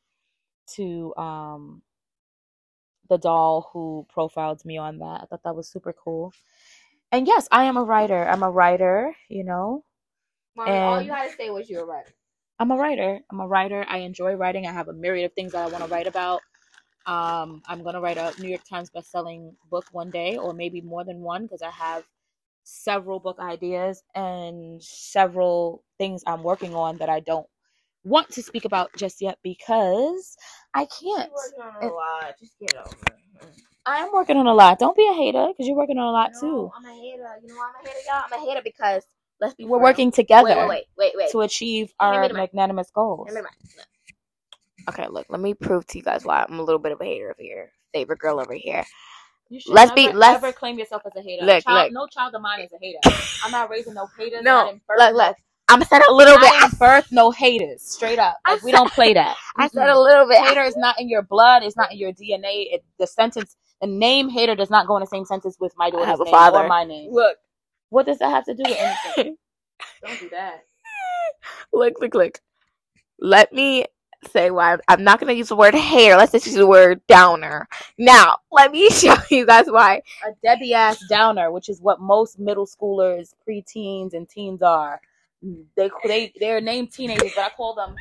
to 0.76 1.13
um 1.15 1.82
the 3.10 3.17
doll 3.17 3.69
who 3.74 4.06
profiled 4.10 4.63
me 4.65 4.78
on 4.78 5.00
that. 5.00 5.22
I 5.22 5.26
thought 5.26 5.43
that 5.43 5.56
was 5.56 5.69
super 5.69 5.93
cool. 5.93 6.34
And 7.12 7.28
yes, 7.28 7.48
I 7.52 7.65
am 7.65 7.78
a 7.78 7.84
writer. 7.84 8.28
I'm 8.28 8.43
a 8.43 8.50
writer, 8.50 9.15
you 9.30 9.43
know. 9.43 9.84
Mommy, 10.56 10.72
all 10.72 11.02
you 11.02 11.12
had 11.13 11.30
to 11.30 11.36
say 11.36 11.50
was 11.50 11.69
you're 11.69 11.84
a 11.84 11.86
writer. 11.86 12.12
I'm 12.60 12.72
a 12.72 12.76
writer. 12.76 13.20
I'm 13.32 13.39
a 13.39 13.48
writer. 13.48 13.86
I 13.88 13.98
enjoy 14.00 14.34
writing. 14.36 14.68
I 14.68 14.72
have 14.72 14.88
a 14.88 14.94
myriad 14.94 15.26
of 15.26 15.34
things 15.34 15.52
that 15.54 15.63
I 15.66 15.68
want 15.68 15.84
to 15.84 15.89
write 15.89 16.08
about. 16.08 16.42
Um, 17.06 17.62
I'm 17.68 17.84
gonna 17.84 18.00
write 18.00 18.18
a 18.18 18.34
New 18.39 18.48
York 18.50 18.63
Times 18.70 18.89
best-selling 18.89 19.56
book 19.70 19.86
one 19.92 20.10
day, 20.10 20.38
or 20.38 20.54
maybe 20.54 20.80
more 20.82 21.04
than 21.04 21.20
one, 21.20 21.44
because 21.44 21.62
I 21.62 21.72
have 21.72 22.06
several 22.63 23.20
book 23.20 23.39
ideas 23.39 24.04
and 24.16 24.82
several 24.82 25.84
things 25.98 26.24
I'm 26.26 26.44
working 26.44 26.74
on 26.74 26.98
that 27.00 27.10
I 27.10 27.20
don't 27.20 27.48
want 28.06 28.30
to 28.32 28.42
speak 28.44 28.66
about 28.66 28.96
just 28.96 29.22
yet 29.22 29.38
because 29.44 30.38
I 30.74 30.86
can't. 30.86 31.30
You're 31.30 31.63
working 31.66 31.84
on 31.84 31.92
a 31.92 31.94
lot. 31.94 32.36
Just 32.39 32.58
get 32.60 32.76
over 32.76 32.96
it. 33.08 33.48
I 33.86 33.98
am 33.98 34.12
working 34.13 34.38
on 34.38 34.48
a 34.48 34.54
lot. 34.54 34.80
Don't 34.80 34.96
be 34.96 35.08
a 35.10 35.13
hater, 35.13 35.48
because 35.48 35.68
you're 35.68 35.76
working 35.76 35.98
on 35.98 36.08
a 36.08 36.12
lot 36.12 36.32
No, 36.36 36.39
too. 36.39 36.72
I'm 36.78 36.86
a 36.86 36.94
hater. 36.94 37.28
You 37.42 37.48
know 37.50 37.56
why 37.56 37.72
I'm 37.78 37.86
a 37.86 37.89
hater, 37.89 38.00
y'all? 38.08 38.24
I'm 38.32 38.42
a 38.42 38.46
hater 38.46 38.62
because 38.63 39.04
let's 39.43 39.53
be 39.56 39.65
We're 39.65 39.77
real. 39.77 39.84
working 39.84 40.12
together 40.12 40.43
Wait, 40.49 40.58
wait, 40.58 40.67
wait, 40.67 40.86
wait, 40.97 41.13
wait. 41.17 41.32
to 41.32 41.41
achieve 41.41 41.93
Hand 41.99 42.13
me 42.13 42.17
our 42.17 42.27
the 42.29 42.34
magnanimous 42.34 42.89
goals. 42.91 43.27
Hand 43.32 43.43
me 43.45 43.49
the. 43.77 43.84
Okay, 44.89 45.08
look. 45.08 45.27
Let 45.29 45.39
me 45.39 45.53
prove 45.53 45.86
to 45.88 45.97
you 45.97 46.03
guys 46.03 46.25
why 46.25 46.45
I'm 46.47 46.60
a 46.60 46.63
little 46.63 46.79
bit 46.79 46.91
of 46.91 46.99
a 47.01 47.06
hater 47.06 47.25
over 47.29 47.41
here. 47.41 47.71
Favorite 47.93 48.19
girl 48.19 48.39
over 48.39 48.53
here. 48.53 48.84
You 49.49 49.60
Let's 49.67 49.95
never, 49.95 50.12
be- 50.12 50.17
let's- 50.17 50.43
ever 50.43 50.51
claim 50.51 50.79
yourself 50.79 51.03
as 51.06 51.15
a 51.15 51.21
hater. 51.21 51.45
Look, 51.45 51.63
child, 51.63 51.84
look. 51.86 51.93
No 51.93 52.08
child 52.08 52.34
of 52.36 52.41
mine 52.41 52.62
is 52.62 52.71
a 52.73 52.77
hater. 52.82 52.99
I'm 53.45 53.51
not 53.51 53.69
raising 53.69 53.93
no 53.93 54.08
haters. 54.17 54.39
I 54.39 54.43
No, 54.43 54.65
didn't 54.65 54.82
birth 54.88 54.97
look, 54.99 55.12
no- 55.13 55.17
look. 55.27 55.38
I'm 55.69 55.75
gonna 55.79 55.86
set 55.86 56.06
a 56.08 56.13
little 56.13 56.38
bit. 56.38 56.51
I 56.51 56.69
birth 56.77 57.12
no 57.12 57.32
haters. 57.32 57.82
Straight 57.84 58.19
up. 58.19 58.38
I 58.45 58.53
Like, 58.56 58.63
we 58.63 58.71
don't 58.73 58.91
play 58.91 59.13
that. 59.13 59.38
I 59.58 59.67
said 59.69 59.89
a 59.89 59.97
little 59.99 60.27
bit. 60.27 60.39
hater 60.39 60.62
is 60.63 60.75
not 60.75 60.99
in 60.99 61.08
your 61.08 61.21
blood. 61.21 61.63
It's 61.63 61.77
not 61.77 61.91
in 61.93 61.97
your 61.97 62.12
DNA. 62.12 62.73
It, 62.73 62.84
the 62.99 63.08
sentence, 63.08 63.56
the 63.79 63.88
name 63.88 64.27
hater 64.27 64.56
does 64.56 64.69
not 64.69 64.88
go 64.88 64.97
in 64.97 65.01
the 65.01 65.08
same 65.08 65.23
sentence 65.23 65.56
with 65.62 65.73
my 65.77 65.89
daughter's 65.89 66.08
have 66.08 66.19
a 66.19 66.25
name 66.25 66.32
father. 66.34 66.60
or 66.60 66.67
my 66.67 66.84
name. 66.84 67.12
Look, 67.13 67.38
What 67.93 68.08
does 68.08 68.17
that 68.17 68.32
have 68.32 68.45
to 68.45 68.56
do 68.56 68.63
with 68.65 68.75
anything? 68.75 69.38
don't 70.03 70.19
do 70.19 70.29
that. 70.29 70.65
look, 71.71 71.93
look, 72.01 72.15
look. 72.15 72.39
Let 73.19 73.53
me 73.53 73.86
say 74.32 74.49
why 74.49 74.77
I'm 74.88 75.03
not 75.03 75.19
gonna 75.19 75.34
use 75.34 75.49
the 75.49 75.56
word 75.56 75.75
hater. 75.75 76.17
Let's 76.17 76.32
just 76.32 76.47
use 76.47 76.56
the 76.56 76.65
word 76.65 77.01
downer. 77.08 77.67
Now, 77.99 78.38
let 78.51 78.71
me 78.71 78.89
show 78.89 79.15
you 79.29 79.45
guys 79.45 79.67
why. 79.67 80.01
A 80.27 80.32
Debbie 80.41 80.73
ass 80.73 81.03
downer, 81.08 81.51
which 81.51 81.69
is 81.69 81.82
what 81.82 82.01
most 82.01 82.39
middle 82.39 82.65
schoolers, 82.65 83.36
preteens, 83.47 84.15
and 84.15 84.27
teens 84.27 84.63
are. 84.63 84.99
They 85.77 85.91
they 86.06 86.34
they're 86.39 86.62
named 86.62 86.91
teenagers, 86.91 87.34
but 87.36 87.45
I 87.45 87.49
call 87.49 87.75
them 87.75 87.95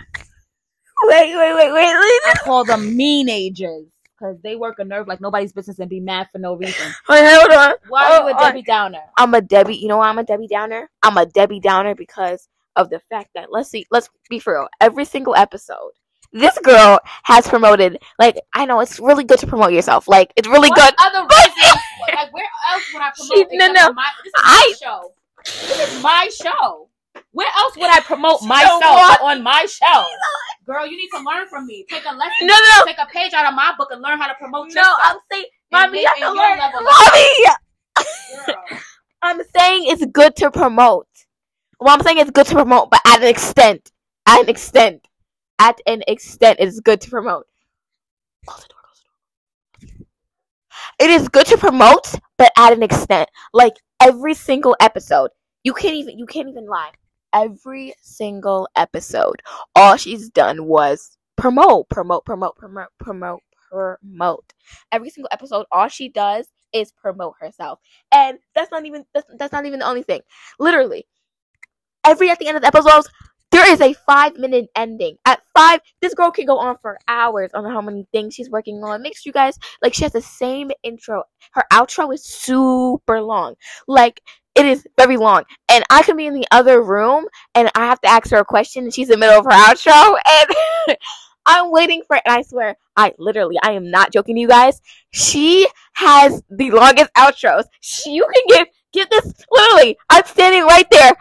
Wait, 1.02 1.37
wait, 1.37 1.55
wait, 1.55 1.72
wait. 1.72 1.94
wait. 1.94 2.20
I 2.24 2.35
call 2.44 2.64
them 2.64 2.96
meanagers 2.98 3.88
because 4.23 4.41
they 4.43 4.57
work 4.57 4.79
a 4.79 4.85
nerve 4.85 5.09
like 5.09 5.20
nobody's 5.20 5.53
business 5.53 5.79
and 5.79 5.91
be 5.91 6.01
mad 6.01 6.29
for 6.31 6.39
no 6.39 6.55
reason. 6.55 6.87
Wait, 7.09 7.20
hold 7.25 7.51
on. 7.53 7.75
Why 7.89 8.05
are 8.05 8.20
you 8.23 8.29
a 8.29 8.33
Oh, 8.33 8.37
oh. 8.39 8.41
Debbie 8.47 8.62
Downer? 8.62 9.01
I'm 9.18 9.35
a 9.35 9.41
Debbie. 9.41 9.77
You 9.77 9.89
know 9.89 9.99
why 9.99 10.09
I'm 10.09 10.18
a 10.18 10.25
Debbie 10.25 10.47
Downer? 10.49 10.91
I'm 11.03 11.16
a 11.16 11.27
Debbie 11.27 11.61
Downer 11.61 11.95
because 11.95 12.49
of 12.77 12.89
the 12.91 13.01
fact 13.11 13.31
that 13.35 13.49
let's 13.51 13.68
see, 13.70 13.87
let's 13.91 14.09
be 14.31 14.39
for 14.39 14.55
real. 14.55 14.68
Every 14.81 15.05
single 15.05 15.35
episode, 15.35 15.91
this 16.33 16.57
girl 16.62 16.99
has 17.25 17.47
promoted. 17.49 17.99
Like 18.18 18.41
I 18.55 18.64
know 18.64 18.81
it's 18.81 18.99
really 19.01 19.25
good 19.25 19.39
to 19.41 19.47
promote 19.47 19.73
yourself. 19.73 20.07
Like 20.09 20.33
it's 20.37 20.49
really 20.49 20.68
What 20.70 20.77
good. 20.79 20.95
other 21.01 21.27
reasons? 21.31 21.83
like 22.14 22.33
where 22.33 22.47
else 22.70 22.83
would 22.95 23.03
I 23.03 23.11
promote? 23.16 23.51
She- 23.51 23.57
no, 23.57 23.73
no. 23.73 23.93
My, 23.93 24.07
this 24.25 24.29
is 24.29 24.33
my 24.37 24.43
I- 24.45 24.75
show. 24.81 25.12
This 25.45 25.95
is 25.97 26.03
my 26.03 26.31
show. 26.33 26.89
Where 27.33 27.51
else 27.57 27.76
would 27.76 27.91
I 27.91 28.01
promote 28.01 28.43
myself 28.47 29.20
on 29.22 29.43
my 29.43 29.66
show? 29.66 30.05
Girl, 30.64 30.87
you 30.87 30.97
need 30.97 31.09
to 31.09 31.22
learn 31.22 31.49
from 31.49 31.66
me. 31.66 31.85
Take 31.89 32.05
a 32.05 32.14
lesson. 32.14 32.47
No, 32.47 32.55
no, 32.55 32.85
Take 32.87 32.99
a 32.99 33.07
page 33.07 33.33
out 33.33 33.47
of 33.47 33.55
my 33.55 33.74
book 33.76 33.89
and 33.91 34.01
learn 34.01 34.18
how 34.18 34.28
to 34.28 34.35
promote 34.35 34.68
no. 34.68 34.80
yourself. 34.80 34.99
I'm 35.03 35.16
saying, 35.30 35.45
mommy, 35.72 36.01
you 36.01 36.07
have 36.07 36.18
to 36.18 36.30
learn. 36.30 36.59
Mommy, 36.85 38.78
I'm 39.22 39.41
saying 39.57 39.85
it's 39.87 40.05
good 40.07 40.37
to 40.37 40.51
promote. 40.51 41.09
Well, 41.80 41.95
I'm 41.95 42.03
saying 42.03 42.18
it's 42.18 42.30
good 42.30 42.47
to 42.47 42.55
promote, 42.55 42.91
but 42.91 43.01
at 43.07 43.22
an 43.22 43.28
extent. 43.28 43.91
At 44.26 44.43
an 44.43 44.49
extent. 44.49 45.09
At 45.59 45.80
an 45.87 46.03
extent, 46.07 46.59
it's 46.61 46.80
good 46.80 47.01
to 47.01 47.11
promote. 47.11 47.47
Close 48.47 48.62
the 48.62 48.68
door, 48.68 48.78
close 48.85 49.03
the 49.80 49.87
door. 49.87 50.07
It 51.01 51.11
is 51.11 51.28
good 51.28 51.47
to 51.47 51.57
promote, 51.57 52.14
but 52.37 52.53
at 52.57 52.72
an 52.72 52.83
extent. 52.83 53.28
Like 53.53 53.74
every 54.01 54.35
single 54.35 54.76
episode. 54.80 55.30
You 55.64 55.72
can't 55.72 55.95
even 55.95 56.18
you 56.18 56.26
can't 56.26 56.49
even 56.49 56.66
lie. 56.66 56.91
Every 57.33 57.95
single 58.01 58.68
episode, 58.76 59.43
all 59.74 59.97
she's 59.97 60.28
done 60.28 60.66
was 60.66 61.16
promote, 61.37 61.89
promote, 61.89 62.24
promote, 62.24 62.57
promote, 62.57 62.89
promote, 62.99 63.41
promote. 63.70 64.53
Every 64.91 65.11
single 65.11 65.30
episode, 65.33 65.66
all 65.72 65.89
she 65.89 66.09
does 66.09 66.49
is 66.72 66.93
promote 66.93 67.35
herself. 67.41 67.78
And 68.12 68.39
that's 68.55 68.70
not 68.70 68.85
even 68.87 69.05
that's, 69.14 69.26
that's 69.39 69.53
not 69.53 69.66
even 69.66 69.80
the 69.80 69.87
only 69.87 70.03
thing. 70.03 70.20
Literally, 70.59 71.07
every 72.05 72.30
at 72.30 72.39
the 72.39 72.49
end 72.49 72.57
of 72.57 72.62
the 72.62 72.68
episodes, 72.68 73.09
there 73.51 73.70
is 73.70 73.80
a 73.80 73.93
five 74.07 74.37
minute 74.39 74.66
ending. 74.74 75.16
At 75.26 75.43
five, 75.55 75.80
this 76.01 76.14
girl 76.14 76.30
can 76.30 76.47
go 76.47 76.59
on 76.59 76.76
for 76.78 76.99
hours 77.07 77.51
on 77.55 77.64
how 77.64 77.83
many 77.83 78.07
things 78.11 78.35
she's 78.35 78.51
working 78.51 78.83
on. 78.83 79.03
Make 79.03 79.14
sure 79.16 79.22
you 79.26 79.33
guys 79.33 79.59
like 79.83 79.95
she 79.95 80.05
has 80.05 80.12
the 80.12 80.22
same 80.22 80.70
intro. 80.83 81.22
Her 81.53 81.64
outro 81.70 82.12
is 82.14 82.24
super 82.24 83.20
long. 83.20 83.55
Like 83.87 84.22
it 84.55 84.66
is 84.66 84.86
very 84.98 85.16
long. 85.16 85.44
And 85.70 85.84
I 85.90 86.03
can 86.03 86.16
be 86.16 86.26
in 86.26 86.34
the 86.34 86.46
other 86.50 86.82
room 86.82 87.26
and 87.55 87.70
I 87.74 87.86
have 87.86 88.00
to 88.03 88.09
ask 88.09 88.30
her 88.30 88.38
a 88.38 88.44
question 88.44 88.84
and 88.84 88.94
she's 88.94 89.09
in 89.09 89.18
the 89.18 89.26
middle 89.26 89.38
of 89.38 89.44
her 89.44 89.50
outro 89.50 90.18
and 90.26 90.96
I'm 91.46 91.70
waiting 91.70 92.03
for 92.07 92.16
it. 92.16 92.22
And 92.24 92.34
I 92.34 92.42
swear, 92.42 92.76
I 92.96 93.12
literally, 93.18 93.57
I 93.62 93.72
am 93.72 93.90
not 93.90 94.12
joking 94.12 94.36
you 94.36 94.48
guys. 94.48 94.80
She 95.11 95.66
has 95.94 96.42
the 96.50 96.70
longest 96.70 97.12
outros. 97.14 97.64
She, 97.80 98.12
you 98.12 98.26
can 98.32 98.42
get, 98.48 98.68
get 98.92 99.11
this, 99.11 99.32
literally, 99.50 99.96
I'm 100.09 100.24
standing 100.24 100.64
right 100.64 100.88
there. 100.90 101.12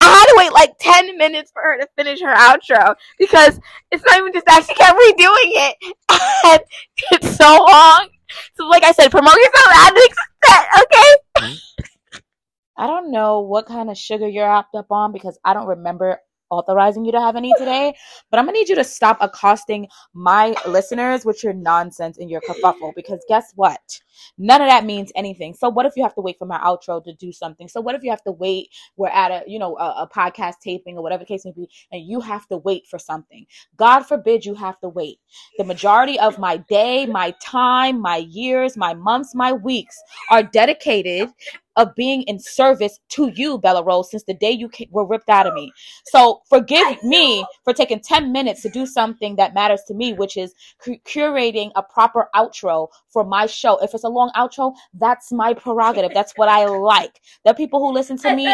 I 0.00 0.06
had 0.06 0.26
to 0.26 0.34
wait 0.36 0.52
like 0.52 0.74
10 0.78 1.18
minutes 1.18 1.50
for 1.50 1.62
her 1.62 1.78
to 1.80 1.88
finish 1.96 2.20
her 2.20 2.34
outro 2.34 2.94
because 3.18 3.58
it's 3.90 4.04
not 4.06 4.18
even 4.18 4.32
just 4.32 4.46
that 4.46 4.64
she 4.66 4.74
kept 4.74 4.98
redoing 4.98 5.52
it. 5.68 5.96
And 6.46 6.60
it's 7.12 7.36
so 7.36 7.64
long. 7.68 8.08
So, 8.56 8.66
like 8.66 8.84
I 8.84 8.92
said, 8.92 9.10
promote 9.10 9.34
yourself 9.34 9.66
at 9.74 9.92
an 9.92 10.02
extent, 10.04 10.66
okay? 10.78 11.12
Mm-hmm. 11.38 11.95
I 12.76 12.86
don't 12.86 13.10
know 13.10 13.40
what 13.40 13.66
kind 13.66 13.90
of 13.90 13.96
sugar 13.96 14.28
you're 14.28 14.46
hopped 14.46 14.74
up 14.74 14.90
on 14.90 15.12
because 15.12 15.38
I 15.44 15.54
don't 15.54 15.66
remember 15.66 16.20
authorizing 16.50 17.04
you 17.04 17.12
to 17.12 17.20
have 17.20 17.36
any 17.36 17.52
today. 17.58 17.94
But 18.30 18.38
I'm 18.38 18.46
gonna 18.46 18.58
need 18.58 18.68
you 18.68 18.76
to 18.76 18.84
stop 18.84 19.18
accosting 19.20 19.88
my 20.14 20.54
listeners 20.66 21.24
with 21.24 21.42
your 21.42 21.52
nonsense 21.52 22.18
and 22.18 22.30
your 22.30 22.40
kerfuffle 22.42 22.94
because 22.94 23.24
guess 23.28 23.52
what? 23.54 24.00
None 24.38 24.62
of 24.62 24.68
that 24.68 24.84
means 24.84 25.12
anything. 25.14 25.54
So 25.54 25.68
what 25.68 25.86
if 25.86 25.92
you 25.96 26.02
have 26.02 26.14
to 26.14 26.20
wait 26.20 26.38
for 26.38 26.46
my 26.46 26.58
outro 26.58 27.02
to 27.04 27.12
do 27.14 27.32
something? 27.32 27.68
So 27.68 27.80
what 27.80 27.94
if 27.94 28.02
you 28.02 28.10
have 28.10 28.22
to 28.24 28.32
wait? 28.32 28.68
We're 28.96 29.08
at 29.08 29.30
a 29.30 29.42
you 29.46 29.58
know 29.58 29.76
a, 29.76 30.02
a 30.02 30.08
podcast 30.08 30.54
taping 30.62 30.96
or 30.96 31.02
whatever 31.02 31.24
the 31.24 31.28
case 31.28 31.44
may 31.44 31.52
be, 31.52 31.68
and 31.92 32.02
you 32.02 32.20
have 32.20 32.46
to 32.48 32.58
wait 32.58 32.86
for 32.86 32.98
something. 32.98 33.46
God 33.76 34.02
forbid 34.02 34.44
you 34.44 34.54
have 34.54 34.78
to 34.80 34.88
wait. 34.88 35.18
The 35.58 35.64
majority 35.64 36.18
of 36.18 36.38
my 36.38 36.58
day, 36.58 37.06
my 37.06 37.34
time, 37.42 38.00
my 38.00 38.16
years, 38.16 38.76
my 38.76 38.94
months, 38.94 39.34
my 39.34 39.52
weeks 39.52 39.96
are 40.30 40.42
dedicated 40.42 41.30
of 41.76 41.94
being 41.94 42.22
in 42.22 42.38
service 42.38 42.98
to 43.10 43.30
you, 43.34 43.58
Bella 43.58 43.82
Rose, 43.82 44.10
since 44.10 44.24
the 44.24 44.34
day 44.34 44.50
you 44.50 44.70
were 44.90 45.06
ripped 45.06 45.28
out 45.28 45.46
of 45.46 45.54
me. 45.54 45.72
So 46.06 46.40
forgive 46.48 47.02
me 47.02 47.44
for 47.64 47.72
taking 47.72 48.00
10 48.00 48.32
minutes 48.32 48.62
to 48.62 48.68
do 48.68 48.86
something 48.86 49.36
that 49.36 49.54
matters 49.54 49.82
to 49.88 49.94
me, 49.94 50.12
which 50.12 50.36
is 50.36 50.54
cu- 50.82 50.98
curating 51.06 51.70
a 51.76 51.82
proper 51.82 52.28
outro 52.34 52.88
for 53.08 53.24
my 53.24 53.46
show. 53.46 53.78
If 53.78 53.94
it's 53.94 54.04
a 54.04 54.08
long 54.08 54.30
outro, 54.36 54.74
that's 54.94 55.32
my 55.32 55.54
prerogative. 55.54 56.12
That's 56.14 56.32
what 56.36 56.48
I 56.48 56.66
like. 56.66 57.20
The 57.44 57.54
people 57.54 57.80
who 57.80 57.92
listen 57.92 58.16
to 58.18 58.34
me 58.34 58.46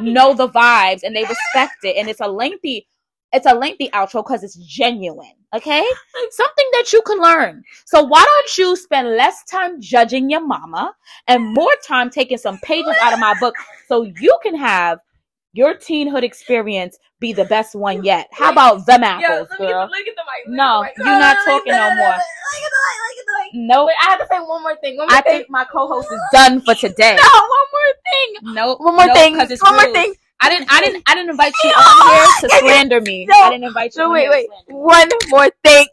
know 0.00 0.34
the 0.34 0.48
vibes 0.48 1.00
and 1.02 1.14
they 1.14 1.22
respect 1.22 1.84
it. 1.84 1.96
And 1.96 2.08
it's 2.08 2.20
a 2.20 2.28
lengthy 2.28 2.86
it's 3.32 3.46
a 3.46 3.54
lengthy 3.54 3.88
outro 3.90 4.24
because 4.24 4.42
it's 4.42 4.56
genuine. 4.56 5.32
Okay? 5.54 5.84
Something 6.30 6.68
that 6.72 6.92
you 6.92 7.02
can 7.02 7.20
learn. 7.20 7.62
So 7.84 8.02
why 8.02 8.24
don't 8.24 8.58
you 8.58 8.76
spend 8.76 9.16
less 9.16 9.44
time 9.44 9.80
judging 9.80 10.30
your 10.30 10.46
mama 10.46 10.94
and 11.26 11.54
more 11.54 11.72
time 11.86 12.10
taking 12.10 12.38
some 12.38 12.58
pages 12.58 12.94
out 13.02 13.12
of 13.12 13.18
my 13.18 13.34
book 13.40 13.54
so 13.88 14.02
you 14.02 14.38
can 14.42 14.54
have 14.56 15.00
your 15.52 15.74
teenhood 15.74 16.22
experience 16.22 16.98
be 17.18 17.32
the 17.32 17.44
best 17.44 17.74
one 17.74 18.04
yet. 18.04 18.28
How 18.32 18.52
about 18.52 18.86
them 18.86 19.02
apples, 19.02 19.48
girl? 19.58 19.90
No, 20.46 20.86
you're 20.96 21.06
not 21.06 21.36
talking 21.44 21.72
no 21.72 21.94
more. 21.96 22.14
No, 23.52 23.86
Wait, 23.86 23.94
I 24.00 24.10
have 24.10 24.20
to 24.20 24.26
say 24.30 24.38
one 24.38 24.62
more 24.62 24.76
thing. 24.76 24.96
One 24.96 25.08
more 25.08 25.16
I 25.16 25.20
thing. 25.22 25.38
think 25.38 25.50
my 25.50 25.64
co-host 25.64 26.08
is 26.10 26.20
done 26.32 26.60
for 26.60 26.74
today. 26.74 27.16
No, 27.16 27.40
one 27.40 27.66
more 27.72 27.92
thing. 28.04 28.54
No, 28.54 28.76
One 28.76 28.96
more 28.96 29.06
no, 29.06 29.14
thing. 29.14 29.36
One 29.36 29.74
more 29.74 29.92
thing. 29.92 30.14
I 30.40 30.48
didn't. 30.48 30.72
I 30.72 30.80
didn't. 30.80 31.02
I 31.06 31.14
didn't 31.14 31.30
invite 31.30 31.52
you 31.62 31.70
on 31.70 32.12
here 32.12 32.26
to 32.40 32.48
slander 32.60 33.00
me. 33.00 33.26
no. 33.26 33.34
I 33.38 33.50
didn't 33.50 33.64
invite 33.64 33.94
you. 33.94 34.02
No, 34.02 34.10
wait, 34.10 34.28
wait. 34.30 34.48
One 34.68 35.08
more 35.28 35.50
thing. 35.64 35.86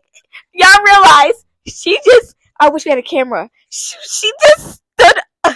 Y'all 0.54 0.84
realize 0.86 1.46
she 1.68 2.00
just. 2.06 2.36
I 2.60 2.70
wish 2.70 2.86
we 2.86 2.90
had 2.90 2.98
a 2.98 3.04
camera. 3.04 3.50
She, 3.70 3.96
she 4.10 4.32
just 4.42 4.82
stood. 5.00 5.22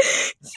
she, 0.00 0.54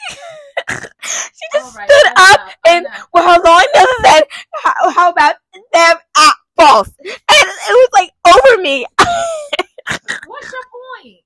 just 1.52 1.76
right, 1.76 1.90
stood 1.90 2.12
enough, 2.12 2.16
up 2.16 2.40
and 2.66 2.86
enough. 2.86 3.08
with 3.12 3.24
her 3.24 3.38
long 3.44 3.66
nose 3.74 3.86
said, 4.04 4.22
"How, 4.62 4.90
how 4.90 5.10
about 5.10 5.34
them 5.72 5.96
apples?" 6.16 6.94
And 7.00 7.10
it 7.28 7.72
was 7.72 7.88
like 7.92 8.10
over 8.26 8.62
me. 8.62 8.86
What's 10.26 10.52
your 10.52 10.62
point? 11.02 11.18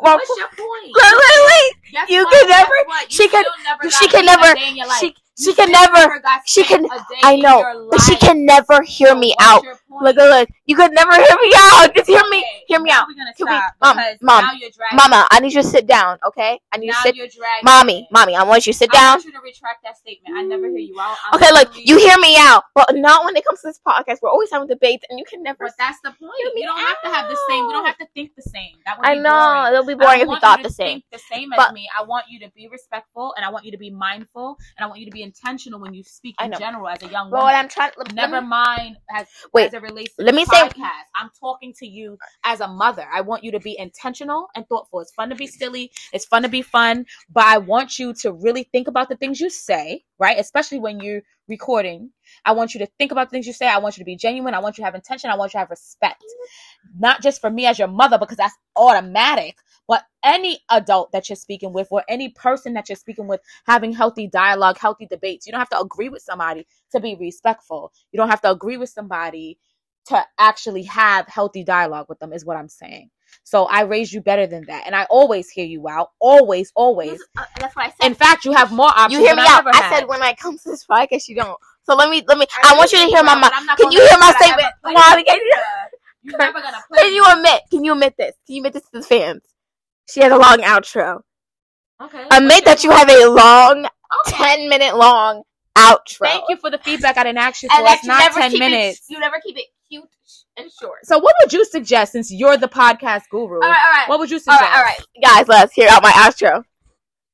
Well, 0.00 0.16
What's 0.16 0.36
your 0.38 0.48
point? 0.48 0.92
literally, 0.94 1.64
Guess 1.92 2.08
you 2.10 2.24
what? 2.24 2.32
can 2.32 2.48
never- 2.48 2.72
You 2.76 3.06
she 3.08 3.28
can- 3.28 3.44
never 3.64 3.90
she 3.90 4.08
can 4.08 4.24
never- 4.26 4.52
a 4.52 4.54
day 4.54 4.68
in 4.68 4.76
your 4.76 4.86
life. 4.86 4.98
she 5.00 5.06
You 5.06 5.14
she 5.38 5.54
can 5.54 5.70
never. 5.70 6.22
she 6.46 6.64
can- 6.64 6.86
I 7.24 7.36
know, 7.36 7.88
but 7.90 8.00
she 8.00 8.16
can 8.16 8.44
never 8.46 8.82
hear 8.82 9.08
So 9.08 9.14
me 9.16 9.34
out. 9.40 9.64
Look, 9.64 10.16
look, 10.16 10.30
look. 10.30 10.48
You 10.66 10.76
could 10.76 10.92
never 10.92 11.12
hear 11.14 11.36
me 11.40 11.52
out. 11.56 11.94
Just 11.94 12.08
hear 12.08 12.22
me. 12.28 12.44
Hear 12.66 12.80
me 12.80 12.90
now 12.90 13.02
out. 13.02 13.06
Can 13.36 13.46
we- 13.48 13.60
Mom, 13.80 13.96
Mom. 14.22 14.60
Mama, 14.94 15.26
I 15.30 15.40
need 15.40 15.52
you 15.54 15.62
to 15.62 15.68
sit 15.68 15.86
down, 15.86 16.18
okay? 16.26 16.60
I 16.72 16.78
need 16.78 16.86
you 16.86 16.92
to 16.92 17.30
sit. 17.30 17.44
Mommy, 17.62 18.08
mommy, 18.10 18.34
I 18.34 18.42
want 18.42 18.66
you 18.66 18.72
to 18.72 18.78
sit 18.78 18.90
I 18.92 18.98
down. 18.98 19.12
want 19.14 19.24
you 19.24 19.32
to 19.32 19.40
retract 19.40 19.82
that 19.84 19.96
statement. 19.96 20.36
I 20.36 20.42
never 20.42 20.68
hear 20.68 20.78
you 20.78 20.98
out. 21.00 21.16
I'm 21.30 21.36
Okay, 21.40 21.52
look, 21.52 21.70
you 21.76 21.98
hear 21.98 22.18
me 22.18 22.36
out, 22.38 22.64
but 22.74 22.94
not 22.96 23.24
when 23.24 23.36
it 23.36 23.44
comes 23.44 23.60
to 23.60 23.68
this 23.68 23.80
podcast. 23.86 24.18
We're 24.22 24.30
always 24.30 24.50
having 24.50 24.68
debates, 24.68 25.04
and 25.08 25.18
you 25.18 25.24
can 25.24 25.42
never. 25.42 25.64
But 25.64 25.74
that's 25.78 26.00
the 26.02 26.10
point. 26.10 26.32
You 26.56 26.66
don't 26.66 26.78
have 26.78 27.00
to 27.04 27.08
have 27.10 27.28
the 27.30 27.38
same. 27.48 27.66
We 27.66 27.72
don't 27.72 27.86
have 27.86 27.98
to 27.98 28.06
think 28.14 28.32
the 28.36 28.42
same. 28.42 28.76
That 28.84 28.98
would 28.98 29.06
I 29.06 29.14
know 29.14 29.70
it'll 29.72 29.84
be 29.86 29.92
I 29.92 29.96
boring 29.96 30.20
if 30.22 30.28
we 30.28 30.38
thought 30.40 30.58
you 30.58 30.64
the 30.64 30.70
same. 30.70 31.00
think 31.00 31.04
the 31.12 31.18
same 31.18 31.52
as 31.52 31.56
But- 31.56 31.72
me. 31.74 31.88
I 31.96 32.02
want 32.02 32.26
you 32.28 32.40
to 32.40 32.50
be 32.50 32.68
respectful, 32.68 33.32
and 33.36 33.44
I 33.44 33.50
want 33.50 33.64
you 33.64 33.70
to 33.72 33.78
be 33.78 33.90
mindful, 33.90 34.58
and 34.76 34.84
I 34.84 34.86
want 34.88 35.00
you 35.00 35.06
to 35.06 35.12
be 35.12 35.22
intentional 35.26 35.78
when 35.80 35.92
you 35.92 36.02
speak 36.02 36.34
in 36.42 36.52
general 36.58 36.88
as 36.88 37.02
a 37.02 37.08
young 37.08 37.30
woman. 37.30 37.44
what 37.44 37.54
I'm 37.54 37.68
trying. 37.68 37.90
Let, 37.98 38.14
Never 38.14 38.32
let 38.34 38.42
me, 38.44 38.48
mind 38.48 38.96
as, 39.14 39.26
Wait, 39.52 39.66
as 39.66 39.74
it 39.74 39.82
relates 39.82 40.14
to 40.16 40.22
let 40.24 40.34
me 40.34 40.44
say- 40.46 40.62
podcast. 40.68 41.06
I'm 41.14 41.30
talking 41.38 41.74
to 41.80 41.86
you 41.86 42.16
as 42.44 42.60
a 42.60 42.68
mother. 42.68 43.06
I 43.12 43.20
want 43.20 43.44
you 43.44 43.50
to 43.52 43.60
be 43.60 43.78
intentional 43.78 44.48
and 44.54 44.66
thoughtful. 44.68 45.00
It's 45.00 45.12
fun 45.12 45.28
to 45.30 45.34
be 45.34 45.46
silly. 45.46 45.90
It's 46.12 46.24
fun 46.24 46.42
to 46.44 46.48
be 46.48 46.62
fun, 46.62 47.04
but 47.30 47.44
I 47.44 47.58
want 47.58 47.98
you 47.98 48.14
to 48.22 48.32
really 48.32 48.64
think 48.72 48.88
about 48.88 49.08
the 49.08 49.16
things 49.16 49.40
you 49.40 49.50
say, 49.50 50.04
right? 50.18 50.38
Especially 50.38 50.78
when 50.78 51.00
you're 51.00 51.22
recording. 51.48 52.10
I 52.44 52.52
want 52.52 52.74
you 52.74 52.80
to 52.80 52.86
think 52.98 53.12
about 53.12 53.28
the 53.28 53.30
things 53.34 53.46
you 53.46 53.52
say. 53.52 53.68
I 53.68 53.78
want 53.78 53.96
you 53.96 54.00
to 54.00 54.04
be 54.04 54.16
genuine. 54.16 54.54
I 54.54 54.58
want 54.58 54.76
you 54.78 54.82
to 54.82 54.86
have 54.86 54.94
intention. 54.96 55.30
I 55.30 55.36
want 55.36 55.50
you 55.50 55.58
to 55.58 55.60
have 55.60 55.70
respect. 55.70 56.24
Not 56.98 57.22
just 57.22 57.40
for 57.40 57.50
me 57.50 57.66
as 57.66 57.78
your 57.78 57.88
mother, 57.88 58.18
because 58.18 58.36
that's 58.36 58.54
automatic, 58.76 59.56
but 59.88 60.04
any 60.24 60.60
adult 60.70 61.12
that 61.12 61.28
you're 61.28 61.36
speaking 61.36 61.72
with 61.72 61.88
or 61.90 62.04
any 62.08 62.30
person 62.30 62.74
that 62.74 62.88
you're 62.88 62.96
speaking 62.96 63.28
with 63.28 63.40
having 63.66 63.92
healthy 63.92 64.26
dialogue, 64.26 64.78
healthy 64.78 65.06
debates. 65.06 65.46
You 65.46 65.52
don't 65.52 65.60
have 65.60 65.70
to 65.70 65.80
agree 65.80 66.08
with 66.08 66.22
somebody 66.22 66.66
to 66.92 67.00
be 67.00 67.16
respectful. 67.16 67.92
You 68.12 68.18
don't 68.18 68.30
have 68.30 68.42
to 68.42 68.50
agree 68.50 68.76
with 68.76 68.90
somebody 68.90 69.58
to 70.06 70.24
actually 70.38 70.84
have 70.84 71.26
healthy 71.28 71.64
dialogue 71.64 72.06
with 72.08 72.18
them, 72.20 72.32
is 72.32 72.44
what 72.44 72.56
I'm 72.56 72.68
saying. 72.68 73.10
So 73.44 73.64
I 73.64 73.82
raise 73.82 74.12
you 74.12 74.20
better 74.20 74.46
than 74.46 74.64
that. 74.66 74.84
And 74.86 74.94
I 74.94 75.04
always 75.04 75.48
hear 75.50 75.64
you 75.66 75.88
out. 75.88 76.10
Always, 76.20 76.72
always. 76.74 77.22
uh, 77.36 77.44
that's 77.60 77.74
what 77.76 77.86
I 77.86 77.90
said. 78.00 78.06
In 78.06 78.14
fact, 78.14 78.44
you 78.44 78.52
have 78.52 78.72
more 78.72 78.88
options. 78.88 79.14
you 79.14 79.26
hear 79.26 79.36
me 79.36 79.42
I 79.42 79.46
out. 79.48 79.60
ever 79.60 79.70
I 79.72 79.98
said 79.98 80.08
when 80.08 80.22
I 80.22 80.34
come 80.34 80.56
to 80.58 80.68
this 80.70 80.84
podcast, 80.84 81.28
you 81.28 81.36
don't. 81.36 81.58
So 81.82 81.94
let 81.96 82.08
me, 82.10 82.22
let 82.26 82.38
me. 82.38 82.46
I, 82.62 82.72
I 82.74 82.76
want 82.76 82.92
you 82.92 82.98
to 82.98 83.04
hear 83.06 83.22
my 83.22 83.34
but 83.34 83.40
mouth. 83.42 83.52
I'm 83.54 83.66
not 83.66 83.78
Can 83.78 83.92
you 83.92 84.00
hear 84.00 84.18
my 84.18 84.30
I 84.30 84.32
statement? 84.40 84.62
ever 84.62 84.72
played 84.82 84.96
Mommy, 84.96 85.22
it. 85.22 85.26
can 85.26 85.38
you, 85.38 85.52
You're 86.22 86.38
never 86.38 86.60
gonna 86.60 86.84
play 86.88 86.98
can 87.00 87.12
you 87.14 87.24
admit? 87.28 87.62
Can 87.70 87.84
you 87.84 87.92
admit 87.92 88.14
this? 88.16 88.34
Can 88.46 88.56
you 88.56 88.60
admit 88.62 88.72
this 88.74 88.82
to 88.84 88.90
the 88.92 89.02
fans? 89.02 89.42
She 90.08 90.20
had 90.22 90.32
a 90.32 90.38
long 90.38 90.58
outro. 90.58 91.20
Okay. 92.00 92.24
Admit 92.30 92.64
that 92.64 92.84
you 92.84 92.90
have 92.90 93.08
a 93.08 93.26
long, 93.28 93.86
ten 94.26 94.68
minute 94.68 94.96
long 94.96 95.42
outro. 95.76 96.18
Thank 96.26 96.44
you 96.48 96.56
for 96.56 96.70
the 96.70 96.78
feedback. 96.78 97.16
I 97.16 97.24
didn't 97.24 97.38
ask 97.38 97.62
you 97.62 97.68
for. 97.68 97.76
And 97.76 97.86
that 97.86 97.94
It's 97.98 98.02
you 98.04 98.08
not 98.08 98.32
ten 98.32 98.58
minutes. 98.58 99.00
It, 99.08 99.14
you 99.14 99.18
never 99.20 99.40
keep 99.44 99.56
it 99.56 99.66
cute 99.88 100.04
and 100.56 100.70
short. 100.80 101.04
So 101.04 101.18
what 101.18 101.34
would 101.40 101.52
you 101.52 101.64
suggest 101.64 102.12
since 102.12 102.30
you're 102.32 102.56
the 102.56 102.68
podcast 102.68 103.22
guru? 103.30 103.54
All 103.56 103.60
right, 103.60 103.68
all 103.68 103.90
right. 103.92 104.08
What 104.08 104.18
would 104.18 104.30
you 104.30 104.38
suggest? 104.38 104.60
right, 104.62 104.76
all 104.76 104.82
right, 104.82 104.98
guys. 105.22 105.48
Let's 105.48 105.72
hear 105.72 105.88
out 105.90 106.02
my 106.02 106.12
outro. 106.12 106.62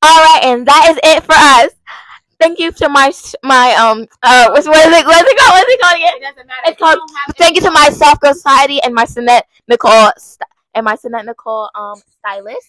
All 0.01 0.23
right, 0.23 0.41
and 0.43 0.65
that 0.67 0.87
is 0.91 0.99
it 1.03 1.23
for 1.23 1.33
us. 1.33 1.71
Thank 2.39 2.59
you 2.59 2.71
to 2.73 2.89
my 2.89 3.11
my 3.43 3.73
um 3.75 4.05
uh 4.21 4.49
what's 4.51 4.67
what 4.67 4.75
is 4.85 4.93
it 4.97 5.05
what's 5.05 5.29
it 5.29 5.37
called 5.37 5.51
what's 5.53 5.71
it 5.71 5.79
called 5.81 5.95
again? 5.95 6.13
It 6.17 6.21
doesn't 6.21 6.47
matter. 6.47 6.61
It's 6.65 6.77
called- 6.79 6.99
Thank 7.37 7.55
you 7.55 7.61
to 7.61 7.71
my 7.71 7.89
Soft 7.89 8.21
Girl 8.21 8.33
Society 8.33 8.81
and 8.81 8.93
my 8.93 9.05
Sinette 9.05 9.43
Nicole 9.69 10.11
st- 10.17 10.41
and 10.75 10.85
my 10.85 10.95
Nicole 11.23 11.69
um 11.75 12.01
stylist. 12.19 12.67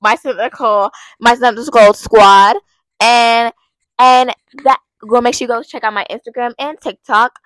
my 0.00 0.14
cynical 0.14 0.90
my 1.20 1.34
cynical 1.34 1.92
squad 1.94 2.56
and 3.00 3.52
and 3.98 4.32
that 4.64 4.80
go 5.08 5.20
make 5.20 5.34
sure 5.34 5.44
you 5.46 5.48
go 5.48 5.62
check 5.62 5.84
out 5.84 5.92
my 5.94 6.06
Instagram 6.10 6.52
and 6.58 6.80
TikTok. 6.80 7.38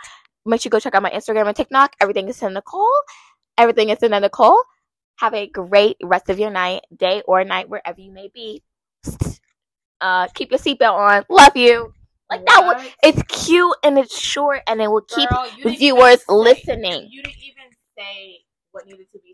Make 0.44 0.60
sure 0.60 0.68
you 0.68 0.70
go 0.72 0.80
check 0.80 0.94
out 0.94 1.02
my 1.02 1.10
Instagram 1.10 1.46
and 1.46 1.56
TikTok. 1.56 1.94
Everything 2.00 2.28
is 2.28 2.42
in 2.42 2.54
Nicole. 2.54 2.90
Everything 3.58 3.90
is 3.90 4.02
in 4.02 4.10
Nicole. 4.10 4.62
Have 5.16 5.34
a 5.34 5.46
great 5.46 5.96
rest 6.02 6.30
of 6.30 6.38
your 6.38 6.50
night, 6.50 6.82
day 6.96 7.22
or 7.26 7.44
night, 7.44 7.68
wherever 7.68 8.00
you 8.00 8.10
may 8.12 8.28
be. 8.34 8.62
Uh, 10.00 10.26
keep 10.34 10.50
your 10.50 10.58
seatbelt 10.58 10.94
on. 10.94 11.24
Love 11.28 11.56
you. 11.56 11.92
Like 12.30 12.44
that 12.46 12.64
one, 12.64 12.86
it's 13.04 13.22
cute 13.28 13.76
and 13.84 13.98
it's 13.98 14.18
short 14.18 14.62
and 14.66 14.80
it 14.80 14.88
will 14.90 15.02
keep 15.02 15.28
Girl, 15.28 15.46
you 15.58 15.76
viewers 15.76 16.14
even 16.14 16.18
say- 16.18 16.24
listening. 16.34 17.08
You 17.10 17.22
didn't 17.22 17.36
even 17.42 17.64
say 17.96 18.38
what 18.72 18.86
needed 18.86 19.06
to 19.12 19.18
be 19.18 19.31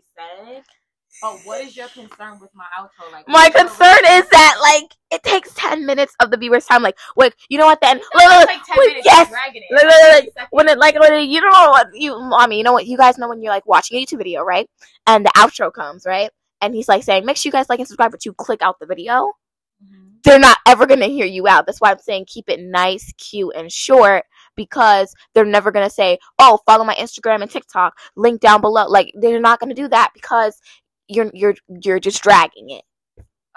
But 1.21 1.39
what 1.43 1.59
is 1.61 1.75
your 1.75 1.87
concern 1.89 2.39
with 2.39 2.49
my 2.53 2.65
outro? 2.79 3.11
Like 3.11 3.27
My 3.27 3.49
concern 3.49 3.97
is 4.09 4.29
that 4.29 4.59
like 4.61 4.93
it 5.11 5.21
takes 5.23 5.53
ten 5.53 5.85
minutes 5.85 6.15
of 6.21 6.31
the 6.31 6.37
viewer's 6.37 6.65
time. 6.65 6.81
Like, 6.81 6.97
wait, 7.17 7.33
you 7.49 7.57
know 7.57 7.65
what? 7.65 7.81
Then 7.81 7.97
look, 7.97 8.05
look, 8.13 8.47
take 8.49 8.63
10 8.65 8.77
look, 8.77 8.87
minutes, 8.87 9.05
yes, 9.05 9.31
it. 9.53 9.63
look, 9.71 9.83
look, 9.83 9.91
Like, 9.91 10.23
look, 10.37 10.47
when 10.51 10.69
it 10.69 10.77
like 10.77 10.99
when 10.99 11.29
you 11.29 11.41
know 11.41 11.49
what 11.49 11.87
you 11.93 12.13
I 12.15 12.47
mean 12.47 12.59
you 12.59 12.63
know 12.63 12.71
what 12.73 12.85
you 12.85 12.97
guys 12.97 13.17
know 13.17 13.27
when 13.27 13.41
you're 13.41 13.51
like 13.51 13.65
watching 13.65 13.97
a 13.97 14.05
YouTube 14.05 14.19
video 14.19 14.43
right 14.43 14.69
and 15.07 15.25
the 15.25 15.31
outro 15.35 15.73
comes 15.73 16.05
right 16.05 16.29
and 16.61 16.73
he's 16.73 16.87
like 16.87 17.03
saying 17.03 17.25
make 17.25 17.35
sure 17.37 17.49
you 17.49 17.53
guys 17.53 17.67
like 17.69 17.79
and 17.79 17.87
subscribe 17.87 18.11
but 18.11 18.25
you 18.25 18.33
click 18.33 18.61
out 18.61 18.79
the 18.79 18.85
video 18.85 19.33
Mhm. 19.83 20.21
they're 20.23 20.39
not 20.39 20.57
ever 20.67 20.85
gonna 20.85 21.07
hear 21.07 21.25
you 21.25 21.47
out 21.47 21.65
that's 21.65 21.79
why 21.79 21.91
I'm 21.91 21.99
saying 21.99 22.25
keep 22.27 22.49
it 22.49 22.59
nice 22.59 23.13
cute 23.17 23.53
and 23.55 23.71
short 23.71 24.25
because 24.55 25.13
they're 25.33 25.45
never 25.45 25.71
gonna 25.71 25.89
say 25.89 26.17
oh 26.39 26.59
follow 26.65 26.83
my 26.85 26.95
Instagram 26.95 27.41
and 27.41 27.51
TikTok 27.51 27.93
link 28.15 28.41
down 28.41 28.61
below 28.61 28.87
like 28.87 29.11
they're 29.15 29.39
not 29.39 29.59
gonna 29.59 29.73
do 29.73 29.87
that 29.87 30.11
because 30.13 30.59
you're 31.07 31.31
you're 31.33 31.55
you're 31.83 31.99
just 31.99 32.21
dragging 32.23 32.69
it 32.69 32.83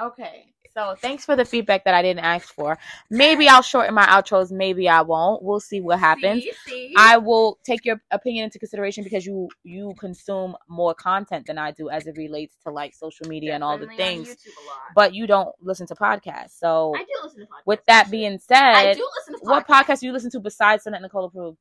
Okay. 0.00 0.51
So 0.74 0.94
thanks 0.98 1.26
for 1.26 1.36
the 1.36 1.44
feedback 1.44 1.84
that 1.84 1.94
I 1.94 2.00
didn't 2.00 2.24
ask 2.24 2.52
for. 2.54 2.78
Maybe 3.10 3.46
I'll 3.46 3.62
shorten 3.62 3.94
my 3.94 4.06
outros, 4.06 4.50
maybe 4.50 4.88
I 4.88 5.02
won't. 5.02 5.42
We'll 5.42 5.60
see 5.60 5.80
what 5.80 5.98
happens. 5.98 6.42
See, 6.42 6.52
see? 6.66 6.94
I 6.96 7.18
will 7.18 7.58
take 7.62 7.84
your 7.84 8.00
opinion 8.10 8.44
into 8.44 8.58
consideration 8.58 9.04
because 9.04 9.26
you 9.26 9.48
you 9.64 9.92
consume 9.98 10.56
more 10.68 10.94
content 10.94 11.46
than 11.46 11.58
I 11.58 11.72
do 11.72 11.90
as 11.90 12.06
it 12.06 12.16
relates 12.16 12.56
to 12.64 12.70
like 12.70 12.94
social 12.94 13.28
media 13.28 13.54
and 13.54 13.62
all 13.62 13.76
the 13.76 13.86
Definitely 13.86 14.24
things. 14.24 14.28
YouTube 14.28 14.64
a 14.64 14.66
lot. 14.66 14.78
But 14.94 15.14
you 15.14 15.26
don't 15.26 15.54
listen 15.60 15.86
to 15.88 15.94
podcasts. 15.94 16.58
So 16.58 16.94
I 16.96 17.00
do 17.00 17.08
listen 17.22 17.40
to 17.40 17.46
podcasts. 17.46 17.66
with 17.66 17.84
that 17.86 18.10
being 18.10 18.34
I 18.34 18.36
said, 18.38 18.96
do 18.96 19.08
listen 19.18 19.34
to 19.34 19.40
what 19.42 19.68
podcast 19.68 20.00
do 20.00 20.06
you 20.06 20.12
listen 20.12 20.30
to 20.30 20.40
besides 20.40 20.84
Sinette 20.84 21.02
Nicole 21.02 21.26
approved? 21.26 21.58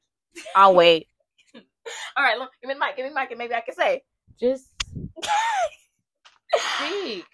I'll 0.55 0.73
wait. 0.73 1.07
All 2.15 2.23
right, 2.23 2.37
look, 2.37 2.51
give 2.61 2.69
me 2.69 2.75
the 2.75 2.79
mic, 2.79 2.95
give 2.95 3.03
me 3.03 3.09
the 3.09 3.15
mic, 3.15 3.29
and 3.31 3.37
maybe 3.37 3.53
I 3.53 3.61
can 3.61 3.75
say 3.75 4.03
Just 4.39 4.67
speak. 6.77 7.25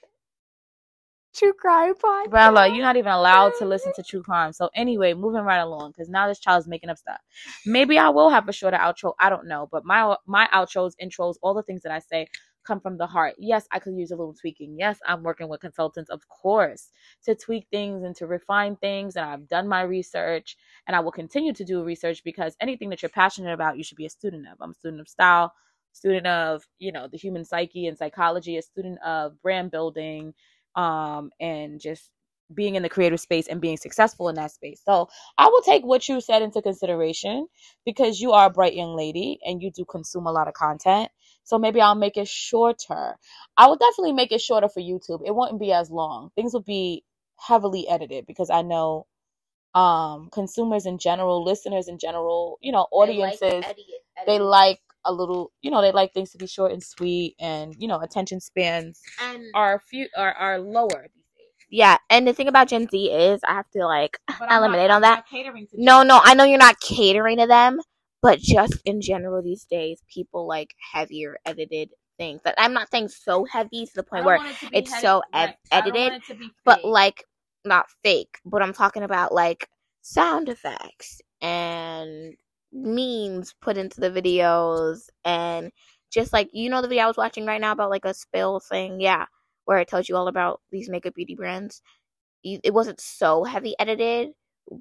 True 1.38 1.54
crime 1.54 1.94
podcast. 1.96 2.32
Bella, 2.32 2.68
you're 2.68 2.84
not 2.84 2.98
even 2.98 3.12
allowed 3.12 3.54
to 3.60 3.66
listen 3.66 3.94
to 3.96 4.04
true 4.04 4.24
crime. 4.24 4.54
So 4.54 4.70
anyway, 4.76 5.14
moving 5.14 5.44
right 5.44 5.60
along 5.60 5.92
because 5.92 6.10
now 6.10 6.28
this 6.28 6.40
child's 6.40 6.68
making 6.68 6.90
up 6.90 6.98
stuff. 6.98 7.20
Maybe 7.66 7.98
I 7.98 8.10
will 8.10 8.30
have 8.30 8.48
a 8.50 8.54
shorter 8.54 8.78
outro. 8.78 9.14
I 9.20 9.30
don't 9.30 9.48
know, 9.48 9.68
but 9.72 9.86
my 9.86 10.16
my 10.26 10.48
outros, 10.54 10.94
intros, 11.02 11.36
all 11.42 11.54
the 11.54 11.64
things 11.64 11.84
that 11.84 11.92
I 11.92 12.00
say 12.00 12.28
come 12.66 12.82
from 12.82 12.98
the 12.98 13.08
heart. 13.08 13.36
Yes, 13.38 13.66
I 13.72 13.80
could 13.80 13.96
use 13.96 14.12
a 14.12 14.16
little 14.16 14.34
tweaking. 14.34 14.76
Yes, 14.78 15.00
I'm 15.08 15.24
working 15.24 15.48
with 15.48 15.62
consultants, 15.62 16.10
of 16.10 16.28
course, 16.28 16.90
to 17.24 17.34
tweak 17.34 17.68
things 17.72 18.04
and 18.04 18.16
to 18.18 18.28
refine 18.28 18.76
things. 18.76 19.16
And 19.16 19.26
I've 19.26 19.48
done 19.48 19.68
my 19.68 19.84
research, 19.84 20.58
and 20.86 20.96
I 20.96 21.00
will 21.00 21.14
continue 21.14 21.54
to 21.54 21.64
do 21.64 21.84
research 21.84 22.24
because 22.24 22.56
anything 22.60 22.90
that 22.90 23.02
you're 23.02 23.10
passionate 23.10 23.54
about, 23.54 23.78
you 23.78 23.84
should 23.84 23.98
be 23.98 24.06
a 24.06 24.10
student 24.10 24.48
of. 24.52 24.58
I'm 24.60 24.72
a 24.72 24.74
student 24.74 25.02
of 25.02 25.08
style, 25.08 25.54
student 25.94 26.28
of 26.28 26.68
you 26.78 26.92
know 26.92 27.08
the 27.08 27.18
human 27.18 27.46
psyche 27.46 27.88
and 27.88 27.98
psychology, 27.98 28.58
a 28.58 28.62
student 28.62 29.00
of 29.06 29.42
brand 29.42 29.72
building 29.72 30.34
um, 30.78 31.32
and 31.41 31.82
just 31.82 32.11
being 32.55 32.75
in 32.75 32.84
the 32.84 32.89
creative 32.89 33.21
space 33.21 33.47
and 33.47 33.61
being 33.61 33.78
successful 33.78 34.30
in 34.30 34.36
that 34.36 34.51
space. 34.51 34.82
So 34.86 35.09
I 35.39 35.47
will 35.49 35.63
take 35.63 35.86
what 35.86 36.09
you 36.09 36.21
said 36.21 36.43
into 36.43 36.63
consideration 36.63 37.47
because 37.86 38.21
you 38.21 38.34
are 38.34 38.47
a 38.47 38.51
bright 38.51 38.75
young 38.75 38.95
lady 38.97 39.39
and 39.45 39.63
you 39.63 39.71
do 39.71 39.86
consume 39.86 40.28
a 40.28 40.34
lot 40.34 40.49
of 40.49 40.55
content. 40.55 41.11
So 41.45 41.59
maybe 41.59 41.82
I'll 41.82 41.95
make 41.95 42.17
it 42.17 42.30
shorter. 42.30 43.17
I 43.57 43.67
will 43.67 43.78
definitely 43.78 44.13
make 44.13 44.34
it 44.34 44.41
shorter 44.41 44.69
for 44.69 44.82
YouTube. 44.82 45.23
It 45.28 45.36
won't 45.36 45.61
be 45.61 45.73
as 45.73 45.91
long. 45.91 46.32
Things 46.36 46.53
will 46.53 46.63
be 46.63 47.05
heavily 47.39 47.89
edited 47.89 48.28
because 48.28 48.51
I 48.51 48.63
know 48.63 49.07
um 49.75 50.30
consumers 50.34 50.86
in 50.86 50.99
general, 50.99 51.43
listeners 51.43 51.88
in 51.89 51.99
general, 51.99 52.59
you 52.61 52.71
know, 52.73 52.88
audiences 52.91 53.65
they 54.28 54.39
like 54.39 54.80
a 55.08 55.12
little, 55.14 55.51
you 55.64 55.72
know, 55.72 55.82
they 55.82 55.91
like 55.91 56.14
things 56.14 56.32
to 56.32 56.38
be 56.38 56.45
short 56.47 56.72
and 56.72 56.84
sweet 56.84 57.36
and, 57.39 57.74
you 57.80 57.88
know, 57.88 57.99
attention 58.01 58.39
spans 58.39 59.01
and 59.22 59.43
are 59.55 59.80
few 59.80 60.08
are, 60.16 60.34
are 60.34 60.60
lower 60.60 61.08
these 61.16 61.26
days. 61.38 61.68
yeah, 61.72 61.97
and 62.10 62.28
the 62.28 62.34
thing 62.34 62.47
about 62.47 62.68
Gen 62.68 62.88
Z 62.88 63.12
is 63.12 63.39
I 63.47 63.53
have 63.53 63.70
to 63.72 63.86
like 63.86 64.18
eliminate 64.51 64.89
not, 64.89 64.95
on 64.95 65.01
that. 65.01 65.26
No, 65.74 66.03
no, 66.03 66.20
I 66.24 66.34
know 66.36 66.43
you're 66.43 66.60
not 66.60 66.80
catering 66.80 67.38
to 67.38 67.47
them, 67.47 67.80
but 68.22 68.39
just 68.39 68.76
in 68.86 69.01
general 69.01 69.41
these 69.41 69.66
days, 69.66 70.01
people 70.14 70.47
like 70.47 70.76
heavier 70.93 71.38
edited 71.45 71.89
things. 72.18 72.41
That 72.43 72.55
I'm 72.58 72.74
not 72.74 72.91
saying 72.91 73.10
so 73.10 73.45
heavy 73.45 73.86
to 73.86 73.91
the 73.95 74.03
point 74.03 74.26
where 74.26 74.36
it 74.38 74.55
it's 74.74 74.91
heavy- 74.91 75.01
so 75.01 75.24
ed- 75.34 75.45
right. 75.45 75.55
I 75.72 75.82
don't 75.82 75.95
edited, 75.95 76.22
it 76.30 76.51
but 76.66 76.84
like 76.84 77.24
not 77.66 77.88
fake, 78.03 78.39
but 78.45 78.62
I'm 78.62 78.74
talking 78.74 79.03
about 79.03 79.34
like 79.34 79.70
sound 80.01 80.49
effects 80.49 81.22
and 81.41 82.34
memes 82.78 83.55
put 83.61 83.78
into 83.78 84.01
the 84.01 84.11
videos 84.11 85.09
and 85.25 85.71
just 86.11 86.34
like 86.34 86.49
you 86.53 86.69
know 86.69 86.82
the 86.82 86.88
video 86.88 87.05
I 87.05 87.07
was 87.07 87.17
watching 87.17 87.45
right 87.45 87.61
now 87.61 87.73
about 87.73 87.89
like 87.91 88.05
a 88.05 88.13
spill 88.13 88.59
thing, 88.61 89.01
yeah, 89.01 89.25
where 89.65 89.80
it 89.80 89.88
tells 89.89 90.09
you 90.09 90.15
all 90.17 90.28
about 90.30 90.61
these 90.71 90.89
makeup 90.89 91.15
beauty 91.15 91.36
brands. 91.36 91.82
It 92.43 92.73
wasn't 92.73 93.01
so 93.01 93.43
heavy 93.43 93.75
edited, 93.80 94.30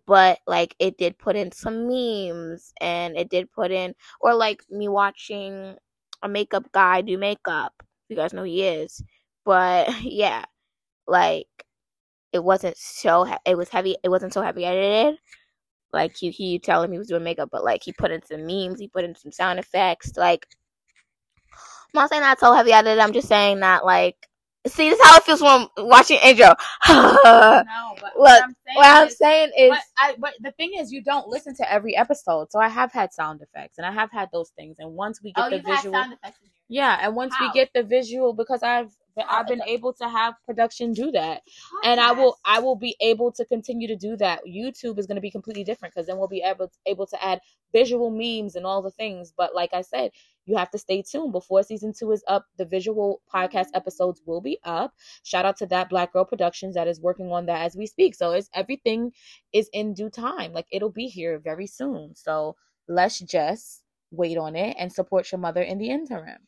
but 0.06 0.38
like 0.46 0.74
it 0.78 0.98
did 0.98 1.18
put 1.18 1.36
in 1.36 1.52
some 1.52 1.88
memes 1.88 2.72
and 2.80 3.16
it 3.16 3.28
did 3.30 3.52
put 3.52 3.70
in 3.72 3.94
or 4.20 4.34
like 4.34 4.62
me 4.70 4.88
watching 4.88 5.76
a 6.22 6.28
makeup 6.28 6.70
guy 6.72 7.00
do 7.02 7.18
makeup. 7.18 7.74
You 8.08 8.16
guys 8.16 8.32
know 8.32 8.44
he 8.44 8.62
is. 8.64 9.02
But 9.44 9.88
yeah, 10.02 10.44
like 11.06 11.48
it 12.32 12.44
wasn't 12.44 12.76
so 12.76 13.24
he- 13.24 13.34
it 13.46 13.56
was 13.56 13.68
heavy 13.70 13.96
it 14.04 14.08
wasn't 14.10 14.32
so 14.32 14.42
heavy 14.42 14.64
edited 14.64 15.18
like 15.96 16.16
he 16.16 16.30
he 16.30 16.58
tell 16.58 16.82
him 16.82 16.92
he 16.92 16.98
was 16.98 17.08
doing 17.08 17.24
makeup 17.24 17.48
but 17.50 17.64
like 17.64 17.82
he 17.82 17.92
put 17.92 18.10
in 18.10 18.22
some 18.24 18.46
memes 18.46 18.78
he 18.78 18.86
put 18.88 19.04
in 19.04 19.14
some 19.16 19.32
sound 19.32 19.58
effects 19.58 20.12
like 20.16 20.46
i'm 21.52 21.90
not 21.94 22.10
saying 22.10 22.22
that's 22.22 22.40
so 22.40 22.52
heavy 22.52 22.72
edited 22.72 22.98
i'm 22.98 23.12
just 23.12 23.28
saying 23.28 23.60
that 23.60 23.84
like 23.84 24.28
see 24.66 24.90
this 24.90 24.98
is 24.98 25.06
how 25.06 25.16
it 25.16 25.22
feels 25.22 25.42
when 25.42 25.50
i'm 25.50 25.68
watching 25.78 26.18
angel 26.22 26.54
no, 26.88 27.62
but 28.00 28.12
Look, 28.16 28.26
what 28.26 28.42
I'm 28.42 28.56
saying 28.64 28.76
what 28.76 28.86
i'm 28.86 29.08
is, 29.08 29.18
saying 29.18 29.52
is 29.56 29.70
but, 29.70 29.80
I, 29.98 30.14
but 30.18 30.34
the 30.40 30.52
thing 30.52 30.74
is, 30.74 30.92
you 30.92 31.02
don't 31.02 31.28
listen 31.28 31.54
to 31.56 31.72
every 31.72 31.96
episode. 31.96 32.50
So 32.50 32.58
I 32.58 32.68
have 32.68 32.92
had 32.92 33.12
sound 33.12 33.40
effects 33.42 33.78
and 33.78 33.86
I 33.86 33.92
have 33.92 34.10
had 34.10 34.28
those 34.32 34.50
things. 34.50 34.76
And 34.78 34.94
once 34.94 35.22
we 35.22 35.32
get 35.32 35.46
oh 35.46 35.50
the 35.50 35.56
you've 35.56 35.66
had 35.66 35.76
visual, 35.76 35.94
sound 35.94 36.12
effects 36.12 36.38
in 36.42 36.50
yeah, 36.68 36.98
and 37.00 37.14
once 37.14 37.34
we 37.40 37.50
get 37.52 37.70
the 37.74 37.82
visual, 37.82 38.32
because 38.32 38.62
I've 38.62 38.86
How? 38.86 39.05
I've 39.28 39.46
been 39.46 39.62
able 39.66 39.92
to 39.94 40.08
have 40.08 40.34
production 40.44 40.92
do 40.92 41.10
that. 41.12 41.42
and 41.84 42.00
I 42.00 42.12
will 42.12 42.38
I 42.44 42.58
will 42.58 42.76
be 42.76 42.96
able 43.00 43.32
to 43.32 43.44
continue 43.44 43.88
to 43.88 43.96
do 43.96 44.16
that. 44.16 44.40
YouTube 44.46 44.98
is 44.98 45.06
going 45.06 45.16
to 45.16 45.20
be 45.20 45.30
completely 45.30 45.64
different 45.64 45.94
because 45.94 46.06
then 46.06 46.18
we'll 46.18 46.28
be 46.28 46.42
able 46.42 46.70
able 46.86 47.06
to 47.06 47.24
add 47.24 47.40
visual 47.72 48.10
memes 48.10 48.56
and 48.56 48.66
all 48.66 48.82
the 48.82 48.90
things. 48.90 49.32
But 49.36 49.54
like 49.54 49.72
I 49.72 49.82
said, 49.82 50.10
you 50.44 50.56
have 50.56 50.70
to 50.70 50.78
stay 50.78 51.02
tuned 51.02 51.32
before 51.32 51.62
season 51.62 51.92
two 51.92 52.12
is 52.12 52.24
up. 52.28 52.46
The 52.56 52.64
visual 52.64 53.22
podcast 53.32 53.66
mm-hmm. 53.66 53.76
episodes 53.76 54.22
will 54.26 54.40
be 54.40 54.58
up. 54.64 54.94
Shout 55.22 55.44
out 55.44 55.56
to 55.58 55.66
that 55.66 55.90
Black 55.90 56.12
Girl 56.12 56.24
Productions 56.24 56.74
that 56.74 56.88
is 56.88 57.00
working 57.00 57.32
on 57.32 57.46
that 57.46 57.62
as 57.62 57.76
we 57.76 57.86
speak. 57.86 58.14
So 58.14 58.32
it's 58.32 58.50
everything 58.54 59.12
is 59.52 59.68
in 59.72 59.94
due 59.94 60.10
time. 60.10 60.52
Like 60.52 60.66
it'll 60.70 60.90
be 60.90 61.06
here 61.06 61.38
very 61.38 61.66
soon. 61.66 62.14
So 62.14 62.56
let's 62.88 63.18
just 63.20 63.82
wait 64.10 64.38
on 64.38 64.54
it 64.56 64.76
and 64.78 64.92
support 64.92 65.30
your 65.32 65.40
mother 65.40 65.62
in 65.62 65.78
the 65.78 65.90
interim. 65.90 66.38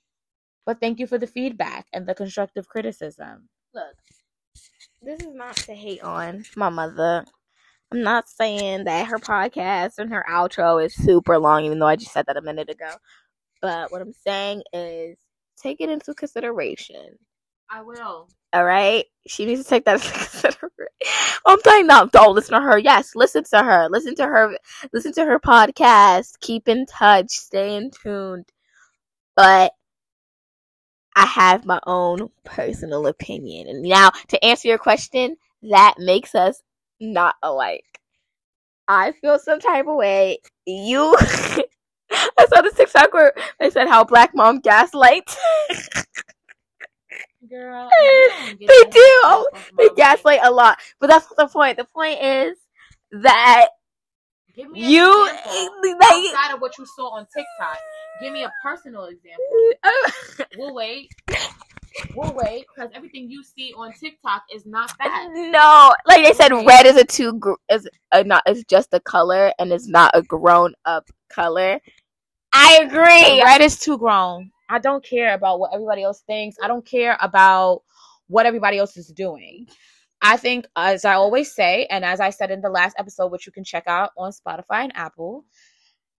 But 0.69 0.81
thank 0.81 0.99
you 0.99 1.07
for 1.07 1.16
the 1.16 1.27
feedback 1.27 1.87
and 1.95 2.07
the 2.07 2.14
constructive 2.14 2.69
criticism. 2.69 3.49
look 3.75 3.95
this 5.01 5.19
is 5.21 5.35
not 5.35 5.57
to 5.57 5.73
hate 5.73 6.03
on 6.03 6.45
my 6.57 6.69
mother. 6.69 7.25
I'm 7.91 8.03
not 8.03 8.29
saying 8.29 8.85
that 8.85 9.07
her 9.07 9.16
podcast 9.16 9.97
and 9.97 10.11
her 10.12 10.27
outro 10.29 10.85
is 10.85 10.93
super 10.93 11.39
long 11.39 11.64
even 11.64 11.79
though 11.79 11.87
i 11.87 11.97
just 11.97 12.12
said 12.12 12.27
that 12.27 12.37
a 12.37 12.43
minute 12.43 12.69
ago. 12.69 12.91
But 13.62 13.91
what 13.91 14.03
i'm 14.03 14.12
saying 14.12 14.62
is 14.75 15.16
take 15.57 15.81
it 15.81 15.89
into 15.89 16.12
consideration. 16.12 17.16
I 17.71 17.81
will. 17.81 18.29
all 18.53 18.64
right? 18.66 19.07
She 19.27 19.47
needs 19.47 19.62
to 19.62 19.69
take 19.71 19.87
that 19.87 19.95
into 20.05 20.12
consideration. 20.12 20.59
I'm 21.47 21.61
saying 21.64 21.87
no 21.87 22.11
don't 22.12 22.35
listen 22.35 22.57
to 22.57 22.61
her. 22.61 22.77
Yes 22.77 23.14
listen 23.14 23.43
to 23.45 23.62
her. 23.62 23.89
Listen 23.89 24.14
to 24.16 24.27
her 24.27 24.59
listen 24.93 25.14
to 25.14 25.25
her 25.25 25.41
podcast. 25.41 26.39
Keep 26.41 26.69
in 26.69 26.85
touch. 26.85 27.31
Stay 27.31 27.75
in 27.75 27.91
tuned. 27.91 28.45
But 29.35 29.73
I 31.19 31.27
have 31.27 31.66
my 31.66 31.81
own 31.85 32.31
personal 32.45 33.09
opinion. 33.09 33.66
And 33.66 33.83
now, 33.83 34.11
to 34.29 34.45
answer 34.45 34.69
your 34.69 34.79
question, 34.79 35.37
that 35.62 35.95
makes 35.99 36.37
us 36.37 36.62
not 37.01 37.35
alike. 37.43 37.99
I 38.87 39.11
feel 39.11 39.37
some 39.41 39.59
type 39.59 39.89
of 39.89 39.97
way. 39.97 40.39
You, 40.64 41.16
I 41.21 42.47
saw 42.49 42.62
this 42.62 42.75
TikTok 42.75 43.12
where 43.12 43.35
they 43.59 43.69
said 43.69 43.89
how 43.89 44.05
black 44.05 44.33
mom 44.33 44.61
gaslight. 44.61 45.37
Girl, 47.51 47.91
they 48.61 48.66
do. 48.66 49.01
Oh, 49.25 49.49
they 49.77 49.89
gaslight 49.97 50.41
a 50.45 50.53
lot, 50.53 50.79
but 51.01 51.09
that's 51.09 51.27
not 51.27 51.37
the 51.37 51.53
point. 51.53 51.79
The 51.79 51.85
point 51.85 52.23
is 52.23 52.57
that 53.11 53.71
Give 54.59 54.71
me 54.73 54.85
you 54.85 55.25
like, 55.25 55.37
outside 55.47 56.53
of 56.53 56.61
what 56.61 56.77
you 56.79 56.85
saw 56.97 57.11
on 57.11 57.27
TikTok. 57.27 57.79
Give 58.21 58.33
me 58.33 58.43
a 58.43 58.53
personal 58.61 59.05
example. 59.05 60.49
we'll 60.59 60.75
wait. 60.75 61.13
We'll 62.17 62.35
wait 62.35 62.65
because 62.75 62.91
everything 62.93 63.31
you 63.31 63.45
see 63.45 63.73
on 63.77 63.93
TikTok 63.93 64.43
is 64.53 64.67
not 64.67 64.93
that. 64.99 65.29
No, 65.33 65.95
like 66.07 66.25
they 66.25 66.33
said, 66.33 66.51
red 66.67 66.87
is 66.87 66.97
a 66.97 67.05
too 67.05 67.35
gr- 67.35 67.53
is 67.71 67.89
a 68.11 68.25
not 68.25 68.43
is 68.49 68.65
just 68.65 68.93
a 68.93 68.99
color 68.99 69.53
and 69.61 69.73
it's 69.73 69.87
not 69.87 70.11
a 70.17 70.23
grown 70.23 70.75
up 70.85 71.09
color. 71.29 71.79
I 72.53 72.81
agree. 72.83 73.41
Red 73.45 73.61
is 73.61 73.79
too 73.79 73.97
grown. 73.97 74.51
I 74.69 74.81
don't 74.81 75.05
care 75.05 75.35
about 75.35 75.61
what 75.61 75.73
everybody 75.73 76.03
else 76.03 76.25
thinks. 76.27 76.57
I 76.61 76.67
don't 76.67 76.85
care 76.85 77.17
about 77.21 77.83
what 78.27 78.45
everybody 78.45 78.79
else 78.79 78.97
is 78.97 79.07
doing. 79.07 79.69
I 80.21 80.37
think, 80.37 80.66
as 80.77 81.05
I 81.05 81.14
always 81.14 81.53
say, 81.53 81.87
and 81.91 82.05
as 82.05 82.21
I 82.21 82.31
said 82.31 82.51
in 82.51 82.61
the 82.61 82.71
last 82.71 82.97
episode, 82.99 83.31
which 83.31 83.47
you 83.47 83.53
can 83.53 83.64
check 83.64 83.85
out 83.87 84.11
on 84.16 84.33
Spotify 84.33 84.83
and 84.85 84.93
Apple, 84.97 85.45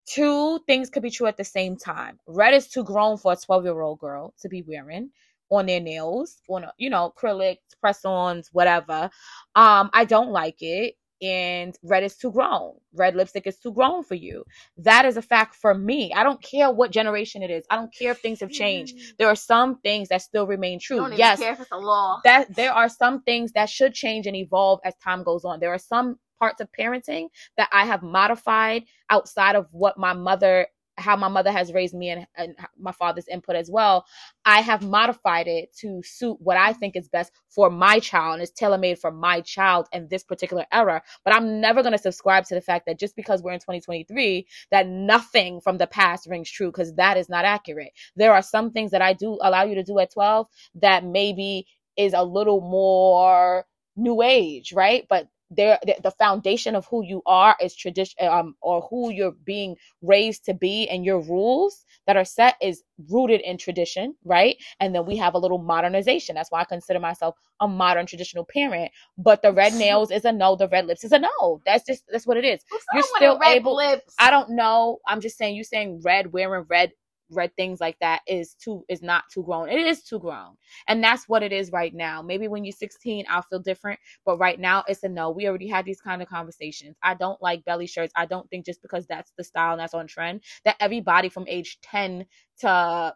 two 0.05 0.59
things 0.67 0.89
could 0.89 1.03
be 1.03 1.11
true 1.11 1.27
at 1.27 1.37
the 1.37 1.43
same 1.43 1.75
time. 1.75 2.19
Red 2.27 2.53
is 2.53 2.67
too 2.67 2.83
grown 2.83 3.17
for 3.17 3.33
a 3.33 3.35
12 3.35 3.65
year 3.65 3.81
old 3.81 3.99
girl 3.99 4.33
to 4.41 4.49
be 4.49 4.63
wearing 4.63 5.11
on 5.51 5.65
their 5.65 5.79
nails, 5.79 6.41
on 6.47 6.65
you 6.77 6.89
know, 6.89 7.13
acrylics, 7.15 7.57
press 7.81 8.05
ons, 8.05 8.49
whatever. 8.53 9.09
Um, 9.55 9.89
I 9.93 10.05
don't 10.05 10.31
like 10.31 10.61
it 10.61 10.95
and 11.21 11.77
red 11.83 12.03
is 12.03 12.15
too 12.15 12.31
grown. 12.31 12.73
Red 12.93 13.15
lipstick 13.15 13.47
is 13.47 13.57
too 13.57 13.71
grown 13.71 14.03
for 14.03 14.15
you. 14.15 14.43
That 14.77 15.05
is 15.05 15.17
a 15.17 15.21
fact 15.21 15.55
for 15.55 15.73
me. 15.73 16.13
I 16.13 16.23
don't 16.23 16.41
care 16.41 16.71
what 16.71 16.91
generation 16.91 17.43
it 17.43 17.49
is. 17.49 17.65
I 17.69 17.75
don't 17.75 17.93
care 17.93 18.11
if 18.11 18.19
things 18.19 18.39
have 18.39 18.51
changed. 18.51 18.95
Mm. 18.95 19.17
There 19.17 19.27
are 19.27 19.35
some 19.35 19.79
things 19.79 20.09
that 20.09 20.21
still 20.21 20.47
remain 20.47 20.79
true. 20.79 21.13
yes, 21.13 21.39
care 21.39 21.53
if 21.53 21.59
it's 21.59 21.71
a 21.71 21.77
law. 21.77 22.21
That 22.23 22.55
there 22.55 22.73
are 22.73 22.89
some 22.89 23.21
things 23.23 23.51
that 23.53 23.69
should 23.69 23.93
change 23.93 24.27
and 24.27 24.35
evolve 24.35 24.79
as 24.83 24.95
time 24.97 25.23
goes 25.23 25.45
on. 25.45 25.59
There 25.59 25.73
are 25.73 25.79
some 25.79 26.19
parts 26.39 26.61
of 26.61 26.69
parenting 26.77 27.27
that 27.57 27.69
I 27.71 27.85
have 27.85 28.01
modified 28.01 28.83
outside 29.09 29.55
of 29.55 29.67
what 29.71 29.97
my 29.97 30.13
mother 30.13 30.67
how 30.99 31.15
my 31.15 31.27
mother 31.27 31.51
has 31.51 31.73
raised 31.73 31.93
me 31.93 32.09
and, 32.09 32.27
and, 32.35 32.55
my 32.77 32.91
father's 32.91 33.27
input 33.27 33.55
as 33.55 33.69
well, 33.69 34.05
I 34.45 34.61
have 34.61 34.83
modified 34.83 35.47
it 35.47 35.75
to 35.79 36.01
suit 36.03 36.37
what 36.39 36.57
I 36.57 36.73
think 36.73 36.95
is 36.95 37.09
best 37.09 37.31
for 37.49 37.69
my 37.69 37.99
child 37.99 38.35
and 38.35 38.43
is 38.43 38.51
tailor 38.51 38.77
made 38.77 38.99
for 38.99 39.11
my 39.11 39.41
child 39.41 39.87
in 39.91 40.07
this 40.09 40.23
particular 40.23 40.65
era. 40.71 41.01
But 41.23 41.35
I'm 41.35 41.59
never 41.61 41.81
going 41.81 41.93
to 41.93 41.97
subscribe 41.97 42.45
to 42.45 42.55
the 42.55 42.61
fact 42.61 42.85
that 42.85 42.99
just 42.99 43.15
because 43.15 43.41
we're 43.41 43.53
in 43.53 43.59
2023, 43.59 44.47
that 44.71 44.87
nothing 44.87 45.61
from 45.61 45.77
the 45.77 45.87
past 45.87 46.27
rings 46.29 46.49
true 46.49 46.67
because 46.67 46.93
that 46.95 47.17
is 47.17 47.29
not 47.29 47.45
accurate. 47.45 47.91
There 48.15 48.33
are 48.33 48.41
some 48.41 48.71
things 48.71 48.91
that 48.91 49.01
I 49.01 49.13
do 49.13 49.37
allow 49.41 49.63
you 49.63 49.75
to 49.75 49.83
do 49.83 49.99
at 49.99 50.13
12 50.13 50.47
that 50.75 51.03
maybe 51.03 51.67
is 51.97 52.13
a 52.13 52.23
little 52.23 52.61
more 52.61 53.65
new 53.95 54.21
age, 54.21 54.73
right? 54.73 55.05
But 55.09 55.27
there 55.51 55.79
the 56.03 56.11
foundation 56.11 56.75
of 56.75 56.85
who 56.87 57.03
you 57.03 57.21
are 57.25 57.55
is 57.61 57.75
tradition 57.75 58.15
um 58.27 58.55
or 58.61 58.81
who 58.89 59.11
you're 59.11 59.35
being 59.45 59.75
raised 60.01 60.45
to 60.45 60.53
be 60.53 60.87
and 60.89 61.05
your 61.05 61.19
rules 61.21 61.85
that 62.07 62.17
are 62.17 62.25
set 62.25 62.55
is 62.61 62.83
rooted 63.09 63.41
in 63.41 63.57
tradition 63.57 64.15
right? 64.23 64.57
And 64.79 64.93
then 64.93 65.05
we 65.05 65.17
have 65.17 65.33
a 65.33 65.37
little 65.37 65.57
modernization. 65.57 66.35
That's 66.35 66.51
why 66.51 66.61
i 66.61 66.63
consider 66.63 66.99
myself 66.99 67.35
a 67.59 67.67
modern 67.67 68.05
traditional 68.05 68.45
parent. 68.45 68.91
But 69.17 69.41
the 69.41 69.51
red 69.51 69.73
nails 69.85 70.11
is 70.11 70.25
a 70.25 70.31
no 70.31 70.55
the 70.55 70.67
red 70.67 70.85
lips 70.85 71.03
is 71.03 71.11
a 71.11 71.19
no. 71.19 71.61
That's 71.65 71.85
just 71.85 72.03
that's 72.11 72.27
what 72.27 72.37
it 72.37 72.45
is. 72.45 72.61
You're 72.93 73.03
still 73.03 73.39
able 73.45 73.75
lips. 73.75 74.15
i 74.19 74.29
don't 74.31 74.51
know. 74.51 74.99
I'm 75.07 75.21
just 75.21 75.37
saying 75.37 75.55
you 75.55 75.63
saying 75.63 76.01
red 76.03 76.31
wearing 76.31 76.65
red 76.69 76.91
red 77.31 77.55
things 77.55 77.79
like 77.79 77.97
that 77.99 78.21
is 78.27 78.55
too 78.55 78.83
is 78.89 79.01
not 79.01 79.23
too 79.31 79.43
grown. 79.43 79.69
It 79.69 79.85
is 79.85 80.03
too 80.03 80.19
grown. 80.19 80.55
And 80.87 81.03
that's 81.03 81.27
what 81.27 81.43
it 81.43 81.51
is 81.51 81.71
right 81.71 81.93
now. 81.93 82.21
Maybe 82.21 82.47
when 82.47 82.63
you're 82.65 82.71
16, 82.71 83.25
I'll 83.29 83.41
feel 83.43 83.59
different, 83.59 83.99
but 84.25 84.37
right 84.37 84.59
now 84.59 84.83
it's 84.87 85.03
a 85.03 85.09
no. 85.09 85.29
We 85.29 85.47
already 85.47 85.67
had 85.67 85.85
these 85.85 86.01
kind 86.01 86.21
of 86.21 86.27
conversations. 86.27 86.95
I 87.03 87.13
don't 87.13 87.41
like 87.41 87.65
belly 87.65 87.87
shirts. 87.87 88.13
I 88.15 88.25
don't 88.25 88.49
think 88.49 88.65
just 88.65 88.81
because 88.81 89.05
that's 89.07 89.31
the 89.37 89.43
style 89.43 89.73
and 89.73 89.79
that's 89.79 89.93
on 89.93 90.07
trend 90.07 90.41
that 90.65 90.75
everybody 90.79 91.29
from 91.29 91.45
age 91.47 91.79
10 91.81 92.25
to 92.59 92.69
uh, 92.69 93.11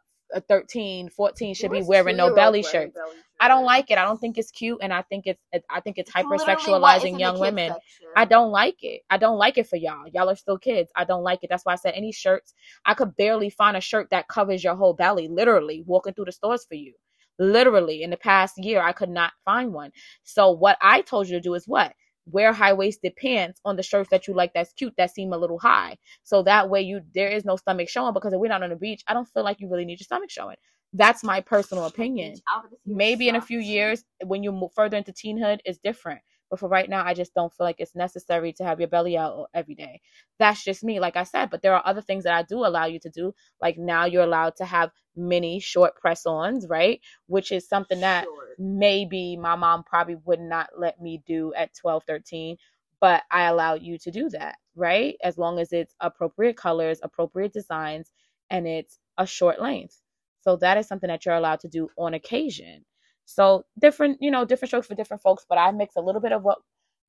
13, 0.48 1.10
14 1.10 1.54
should 1.54 1.72
be 1.72 1.84
wearing 1.84 2.18
no 2.18 2.34
belly 2.34 2.64
shirts. 2.64 2.96
Belly 2.96 3.18
I 3.44 3.50
don't 3.50 3.66
like 3.66 3.92
it. 3.92 3.98
I 3.98 4.06
don't 4.06 4.22
think 4.22 4.38
it's 4.38 4.52
cute, 4.52 4.80
and 4.82 4.94
I 4.94 5.02
think 5.02 5.26
it's 5.28 5.42
I 5.70 5.82
think 5.82 5.98
it's 5.98 6.10
hypersexualizing 6.10 7.20
young 7.20 7.40
women. 7.42 7.74
Section. 7.74 8.08
I 8.16 8.24
don't 8.24 8.52
like 8.52 8.78
it. 8.84 9.02
I 9.10 9.18
don't 9.18 9.38
like 9.38 9.58
it 9.58 9.68
for 9.68 9.76
y'all. 9.76 10.08
Y'all 10.14 10.30
are 10.30 10.38
still 10.38 10.58
kids. 10.58 10.90
I 10.96 11.04
don't 11.04 11.24
like 11.24 11.40
it. 11.44 11.50
That's 11.50 11.66
why 11.66 11.74
I 11.74 11.76
said 11.76 11.94
any 11.94 12.14
shirts. 12.14 12.54
I 12.86 12.94
could 12.94 13.18
barely 13.18 13.50
find 13.50 13.76
a 13.76 13.82
shirt 13.82 14.12
that 14.12 14.30
covers 14.30 14.64
your 14.64 14.76
whole 14.76 14.94
belly. 14.94 15.28
Literally 15.28 15.84
walking 15.86 16.14
through 16.14 16.26
the 16.26 16.32
stores 16.32 16.66
for 16.66 16.76
you. 16.76 16.94
Literally 17.38 18.02
in 18.02 18.12
the 18.12 18.18
past 18.18 18.56
year, 18.58 18.82
I 18.82 18.94
could 18.94 19.10
not 19.10 19.34
find 19.44 19.74
one. 19.74 19.92
So 20.24 20.52
what 20.52 20.78
I 20.82 21.02
told 21.02 21.28
you 21.28 21.34
to 21.34 21.42
do 21.42 21.54
is 21.54 21.68
what 21.68 21.94
wear 22.26 22.54
high 22.54 22.72
waisted 22.72 23.14
pants 23.18 23.60
on 23.66 23.76
the 23.76 23.84
shirts 23.84 24.10
that 24.12 24.28
you 24.30 24.34
like 24.34 24.54
that's 24.54 24.72
cute 24.72 24.94
that 24.98 25.14
seem 25.14 25.34
a 25.34 25.38
little 25.38 25.60
high. 25.60 25.98
So 26.24 26.44
that 26.44 26.70
way 26.70 26.82
you 26.82 27.02
there 27.14 27.28
is 27.28 27.44
no 27.44 27.58
stomach 27.58 27.90
showing 27.90 28.14
because 28.14 28.32
if 28.32 28.40
we're 28.40 28.48
not 28.48 28.64
on 28.64 28.70
the 28.70 28.78
beach, 28.78 29.04
I 29.08 29.14
don't 29.14 29.28
feel 29.28 29.44
like 29.44 29.60
you 29.60 29.70
really 29.70 29.86
need 29.86 30.00
your 30.00 30.06
stomach 30.06 30.30
showing. 30.32 30.56
That's 30.94 31.24
my 31.24 31.42
personal 31.42 31.86
opinion. 31.86 32.42
Maybe 32.86 33.30
in 33.30 33.36
a 33.36 33.42
few 33.42 33.60
years 33.60 34.04
when 34.26 34.44
you 34.44 34.52
move 34.52 34.74
further 34.74 34.98
into 34.98 35.12
teenhood 35.14 35.60
is 35.66 35.80
different. 35.80 36.22
But 36.50 36.60
for 36.60 36.70
right 36.70 36.90
now, 36.90 37.04
I 37.06 37.16
just 37.16 37.34
don't 37.34 37.54
feel 37.54 37.66
like 37.66 37.78
it's 37.80 37.96
necessary 37.96 38.54
to 38.54 38.64
have 38.64 38.80
your 38.80 38.90
belly 38.90 39.18
out 39.18 39.50
every 39.56 39.76
day. 39.76 40.02
That's 40.40 40.64
just 40.64 40.84
me, 40.84 41.00
like 41.00 41.18
I 41.18 41.24
said. 41.24 41.50
But 41.50 41.64
there 41.64 41.76
are 41.76 41.82
other 41.86 42.02
things 42.02 42.26
that 42.26 42.34
I 42.36 42.44
do 42.44 42.60
allow 42.66 42.86
you 42.86 43.00
to 43.00 43.10
do. 43.10 43.34
Like 43.62 43.78
now 43.80 44.06
you're 44.06 44.24
allowed 44.24 44.56
to 44.58 44.66
have 44.66 44.92
mini 45.16 45.60
short 45.60 45.96
press 45.96 46.26
ons, 46.28 46.68
right? 46.70 47.02
Which 47.28 47.52
is 47.52 47.68
something 47.68 48.02
that 48.02 48.30
maybe 48.60 49.36
my 49.38 49.56
mom 49.56 49.84
probably 49.84 50.16
would 50.26 50.42
not 50.42 50.70
let 50.78 51.02
me 51.02 51.24
do 51.26 51.54
at 51.56 51.74
12, 51.76 52.04
13. 52.08 52.58
But 53.02 53.24
I 53.32 53.46
allow 53.46 53.74
you 53.76 53.98
to 54.00 54.12
do 54.12 54.30
that, 54.30 54.58
right? 54.76 55.16
As 55.24 55.38
long 55.40 55.60
as 55.60 55.74
it's 55.74 55.96
appropriate 56.02 56.58
colors, 56.58 57.00
appropriate 57.04 57.54
designs, 57.54 58.12
and 58.52 58.68
it's 58.68 59.00
a 59.18 59.26
short 59.26 59.62
length. 59.62 60.03
So 60.44 60.58
that 60.58 60.78
is 60.78 60.88
something 60.88 61.08
that 61.08 61.26
you're 61.26 61.36
allowed 61.36 61.62
to 61.62 61.70
do 61.70 61.90
on 61.98 62.14
occasion. 62.14 62.84
So 63.26 63.64
different, 63.80 64.18
you 64.22 64.30
know, 64.30 64.44
different 64.44 64.70
strokes 64.70 64.88
for 64.88 64.96
different 64.96 65.24
folks, 65.24 65.46
but 65.48 65.58
I 65.58 65.72
mix 65.72 65.96
a 65.96 66.02
little 66.02 66.20
bit 66.20 66.34
of 66.34 66.44
what, 66.44 66.60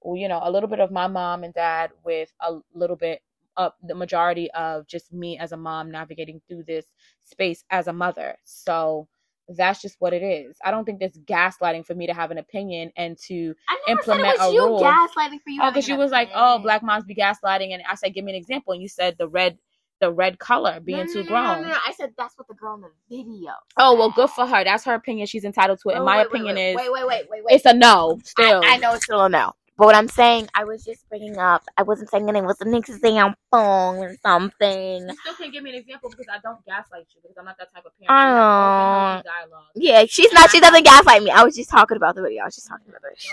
you 0.04 0.28
know, 0.28 0.40
a 0.42 0.50
little 0.50 0.68
bit 0.68 0.78
of 0.78 0.92
my 0.92 1.08
mom 1.08 1.42
and 1.42 1.52
dad 1.52 1.90
with 2.04 2.32
a 2.40 2.58
little 2.74 2.94
bit 2.96 3.20
of 3.56 3.72
the 3.82 3.94
majority 3.94 4.50
of 4.52 4.86
just 4.86 5.12
me 5.12 5.36
as 5.38 5.50
a 5.50 5.56
mom 5.56 5.90
navigating 5.90 6.40
through 6.46 6.62
this 6.62 6.86
space 7.24 7.64
as 7.70 7.88
a 7.88 7.92
mother. 7.92 8.36
So 8.44 9.08
that's 9.48 9.82
just 9.82 9.96
what 9.98 10.12
it 10.12 10.22
is. 10.22 10.56
I 10.64 10.70
don't 10.70 10.84
think 10.84 11.00
there's 11.00 11.18
gaslighting 11.18 11.84
for 11.84 11.94
me 11.94 12.06
to 12.06 12.14
have 12.14 12.30
an 12.30 12.38
opinion 12.38 12.92
and 12.96 13.18
to 13.26 13.54
implement 13.88 14.38
a 14.40 14.50
rule. 14.50 14.80
Gaslighting 14.80 15.40
for 15.42 15.50
you. 15.50 15.60
Oh, 15.62 15.70
because 15.70 15.88
you 15.88 15.96
was 15.96 16.12
like, 16.12 16.30
"Oh, 16.34 16.60
black 16.60 16.82
moms 16.82 17.04
be 17.04 17.14
gaslighting," 17.14 17.74
and 17.74 17.82
I 17.88 17.94
said, 17.96 18.14
"Give 18.14 18.24
me 18.24 18.32
an 18.32 18.38
example." 18.38 18.72
And 18.72 18.80
you 18.80 18.88
said 18.88 19.16
the 19.18 19.28
red 19.28 19.58
the 20.00 20.12
red 20.12 20.38
color 20.38 20.80
being 20.80 21.06
no, 21.06 21.12
too 21.12 21.22
no, 21.22 21.28
grown. 21.28 21.62
No, 21.62 21.68
no, 21.68 21.78
I 21.86 21.92
said 21.92 22.12
that's 22.16 22.36
what 22.36 22.48
the 22.48 22.54
girl 22.54 22.74
in 22.74 22.82
the 22.82 22.90
video. 23.08 23.52
Oh 23.76 23.94
well, 23.96 24.10
good 24.10 24.30
for 24.30 24.46
her. 24.46 24.64
That's 24.64 24.84
her 24.84 24.94
opinion. 24.94 25.26
She's 25.26 25.44
entitled 25.44 25.80
to 25.82 25.90
it. 25.90 25.96
And 25.96 26.04
my 26.04 26.18
wait, 26.18 26.26
opinion 26.26 26.56
wait, 26.56 26.70
is 26.70 26.76
wait, 26.76 26.92
wait, 26.92 27.06
wait, 27.06 27.26
wait, 27.30 27.44
wait. 27.44 27.54
It's 27.54 27.64
a 27.64 27.74
no. 27.74 28.18
Still, 28.24 28.62
I, 28.64 28.74
I 28.74 28.76
know 28.78 28.94
it's 28.94 29.04
still 29.04 29.24
a 29.24 29.28
no. 29.28 29.52
But 29.76 29.86
what 29.86 29.96
I'm 29.96 30.08
saying, 30.08 30.48
I 30.54 30.62
was 30.62 30.84
just 30.84 31.08
bringing 31.08 31.36
up. 31.36 31.64
I 31.76 31.82
wasn't 31.82 32.08
saying 32.08 32.28
anything. 32.28 32.46
Was 32.46 32.60
an 32.60 32.74
example 32.74 33.34
or 33.52 34.14
something. 34.22 35.08
You 35.08 35.16
still 35.20 35.34
can't 35.34 35.52
give 35.52 35.64
me 35.64 35.70
an 35.70 35.76
example 35.76 36.10
because 36.10 36.26
I 36.32 36.38
don't 36.38 36.64
gaslight 36.64 37.06
you 37.10 37.20
because 37.22 37.36
I'm 37.36 37.44
not 37.44 37.58
that 37.58 37.74
type 37.74 37.84
of 37.84 37.92
parent. 37.98 38.10
I 38.10 39.44
know. 39.46 39.58
Yeah, 39.74 40.04
she's 40.08 40.32
not. 40.32 40.50
She 40.50 40.60
doesn't 40.60 40.84
gaslight 40.84 41.24
me. 41.24 41.30
I 41.30 41.42
was 41.42 41.56
just 41.56 41.70
talking 41.70 41.96
about 41.96 42.14
the 42.14 42.22
video. 42.22 42.42
I 42.42 42.44
was 42.44 42.54
just 42.54 42.68
talking 42.68 42.86
about 42.88 43.00
it. 43.10 43.26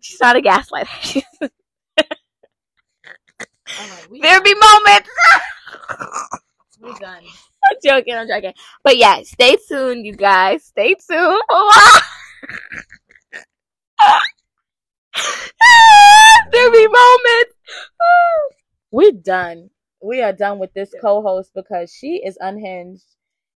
She's 0.00 0.20
not 0.20 0.36
a 0.36 0.40
gaslighter. 0.40 1.22
Oh 3.78 4.06
right, 4.10 4.22
there 4.22 4.42
be 4.42 4.54
moments. 4.54 5.10
We're 6.80 6.94
done. 6.94 7.22
I'm 7.64 7.76
joking. 7.84 8.14
I'm 8.14 8.28
joking. 8.28 8.52
But 8.84 8.96
yeah, 8.96 9.20
stay 9.24 9.56
tuned, 9.68 10.06
you 10.06 10.14
guys. 10.14 10.64
Stay 10.64 10.94
tuned 10.94 11.42
there 16.52 16.70
be 16.70 16.86
moments. 16.86 17.54
We're 18.90 19.12
done. 19.12 19.70
We 20.00 20.22
are 20.22 20.32
done 20.32 20.58
with 20.58 20.72
this 20.72 20.94
co-host 21.00 21.50
because 21.54 21.92
she 21.92 22.22
is 22.24 22.38
unhinged, 22.40 23.04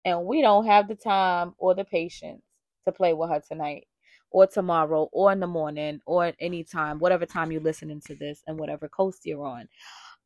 and 0.04 0.24
we 0.24 0.40
don't 0.40 0.66
have 0.66 0.88
the 0.88 0.94
time 0.94 1.54
or 1.58 1.74
the 1.74 1.84
patience 1.84 2.42
to 2.86 2.92
play 2.92 3.12
with 3.12 3.30
her 3.30 3.42
tonight 3.46 3.86
or 4.30 4.46
tomorrow 4.46 5.08
or 5.12 5.32
in 5.32 5.40
the 5.40 5.46
morning 5.46 6.00
or 6.06 6.26
at 6.26 6.36
any 6.40 6.64
time, 6.64 6.98
whatever 6.98 7.26
time 7.26 7.50
you're 7.52 7.60
listening 7.60 8.00
to 8.06 8.14
this 8.14 8.42
and 8.46 8.58
whatever 8.58 8.88
coast 8.88 9.24
you're 9.24 9.46
on. 9.46 9.68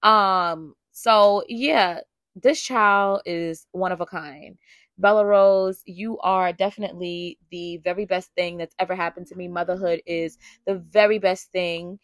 Um, 0.02 0.74
so 0.92 1.44
yeah, 1.48 2.00
this 2.34 2.60
child 2.60 3.22
is 3.26 3.66
one 3.72 3.92
of 3.92 4.00
a 4.00 4.06
kind. 4.06 4.58
Bella 4.98 5.24
Rose, 5.24 5.82
you 5.86 6.18
are 6.20 6.52
definitely 6.52 7.38
the 7.50 7.78
very 7.78 8.04
best 8.04 8.30
thing 8.34 8.58
that's 8.58 8.74
ever 8.78 8.94
happened 8.94 9.26
to 9.28 9.34
me. 9.34 9.48
Motherhood 9.48 10.02
is 10.06 10.38
the 10.66 10.76
very 10.76 11.18
best 11.18 11.50
thing 11.50 11.98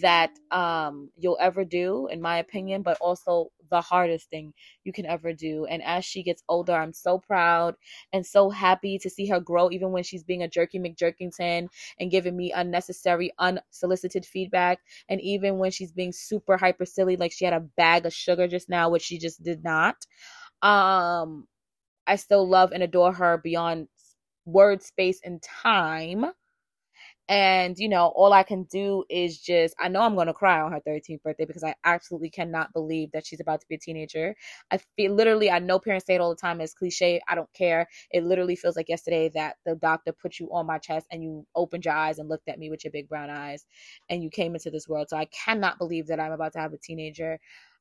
that 0.00 0.30
um, 0.50 1.10
you'll 1.16 1.38
ever 1.40 1.64
do, 1.64 2.08
in 2.08 2.20
my 2.20 2.38
opinion, 2.38 2.82
but 2.82 2.96
also 3.00 3.50
the 3.70 3.80
hardest 3.80 4.30
thing 4.30 4.52
you 4.84 4.92
can 4.92 5.06
ever 5.06 5.32
do. 5.32 5.66
And 5.66 5.82
as 5.82 6.04
she 6.04 6.22
gets 6.22 6.42
older, 6.48 6.74
I'm 6.74 6.92
so 6.92 7.18
proud 7.18 7.76
and 8.12 8.24
so 8.24 8.50
happy 8.50 8.98
to 8.98 9.10
see 9.10 9.26
her 9.28 9.40
grow, 9.40 9.70
even 9.70 9.92
when 9.92 10.02
she's 10.02 10.24
being 10.24 10.42
a 10.42 10.48
jerky 10.48 10.78
McJerkington 10.78 11.68
and 11.98 12.10
giving 12.10 12.36
me 12.36 12.52
unnecessary, 12.52 13.32
unsolicited 13.38 14.26
feedback. 14.26 14.80
And 15.08 15.20
even 15.20 15.58
when 15.58 15.70
she's 15.70 15.92
being 15.92 16.12
super 16.12 16.56
hyper 16.56 16.84
silly, 16.84 17.16
like 17.16 17.32
she 17.32 17.44
had 17.44 17.54
a 17.54 17.60
bag 17.60 18.06
of 18.06 18.12
sugar 18.12 18.48
just 18.48 18.68
now, 18.68 18.90
which 18.90 19.02
she 19.02 19.18
just 19.18 19.42
did 19.42 19.64
not. 19.64 20.06
Um, 20.62 21.46
I 22.06 22.16
still 22.16 22.48
love 22.48 22.72
and 22.72 22.82
adore 22.82 23.12
her 23.12 23.38
beyond 23.38 23.88
word, 24.44 24.82
space, 24.82 25.20
and 25.24 25.42
time 25.42 26.26
and, 27.30 27.78
you 27.78 27.88
know, 27.88 28.08
all 28.16 28.34
I 28.34 28.42
can 28.42 28.64
do 28.64 29.04
is 29.08 29.38
just, 29.40 29.74
I 29.80 29.88
know 29.88 30.02
I'm 30.02 30.16
going 30.16 30.26
to 30.26 30.34
cry 30.34 30.60
on 30.60 30.72
her 30.72 30.80
13th 30.80 31.22
birthday 31.22 31.46
because 31.46 31.64
I 31.64 31.76
absolutely 31.84 32.30
cannot 32.30 32.74
believe 32.74 33.12
that 33.12 33.26
she's 33.26 33.40
about 33.40 33.60
to 33.62 33.66
be 33.68 33.76
a 33.76 33.78
teenager. 33.78 34.34
I 34.72 34.80
feel 34.96 35.14
literally, 35.14 35.50
I 35.50 35.60
know 35.60 35.78
parents 35.78 36.06
say 36.06 36.16
it 36.16 36.20
all 36.20 36.30
the 36.30 36.36
time, 36.36 36.60
it's 36.60 36.74
cliche. 36.74 37.22
I 37.28 37.36
don't 37.36 37.52
care. 37.54 37.88
It 38.10 38.24
literally 38.24 38.56
feels 38.56 38.76
like 38.76 38.90
yesterday 38.90 39.30
that 39.34 39.56
the 39.64 39.76
doctor 39.76 40.12
put 40.12 40.40
you 40.40 40.48
on 40.52 40.66
my 40.66 40.78
chest 40.78 41.06
and 41.12 41.22
you 41.22 41.46
opened 41.54 41.86
your 41.86 41.94
eyes 41.94 42.18
and 42.18 42.28
looked 42.28 42.48
at 42.48 42.58
me 42.58 42.70
with 42.70 42.84
your 42.84 42.92
big 42.92 43.08
brown 43.08 43.30
eyes 43.30 43.64
and 44.10 44.22
you 44.24 44.30
came 44.30 44.54
into 44.54 44.70
this 44.70 44.88
world. 44.88 45.08
So 45.10 45.16
I 45.16 45.26
cannot 45.26 45.78
believe 45.78 46.08
that 46.08 46.20
I'm 46.20 46.32
about 46.32 46.52
to 46.54 46.58
have 46.60 46.74
a 46.74 46.78
teenager. 46.78 47.38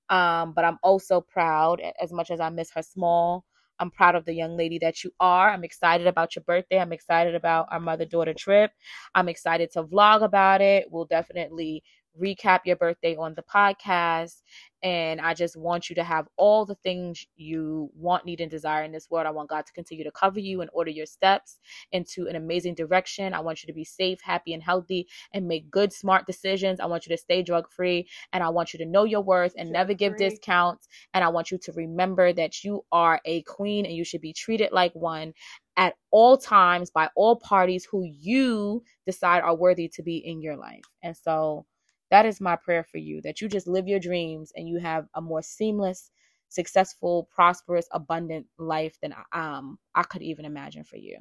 Um, 0.10 0.54
but 0.54 0.66
I'm 0.66 0.80
also 0.84 1.22
proud 1.22 1.82
as 2.02 2.12
much 2.14 2.32
as 2.32 2.40
I 2.40 2.50
miss 2.50 2.72
her 2.76 2.84
small. 2.84 3.46
I'm 3.80 3.92
proud 3.92 4.16
of 4.16 4.26
the 4.26 4.34
young 4.34 4.58
lady 4.58 4.80
that 4.80 5.04
you 5.04 5.12
are. 5.20 5.52
I'm 5.52 5.64
excited 5.64 6.08
about 6.08 6.36
your 6.36 6.44
birthday. 6.44 6.80
I'm 6.80 6.94
excited 6.94 7.36
about 7.36 7.68
our 7.72 7.80
mother 7.80 8.06
daughter 8.06 8.34
trip. 8.34 8.72
I'm 9.16 9.30
excited 9.30 9.72
to 9.74 9.84
vlog 9.84 10.24
about 10.24 10.62
it. 10.62 10.88
We'll 10.92 11.06
definitely 11.06 11.84
recap 12.20 12.62
your 12.66 12.76
birthday 12.76 13.16
on 13.16 13.36
the 13.36 13.44
podcast. 13.44 14.42
And 14.82 15.20
I 15.20 15.34
just 15.34 15.58
want 15.58 15.90
you 15.90 15.96
to 15.96 16.04
have 16.06 16.28
all 16.38 16.66
the 16.66 16.76
things 16.76 17.26
you 17.36 17.90
want, 17.96 18.26
need, 18.26 18.40
and 18.40 18.50
desire 18.50 18.84
in 18.84 18.94
this 18.94 19.10
world. 19.10 19.28
I 19.28 19.32
want 19.32 19.50
God 19.50 19.66
to 19.66 19.74
continue 19.74 20.06
to 20.06 20.12
cover 20.12 20.40
you 20.40 20.62
and 20.62 20.70
order 20.74 20.90
your 20.90 21.06
steps 21.06 21.60
into 21.92 22.28
an 22.28 22.38
amazing 22.38 22.76
direction. 22.76 23.34
I 23.34 23.42
want 23.42 23.62
you 23.62 23.68
to 23.68 23.74
be 23.74 23.84
safe, 23.84 24.20
happy, 24.22 24.54
and 24.54 24.64
healthy 24.64 25.08
and 25.34 25.48
make 25.48 25.70
good, 25.70 25.92
smart 25.92 26.26
decisions. 26.26 26.80
I 26.80 26.86
want 26.86 27.06
you 27.06 27.14
to 27.14 27.22
stay 27.22 27.44
drug 27.44 27.70
free. 27.70 28.08
And 28.32 28.42
I 28.42 28.50
want 28.50 28.74
you 28.74 28.80
to 28.80 28.86
know 28.86 29.04
your 29.04 29.22
worth 29.22 29.54
and 29.58 29.70
never 29.72 29.94
give 29.94 30.16
discounts. 30.16 30.88
And 31.14 31.26
I 31.26 31.30
want 31.30 31.52
you 31.52 31.58
to 31.58 31.74
remember 31.74 32.32
that 32.32 32.64
you 32.64 32.86
are 32.92 33.20
a 33.26 33.42
queen 33.44 33.86
and 33.86 33.96
you 33.96 34.06
should 34.06 34.22
be 34.22 34.34
treated 34.34 34.72
like 34.72 34.94
one 34.94 35.34
at 35.76 35.96
all 36.12 36.38
times 36.38 36.90
by 36.90 37.10
all 37.16 37.38
parties 37.38 37.86
who 37.90 38.04
you 38.04 38.84
decide 39.06 39.42
are 39.42 39.56
worthy 39.56 39.88
to 39.88 40.04
be 40.04 40.18
in 40.18 40.42
your 40.42 40.58
life. 40.58 40.84
And 41.04 41.16
so, 41.16 41.66
that 42.12 42.26
is 42.26 42.42
my 42.42 42.56
prayer 42.56 42.84
for 42.84 42.98
you 42.98 43.22
that 43.22 43.42
you 43.42 43.48
just 43.48 43.68
live 43.68 43.88
your 43.88 44.00
dreams 44.00 44.52
and 44.56 44.68
you 44.68 44.80
have 44.80 45.08
a 45.16 45.22
more 45.22 45.42
seamless, 45.42 46.12
successful, 46.50 47.30
prosperous, 47.34 47.88
abundant 47.92 48.48
life 48.58 48.98
than 49.02 49.14
um 49.32 49.78
I 49.96 50.04
could 50.04 50.22
even 50.22 50.46
imagine 50.46 50.84
for 50.84 50.98
you. 50.98 51.20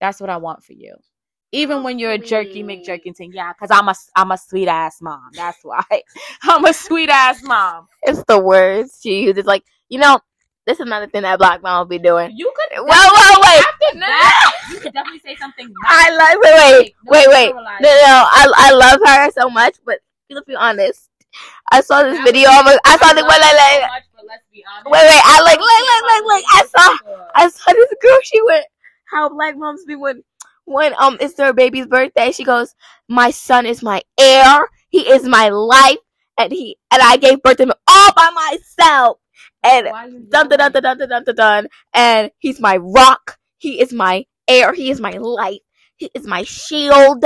That's 0.00 0.20
what 0.20 0.30
I 0.30 0.36
want 0.36 0.62
for 0.62 0.72
you. 0.72 0.94
Even 1.52 1.82
when 1.82 1.98
you're 1.98 2.12
a 2.12 2.18
jerky 2.18 2.62
McJerkington, 2.62 3.30
yeah, 3.32 3.52
because 3.52 3.70
I'm 3.70 3.88
a 3.88 3.94
I'm 4.16 4.32
a 4.32 4.38
sweet 4.38 4.68
ass 4.68 5.00
mom. 5.00 5.30
That's 5.34 5.58
why 5.62 5.82
I'm 6.42 6.64
a 6.64 6.72
sweet 6.72 7.08
ass 7.08 7.42
mom. 7.42 7.86
It's 8.02 8.22
the 8.26 8.38
words 8.38 8.98
she 9.02 9.22
uses. 9.22 9.46
Like 9.46 9.64
you 9.88 9.98
know, 9.98 10.18
this 10.66 10.80
is 10.80 10.86
another 10.86 11.06
thing 11.06 11.22
that 11.22 11.38
black 11.38 11.62
mom 11.62 11.78
will 11.78 11.86
be 11.86 11.98
doing. 11.98 12.32
You 12.36 12.52
could. 12.54 12.78
Whoa, 12.78 12.84
whoa, 12.88 13.40
wait. 13.40 13.64
After 13.64 13.98
that, 14.00 14.52
you 14.72 14.80
could 14.80 14.92
definitely 14.92 15.20
say 15.20 15.36
something. 15.36 15.72
I 15.86 16.10
like. 16.10 16.40
Wait, 16.40 16.94
wait, 17.06 17.28
wait, 17.28 17.28
wait. 17.28 17.54
No, 17.54 17.88
no, 17.88 18.24
I 18.26 18.52
I 18.56 18.72
love 18.72 19.00
her 19.04 19.30
so 19.30 19.48
much, 19.48 19.76
but 19.84 20.00
let's 20.30 20.46
be 20.46 20.54
honest. 20.54 21.08
I 21.70 21.80
saw 21.80 22.02
this 22.02 22.18
video. 22.24 22.48
I'm 22.50 22.64
like, 22.64 22.80
I 22.84 22.96
saw 22.96 23.12
the 23.12 23.22
wait, 23.22 23.40
like, 23.40 23.54
like, 23.54 24.42
wait, 24.86 24.92
wait. 24.92 25.22
I 25.24 25.40
like, 25.42 25.58
like, 25.58 25.84
like, 25.90 26.02
like, 26.02 26.24
like. 26.24 26.44
I 26.54 26.66
saw, 26.66 27.28
I 27.34 27.48
saw 27.48 27.72
this 27.72 27.94
girl. 28.00 28.18
She 28.22 28.42
went, 28.42 28.64
how 29.10 29.28
black 29.28 29.56
moms 29.56 29.84
be 29.84 29.96
when, 29.96 30.22
when 30.64 30.94
um 30.98 31.16
it's 31.20 31.34
their 31.34 31.52
baby's 31.52 31.86
birthday. 31.86 32.32
She 32.32 32.44
goes, 32.44 32.74
my 33.08 33.30
son 33.30 33.66
is 33.66 33.82
my 33.82 34.02
heir. 34.18 34.66
He 34.88 35.00
is 35.00 35.24
my 35.24 35.48
life, 35.50 35.98
and 36.38 36.52
he 36.52 36.78
and 36.90 37.02
I 37.02 37.16
gave 37.18 37.42
birth 37.42 37.58
to 37.58 37.64
him 37.64 37.72
all 37.86 38.12
by 38.14 38.30
myself. 38.30 39.18
And 39.62 39.88
dun 40.30 40.48
dun 40.48 40.58
dun 40.58 40.72
dun 40.72 40.82
dun 40.82 41.08
dun 41.08 41.24
dun 41.24 41.34
dun. 41.34 41.66
And 41.92 42.30
he's 42.38 42.60
my 42.60 42.76
rock. 42.76 43.38
He 43.58 43.80
is 43.80 43.92
my 43.92 44.24
heir. 44.48 44.72
He 44.72 44.90
is 44.90 45.00
my 45.00 45.12
life. 45.12 45.60
He 45.96 46.10
is 46.14 46.26
my 46.26 46.44
shield. 46.44 47.24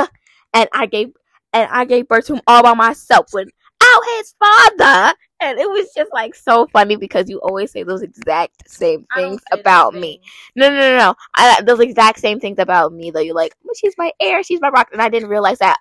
And 0.53 0.69
I 0.73 0.87
gave 0.87 1.13
and 1.53 1.69
I 1.71 1.85
gave 1.85 2.09
birth 2.09 2.27
to 2.27 2.35
him 2.35 2.43
all 2.47 2.63
by 2.63 2.75
myself 2.75 3.27
without 3.33 4.03
his 4.17 4.35
father. 4.39 5.15
And 5.43 5.59
it 5.59 5.69
was 5.69 5.89
just 5.97 6.13
like 6.13 6.35
so 6.35 6.67
funny 6.67 6.97
because 6.97 7.31
you 7.31 7.41
always 7.41 7.71
say 7.71 7.83
those 7.83 8.03
exact 8.03 8.71
same 8.71 9.07
things 9.15 9.41
about 9.53 9.95
me. 9.95 10.21
No, 10.55 10.69
no, 10.69 10.77
no, 10.77 10.99
no. 10.99 11.15
I, 11.35 11.63
those 11.63 11.81
exact 11.81 12.19
same 12.19 12.41
things 12.41 12.59
about 12.59 12.93
me 12.93 13.11
though. 13.11 13.21
You're 13.21 13.35
like, 13.35 13.55
well, 13.65 13.75
she's 13.75 13.95
my 13.97 14.13
air, 14.21 14.43
she's 14.43 14.61
my 14.61 14.69
rock, 14.69 14.89
and 14.93 15.01
I 15.01 15.09
didn't 15.09 15.31
realize 15.31 15.59
that 15.59 15.79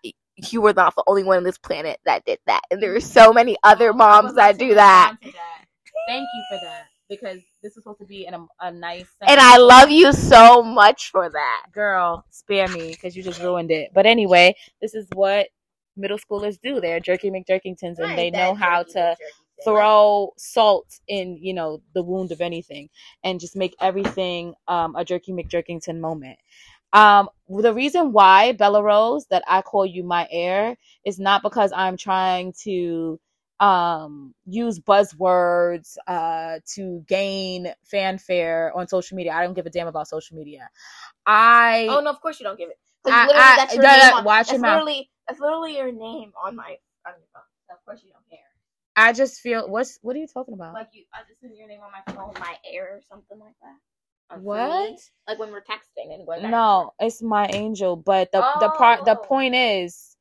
you 0.49 0.61
were 0.61 0.73
not 0.73 0.95
the 0.95 1.03
only 1.07 1.23
one 1.23 1.37
on 1.37 1.43
this 1.43 1.57
planet 1.57 1.99
that 2.05 2.25
did 2.25 2.39
that. 2.47 2.61
And 2.71 2.81
there 2.81 2.95
are 2.95 3.01
so 3.01 3.33
many 3.33 3.57
other 3.63 3.91
moms 3.91 4.35
that 4.35 4.57
do 4.57 4.75
that. 4.75 5.17
that. 5.21 5.65
Thank 6.07 6.27
you 6.33 6.43
for 6.49 6.65
that 6.65 6.85
because 7.09 7.39
this 7.61 7.71
is 7.71 7.73
supposed 7.73 7.99
to 7.99 8.05
be 8.05 8.25
an, 8.25 8.47
a 8.61 8.71
nice. 8.71 9.07
And 9.27 9.39
I 9.39 9.57
love 9.57 9.89
you 9.89 10.13
so 10.13 10.63
much 10.63 11.11
for 11.11 11.29
that, 11.29 11.65
girl. 11.73 12.23
Spare 12.29 12.67
me 12.69 12.91
because 12.91 13.15
you 13.15 13.23
just 13.23 13.41
ruined 13.41 13.71
it. 13.71 13.91
But 13.93 14.05
anyway, 14.05 14.55
this 14.81 14.93
is 14.93 15.07
what 15.13 15.47
middle 15.99 16.17
schoolers 16.17 16.59
do. 16.61 16.79
They're 16.81 16.99
jerky 16.99 17.29
McJerkingtons 17.29 17.99
and 17.99 18.17
they 18.17 18.31
know 18.31 18.55
how 18.55 18.83
to 18.83 19.15
throw 19.63 20.33
salt 20.37 20.99
in, 21.07 21.37
you 21.41 21.53
know, 21.53 21.81
the 21.93 22.03
wound 22.03 22.31
of 22.31 22.41
anything 22.41 22.89
and 23.23 23.39
just 23.39 23.55
make 23.55 23.75
everything 23.81 24.53
um, 24.67 24.95
a 24.95 25.03
jerky 25.03 25.33
McJerkington 25.33 25.99
moment. 25.99 26.39
Um, 26.93 27.29
the 27.47 27.73
reason 27.73 28.13
why 28.13 28.53
Bella 28.53 28.81
Rose 28.81 29.25
that 29.29 29.43
I 29.47 29.61
call 29.61 29.85
you 29.85 30.03
my 30.03 30.27
air 30.31 30.75
is 31.05 31.19
not 31.19 31.43
because 31.43 31.71
I'm 31.75 31.97
trying 31.97 32.53
to 32.63 33.19
um 33.61 34.33
use 34.45 34.79
buzzwords 34.79 35.97
uh 36.07 36.59
to 36.75 37.03
gain 37.09 37.67
fanfare 37.83 38.71
on 38.73 38.87
social 38.87 39.17
media. 39.17 39.33
I 39.33 39.43
don't 39.43 39.53
give 39.53 39.65
a 39.65 39.69
damn 39.69 39.87
about 39.87 40.07
social 40.07 40.37
media. 40.37 40.69
I 41.25 41.87
Oh 41.89 41.99
no, 41.99 42.09
of 42.09 42.21
course 42.21 42.39
you 42.39 42.45
don't 42.45 42.57
give 42.57 42.69
it. 42.69 42.77
I, 43.05 43.27
literally 43.27 43.43
I, 43.43 43.55
that's 43.57 43.75
your 43.75 43.83
watch 44.23 44.53
that's 45.29 45.39
literally 45.39 45.77
your 45.77 45.91
name 45.91 46.31
on 46.43 46.55
my 46.55 46.77
on 47.05 47.13
your 47.17 47.29
phone. 47.33 47.43
So 47.67 47.75
of 47.75 47.85
course 47.85 48.01
you 48.03 48.11
don't 48.11 48.27
care. 48.29 48.39
I 48.95 49.13
just 49.13 49.39
feel 49.39 49.69
what's 49.69 49.99
what 50.01 50.15
are 50.15 50.19
you 50.19 50.27
talking 50.27 50.55
about? 50.55 50.73
Like 50.73 50.89
you, 50.91 51.03
I 51.13 51.19
just 51.27 51.41
put 51.41 51.55
your 51.55 51.67
name 51.67 51.79
on 51.81 51.91
my 51.91 52.13
phone, 52.13 52.33
my 52.39 52.55
air 52.69 52.95
or 52.95 53.01
something 53.07 53.39
like 53.39 53.53
that. 53.61 54.41
what? 54.41 54.99
Like 55.27 55.39
when 55.39 55.51
we're 55.51 55.61
texting 55.61 56.13
and 56.13 56.25
going. 56.25 56.49
No, 56.49 56.93
it's 56.99 57.21
my 57.21 57.47
angel. 57.47 57.95
But 57.95 58.31
the 58.31 58.43
oh. 58.43 58.59
the 58.59 58.69
part 58.69 59.05
the 59.05 59.15
point 59.15 59.55
is, 59.55 60.17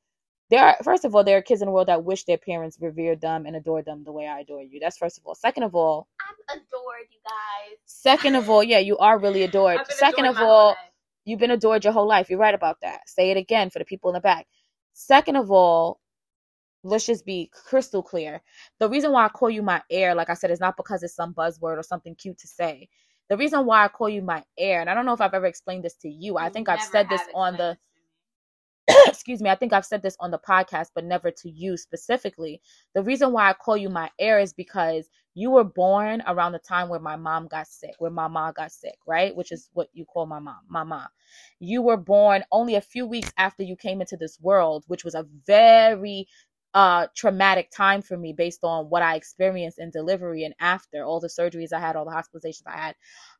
there 0.50 0.64
are 0.64 0.76
first 0.84 1.04
of 1.04 1.14
all 1.14 1.24
there 1.24 1.38
are 1.38 1.42
kids 1.42 1.62
in 1.62 1.66
the 1.66 1.72
world 1.72 1.88
that 1.88 2.04
wish 2.04 2.24
their 2.24 2.38
parents 2.38 2.78
revered 2.80 3.20
them 3.20 3.46
and 3.46 3.56
adored 3.56 3.86
them 3.86 4.04
the 4.04 4.12
way 4.12 4.26
I 4.26 4.40
adore 4.40 4.62
you. 4.62 4.78
That's 4.78 4.98
first 4.98 5.18
of 5.18 5.26
all. 5.26 5.34
Second 5.34 5.62
of 5.62 5.74
all, 5.74 6.06
I'm 6.20 6.58
adored, 6.58 7.08
you 7.10 7.18
guys. 7.24 7.78
Second 7.86 8.36
of 8.36 8.48
all, 8.50 8.62
yeah, 8.62 8.78
you 8.78 8.98
are 8.98 9.18
really 9.18 9.42
adored. 9.48 9.80
Second 9.88 10.26
of 10.26 10.36
all. 10.38 10.76
You've 11.24 11.40
been 11.40 11.50
adored 11.50 11.84
your 11.84 11.92
whole 11.92 12.08
life. 12.08 12.30
You're 12.30 12.38
right 12.38 12.54
about 12.54 12.80
that. 12.80 13.06
Say 13.06 13.30
it 13.30 13.36
again 13.36 13.68
for 13.68 13.78
the 13.78 13.84
people 13.84 14.08
in 14.08 14.14
the 14.14 14.20
back. 14.20 14.46
Second 15.00 15.36
of 15.36 15.52
all, 15.52 16.00
let's 16.82 17.06
just 17.06 17.24
be 17.24 17.48
crystal 17.54 18.02
clear. 18.02 18.42
The 18.80 18.88
reason 18.88 19.12
why 19.12 19.26
I 19.26 19.28
call 19.28 19.48
you 19.48 19.62
my 19.62 19.80
air, 19.88 20.12
like 20.12 20.28
I 20.28 20.34
said, 20.34 20.50
is 20.50 20.58
not 20.58 20.76
because 20.76 21.04
it's 21.04 21.14
some 21.14 21.32
buzzword 21.32 21.78
or 21.78 21.84
something 21.84 22.16
cute 22.16 22.36
to 22.38 22.48
say. 22.48 22.88
The 23.28 23.36
reason 23.36 23.64
why 23.64 23.84
I 23.84 23.88
call 23.88 24.08
you 24.08 24.22
my 24.22 24.42
air, 24.58 24.80
and 24.80 24.90
I 24.90 24.94
don't 24.94 25.06
know 25.06 25.12
if 25.12 25.20
I've 25.20 25.34
ever 25.34 25.46
explained 25.46 25.84
this 25.84 25.94
to 25.98 26.08
you. 26.08 26.36
I 26.36 26.48
think 26.48 26.68
I've 26.68 26.82
said 26.82 27.08
this 27.08 27.22
on 27.32 27.56
the 27.56 27.78
excuse 29.06 29.42
me, 29.42 29.50
I 29.50 29.54
think 29.54 29.72
I've 29.72 29.84
said 29.84 30.02
this 30.02 30.16
on 30.20 30.30
the 30.30 30.38
podcast, 30.38 30.88
but 30.94 31.04
never 31.04 31.30
to 31.30 31.50
you 31.50 31.76
specifically. 31.76 32.60
The 32.94 33.02
reason 33.02 33.32
why 33.32 33.50
I 33.50 33.52
call 33.52 33.76
you 33.76 33.90
my 33.90 34.10
air 34.18 34.38
is 34.38 34.52
because 34.52 35.08
you 35.34 35.50
were 35.50 35.64
born 35.64 36.22
around 36.26 36.52
the 36.52 36.58
time 36.58 36.88
where 36.88 37.00
my 37.00 37.16
mom 37.16 37.48
got 37.48 37.66
sick, 37.66 37.94
where 37.98 38.10
my 38.10 38.28
mom 38.28 38.52
got 38.56 38.72
sick, 38.72 38.98
right? 39.06 39.34
Which 39.36 39.52
is 39.52 39.68
what 39.72 39.88
you 39.92 40.04
call 40.04 40.26
my 40.26 40.38
mom, 40.38 40.60
my 40.68 40.84
mom. 40.84 41.06
You 41.60 41.82
were 41.82 41.96
born 41.96 42.44
only 42.50 42.76
a 42.76 42.80
few 42.80 43.06
weeks 43.06 43.32
after 43.36 43.62
you 43.62 43.76
came 43.76 44.00
into 44.00 44.16
this 44.16 44.38
world, 44.40 44.84
which 44.88 45.04
was 45.04 45.14
a 45.14 45.26
very 45.46 46.26
uh 46.74 47.06
traumatic 47.16 47.70
time 47.70 48.02
for 48.02 48.16
me 48.18 48.32
based 48.32 48.60
on 48.62 48.86
what 48.90 49.02
I 49.02 49.14
experienced 49.16 49.78
in 49.78 49.90
delivery 49.90 50.44
and 50.44 50.54
after 50.60 51.02
all 51.02 51.18
the 51.20 51.28
surgeries 51.28 51.72
I 51.72 51.80
had, 51.80 51.96
all 51.96 52.04
the 52.04 52.10
hospitalizations 52.10 52.62
I 52.66 52.76
had. 52.76 52.94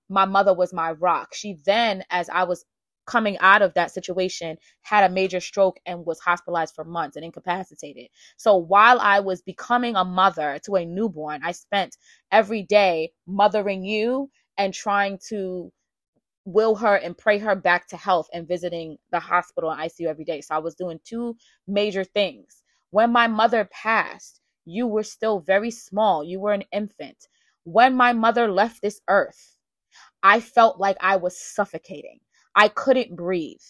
My 0.08 0.24
mother 0.24 0.54
was 0.54 0.72
my 0.72 0.92
rock. 0.92 1.34
She 1.34 1.58
then, 1.66 2.04
as 2.10 2.30
I 2.30 2.44
was 2.44 2.64
coming 3.08 3.38
out 3.40 3.62
of 3.62 3.74
that 3.74 3.90
situation 3.90 4.56
had 4.82 5.10
a 5.10 5.12
major 5.12 5.40
stroke 5.40 5.80
and 5.86 6.04
was 6.06 6.20
hospitalized 6.20 6.74
for 6.74 6.84
months 6.84 7.16
and 7.16 7.24
incapacitated. 7.24 8.08
So 8.36 8.56
while 8.56 9.00
I 9.00 9.18
was 9.20 9.42
becoming 9.42 9.96
a 9.96 10.04
mother 10.04 10.60
to 10.66 10.76
a 10.76 10.84
newborn, 10.84 11.40
I 11.42 11.52
spent 11.52 11.96
every 12.30 12.62
day 12.62 13.12
mothering 13.26 13.82
you 13.82 14.30
and 14.58 14.74
trying 14.74 15.18
to 15.30 15.72
will 16.44 16.74
her 16.76 16.96
and 16.96 17.16
pray 17.16 17.38
her 17.38 17.54
back 17.54 17.88
to 17.88 17.96
health 17.96 18.28
and 18.32 18.46
visiting 18.46 18.96
the 19.10 19.20
hospital 19.20 19.70
and 19.70 19.80
ICU 19.80 20.08
every 20.08 20.24
day. 20.24 20.40
So 20.40 20.54
I 20.54 20.58
was 20.58 20.74
doing 20.74 21.00
two 21.04 21.36
major 21.66 22.04
things. 22.04 22.62
When 22.90 23.10
my 23.10 23.26
mother 23.26 23.68
passed, 23.70 24.40
you 24.64 24.86
were 24.86 25.02
still 25.02 25.40
very 25.40 25.70
small. 25.70 26.24
You 26.24 26.40
were 26.40 26.52
an 26.52 26.64
infant. 26.72 27.28
When 27.64 27.94
my 27.94 28.12
mother 28.12 28.50
left 28.50 28.82
this 28.82 29.00
earth, 29.08 29.58
I 30.22 30.40
felt 30.40 30.78
like 30.78 30.96
I 31.00 31.16
was 31.16 31.38
suffocating. 31.38 32.20
I 32.54 32.68
couldn't 32.68 33.16
breathe. 33.16 33.60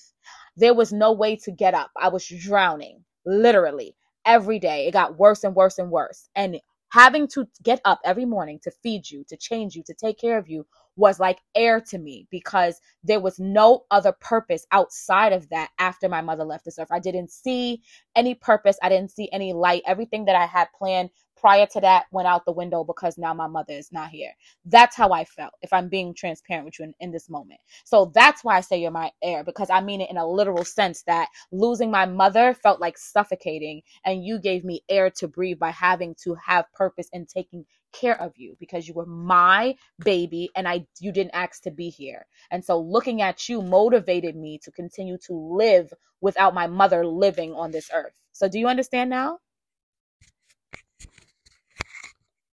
There 0.57 0.75
was 0.75 0.93
no 0.93 1.13
way 1.13 1.37
to 1.37 1.51
get 1.53 1.75
up. 1.75 1.91
I 1.97 2.09
was 2.09 2.27
drowning, 2.27 3.05
literally, 3.27 3.97
every 4.25 4.59
day. 4.59 4.87
It 4.87 4.93
got 4.93 5.19
worse 5.19 5.45
and 5.45 5.55
worse 5.55 5.79
and 5.79 5.91
worse. 5.91 6.29
And 6.35 6.61
having 6.91 7.29
to 7.29 7.47
get 7.63 7.81
up 7.85 8.01
every 8.05 8.25
morning 8.25 8.61
to 8.65 8.71
feed 8.83 9.11
you, 9.11 9.25
to 9.29 9.37
change 9.37 9.75
you, 9.77 9.83
to 9.85 9.95
take 9.95 10.19
care 10.19 10.39
of 10.39 10.49
you 10.49 10.67
was 10.99 11.21
like 11.21 11.39
air 11.55 11.81
to 11.81 11.97
me 11.97 12.27
because 12.31 12.81
there 13.05 13.21
was 13.21 13.39
no 13.39 13.85
other 13.91 14.13
purpose 14.21 14.67
outside 14.73 15.33
of 15.33 15.49
that 15.49 15.71
after 15.79 16.09
my 16.09 16.21
mother 16.21 16.45
left 16.45 16.65
this 16.65 16.79
earth. 16.79 16.89
I 16.91 16.99
didn't 16.99 17.31
see 17.31 17.83
any 18.17 18.35
purpose. 18.35 18.77
I 18.83 18.89
didn't 18.89 19.13
see 19.13 19.31
any 19.33 19.53
light. 19.53 19.83
Everything 19.87 20.25
that 20.25 20.35
I 20.35 20.47
had 20.47 20.67
planned 20.77 21.11
prior 21.37 21.67
to 21.67 21.81
that 21.81 22.07
went 22.11 22.27
out 22.27 22.45
the 22.45 22.53
window 22.53 22.83
because 22.83 23.17
now 23.17 23.33
my 23.33 23.47
mother 23.47 23.73
is 23.73 23.93
not 23.93 24.11
here. 24.11 24.33
That's 24.65 24.97
how 24.97 25.13
I 25.13 25.25
felt, 25.25 25.53
if 25.63 25.73
I'm 25.73 25.89
being 25.89 26.15
transparent 26.15 26.65
with 26.65 26.81
you 26.81 26.87
in, 26.87 26.95
in, 26.99 27.13
this 27.13 27.31
moment. 27.31 27.61
So 27.85 28.11
that's 28.13 28.43
why 28.43 28.57
I 28.57 28.61
say 28.61 28.81
you're 28.81 28.91
my 28.91 29.13
air, 29.23 29.45
because 29.45 29.71
I 29.71 29.81
mean 29.81 30.01
it 30.01 30.11
in 30.11 30.17
a 30.17 30.27
literal 30.27 30.65
sense 30.65 31.03
that 31.03 31.29
losing 31.53 31.93
my 31.93 32.07
mother 32.07 32.55
felt 32.55 32.81
like 32.81 32.99
suffocating, 32.99 33.83
and 34.05 34.25
you 34.25 34.41
gave 34.41 34.65
me 34.65 34.83
air 34.89 35.11
to 35.11 35.29
breathe 35.29 35.61
by 35.61 35.71
having 35.71 36.17
to 36.25 36.35
have 36.45 36.65
purpose 36.73 37.09
and 37.13 37.29
taking 37.29 37.65
care 37.93 38.21
of 38.21 38.33
you 38.37 38.57
because 38.61 38.87
you 38.87 38.95
were 38.95 39.07
my 39.07 39.75
baby 40.05 40.51
and 40.57 40.69
I 40.69 40.87
you 41.01 41.13
didn't 41.13 41.35
ask 41.35 41.63
to 41.63 41.71
be 41.71 41.89
here. 41.89 42.27
And 42.51 42.65
so 42.65 42.81
looking 42.81 43.23
at 43.23 43.49
you 43.49 43.63
motivated 43.63 44.37
me 44.37 44.59
to 44.65 44.71
continue 44.71 45.19
to 45.27 45.33
live 45.33 45.93
without 46.21 46.55
my 46.55 46.67
mother 46.67 47.07
living 47.07 47.55
on 47.55 47.71
this 47.71 47.91
earth. 47.93 48.19
So 48.33 48.49
do 48.49 48.59
you 48.59 48.69
understand 48.69 49.11
now? 49.11 49.39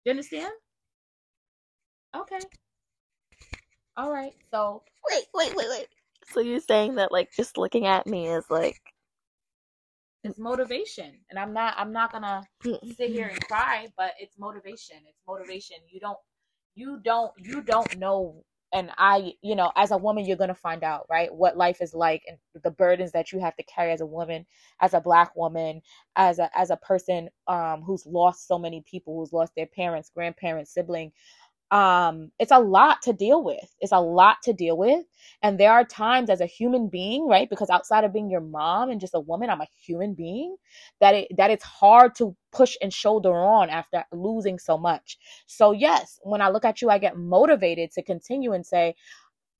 You 0.06 0.12
understand? 0.12 0.54
Okay. 2.16 2.40
All 3.98 4.12
right. 4.12 4.34
So 4.52 4.84
wait, 5.10 5.26
wait, 5.34 5.56
wait, 5.56 5.68
wait. 5.70 5.88
So 6.32 6.40
you're 6.40 6.60
saying 6.60 6.96
that 6.96 7.12
like 7.12 7.32
just 7.36 7.58
looking 7.58 7.86
at 7.86 8.08
me 8.08 8.28
is 8.28 8.46
like 8.50 8.80
it's 10.26 10.40
motivation. 10.40 11.14
And 11.30 11.40
i'm 11.40 11.54
not 11.54 11.76
i'm 11.78 11.92
not 11.92 12.12
gonna 12.12 12.44
sit 12.64 13.10
here 13.12 13.28
and 13.28 13.40
cry 13.48 13.88
but 13.98 14.14
it's 14.20 14.38
motivation. 14.38 14.98
It's 15.08 15.22
motivation. 15.28 15.78
You 15.90 16.00
don't 16.00 16.18
you 16.76 17.00
don't 17.04 17.32
you 17.38 17.62
don't 17.62 17.98
know. 17.98 18.44
And 18.74 18.90
i 18.98 19.34
you 19.42 19.56
know 19.56 19.72
as 19.76 19.92
a 19.92 19.98
woman 19.98 20.26
you're 20.26 20.36
gonna 20.36 20.56
find 20.56 20.84
out 20.84 21.06
right 21.10 21.34
what 21.34 21.56
life 21.56 21.78
is 21.82 21.94
like 21.94 22.24
and 22.28 22.38
the 22.64 22.72
burdens 22.72 23.12
that 23.14 23.32
you 23.32 23.40
have 23.40 23.56
to 23.56 23.64
carry 23.64 23.92
as 23.92 24.02
a 24.02 24.06
woman 24.06 24.46
as 24.82 24.94
a 24.94 25.00
black 25.00 25.34
woman 25.36 25.82
as 26.18 26.40
a 26.40 26.50
as 26.58 26.72
a 26.72 26.78
person 26.78 27.30
um 27.48 27.84
who's 27.84 28.06
lost 28.06 28.48
so 28.48 28.58
many 28.60 28.84
people 28.90 29.18
who's 29.18 29.32
lost 29.32 29.54
their 29.56 29.68
parents 29.68 30.12
grandparents 30.14 30.74
sibling 30.74 31.12
um 31.76 32.32
it's 32.40 32.52
a 32.52 32.60
lot 32.60 33.02
to 33.02 33.12
deal 33.12 33.44
with. 33.44 33.70
It's 33.82 33.92
a 33.92 34.00
lot 34.00 34.38
to 34.44 34.54
deal 34.54 34.78
with. 34.78 35.06
And 35.42 35.60
there 35.60 35.74
are 35.74 35.84
times 35.84 36.30
as 36.30 36.40
a 36.40 36.46
human 36.46 36.88
being 36.88 37.28
right 37.28 37.50
because 37.50 37.70
outside 37.70 38.06
of 38.06 38.14
being 38.14 38.30
your 38.30 38.46
mom 38.58 38.90
and 38.90 39.02
just 39.02 39.14
a 39.16 39.20
woman 39.20 39.50
i'm 39.50 39.62
a 39.62 39.68
human 39.86 40.14
being 40.14 40.56
that 41.02 41.16
it 41.16 41.28
that 41.38 41.52
it's 41.52 41.66
hard 41.66 42.16
to 42.16 42.36
push 42.54 42.78
and 42.82 42.94
shoulder 42.94 43.36
on 43.36 43.70
after 43.70 44.06
losing 44.14 44.58
so 44.58 44.78
much. 44.78 45.18
So 45.48 45.72
yes 45.74 46.20
when 46.24 46.42
i 46.42 46.50
look 46.50 46.66
at 46.66 46.82
you 46.82 46.90
i 46.90 46.98
get 46.98 47.18
motivated 47.18 47.92
to 47.92 48.04
continue 48.04 48.54
and 48.54 48.66
say 48.66 48.96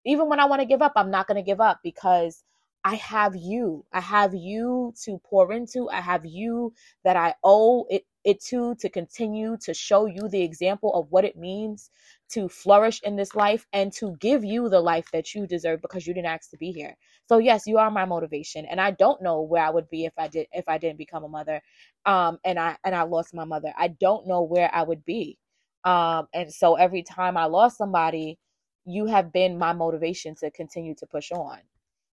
even 0.05 0.30
when 0.30 0.39
i 0.39 0.45
want 0.45 0.61
to 0.61 0.72
give 0.74 0.82
up 0.82 0.93
i'm 0.95 1.11
not 1.11 1.28
going 1.28 1.43
to 1.43 1.51
give 1.51 1.61
up 1.70 1.80
because 1.84 2.43
I 2.86 2.95
have 2.97 3.36
you. 3.36 3.86
I 3.91 3.99
have 3.99 4.36
you 4.36 4.93
to 5.03 5.19
pour 5.25 5.51
into. 5.51 5.89
I 5.89 6.01
have 6.01 6.25
you 6.25 6.73
that 7.03 7.17
I 7.17 7.33
owe 7.43 7.86
it 7.89 8.05
it 8.23 8.41
to 8.45 8.75
to 8.75 8.89
continue 8.89 9.57
to 9.65 9.73
show 9.73 10.05
you 10.05 10.29
the 10.29 10.41
example 10.43 10.93
of 10.93 11.11
what 11.11 11.25
it 11.25 11.36
means 11.38 11.89
to 12.29 12.47
flourish 12.47 13.01
in 13.03 13.15
this 13.17 13.36
life 13.36 13.67
and 13.73 13.91
to 13.93 14.15
give 14.17 14.45
you 14.45 14.69
the 14.69 14.79
life 14.81 15.09
that 15.13 15.33
you 15.36 15.47
deserve 15.47 15.81
because 15.81 16.07
you 16.07 16.13
didn't 16.13 16.27
ask 16.27 16.51
to 16.51 16.57
be 16.57 16.71
here. 16.71 16.95
So 17.27 17.39
yes, 17.39 17.67
you 17.67 17.77
are 17.79 17.91
my 17.91 18.05
motivation 18.05 18.65
and 18.67 18.79
I 18.79 18.91
don't 18.91 19.21
know 19.21 19.41
where 19.41 19.63
I 19.63 19.71
would 19.71 19.89
be 19.89 20.05
if 20.05 20.13
I 20.17 20.27
did 20.27 20.47
if 20.53 20.69
I 20.69 20.77
didn't 20.77 20.99
become 20.99 21.23
a 21.23 21.29
mother 21.29 21.61
um 22.05 22.39
and 22.45 22.59
I 22.59 22.77
and 22.86 22.95
I 22.95 23.01
lost 23.03 23.33
my 23.33 23.45
mother. 23.45 23.73
I 23.77 23.89
don't 23.89 24.27
know 24.27 24.43
where 24.43 24.69
I 24.73 24.83
would 24.83 25.03
be. 25.05 25.39
Um 25.83 26.27
and 26.36 26.53
so 26.53 26.75
every 26.75 27.03
time 27.03 27.36
I 27.38 27.45
lost 27.45 27.77
somebody, 27.77 28.38
you 28.86 29.07
have 29.07 29.33
been 29.33 29.57
my 29.57 29.73
motivation 29.73 30.36
to 30.36 30.51
continue 30.51 30.95
to 30.95 31.07
push 31.07 31.31
on. 31.31 31.59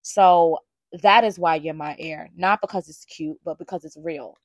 So 0.07 0.59
that 1.03 1.25
is 1.25 1.37
why 1.37 1.55
you're 1.55 1.73
my 1.73 1.95
air, 1.99 2.29
not 2.35 2.61
because 2.61 2.87
it's 2.87 3.03
cute, 3.05 3.37
but 3.43 3.57
because 3.59 3.83
it's 3.83 3.97
real. 4.01 4.37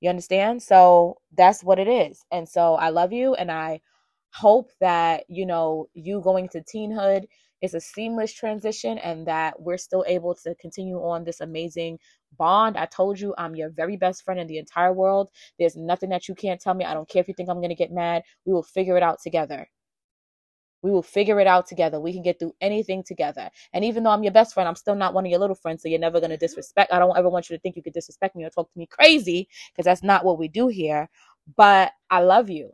You 0.00 0.10
understand? 0.10 0.62
So 0.62 1.16
that's 1.34 1.64
what 1.64 1.78
it 1.78 1.88
is. 1.88 2.22
And 2.30 2.46
so 2.46 2.74
I 2.74 2.90
love 2.90 3.12
you 3.12 3.34
and 3.34 3.50
I 3.50 3.80
hope 4.34 4.70
that, 4.80 5.24
you 5.28 5.46
know, 5.46 5.86
you 5.94 6.20
going 6.20 6.48
to 6.50 6.60
teenhood 6.60 7.24
is 7.62 7.72
a 7.72 7.80
seamless 7.80 8.34
transition 8.34 8.98
and 8.98 9.26
that 9.26 9.60
we're 9.62 9.78
still 9.78 10.04
able 10.06 10.34
to 10.34 10.54
continue 10.56 10.98
on 10.98 11.24
this 11.24 11.40
amazing 11.40 11.98
bond. 12.36 12.76
I 12.76 12.84
told 12.84 13.18
you 13.18 13.34
I'm 13.38 13.56
your 13.56 13.70
very 13.70 13.96
best 13.96 14.24
friend 14.24 14.38
in 14.38 14.46
the 14.46 14.58
entire 14.58 14.92
world. 14.92 15.30
There's 15.58 15.74
nothing 15.76 16.10
that 16.10 16.28
you 16.28 16.34
can't 16.34 16.60
tell 16.60 16.74
me. 16.74 16.84
I 16.84 16.92
don't 16.92 17.08
care 17.08 17.20
if 17.20 17.28
you 17.28 17.34
think 17.34 17.48
I'm 17.48 17.60
going 17.60 17.70
to 17.70 17.74
get 17.74 17.90
mad. 17.92 18.24
We 18.44 18.52
will 18.52 18.62
figure 18.62 18.98
it 18.98 19.02
out 19.02 19.20
together. 19.22 19.66
We 20.82 20.90
will 20.90 21.02
figure 21.02 21.40
it 21.40 21.46
out 21.46 21.66
together. 21.66 22.00
We 22.00 22.12
can 22.12 22.22
get 22.22 22.38
through 22.38 22.54
anything 22.60 23.02
together. 23.02 23.50
And 23.72 23.84
even 23.84 24.02
though 24.04 24.10
I'm 24.10 24.22
your 24.22 24.32
best 24.32 24.54
friend, 24.54 24.68
I'm 24.68 24.76
still 24.76 24.94
not 24.94 25.14
one 25.14 25.24
of 25.24 25.30
your 25.30 25.40
little 25.40 25.56
friends. 25.56 25.82
So 25.82 25.88
you're 25.88 25.98
never 25.98 26.20
going 26.20 26.30
to 26.30 26.36
disrespect. 26.36 26.92
I 26.92 26.98
don't 26.98 27.16
ever 27.16 27.28
want 27.28 27.50
you 27.50 27.56
to 27.56 27.60
think 27.60 27.76
you 27.76 27.82
could 27.82 27.92
disrespect 27.94 28.36
me 28.36 28.44
or 28.44 28.50
talk 28.50 28.70
to 28.72 28.78
me 28.78 28.86
crazy 28.86 29.48
because 29.72 29.84
that's 29.84 30.02
not 30.02 30.24
what 30.24 30.38
we 30.38 30.48
do 30.48 30.68
here. 30.68 31.08
But 31.56 31.92
I 32.10 32.20
love 32.20 32.50
you. 32.50 32.72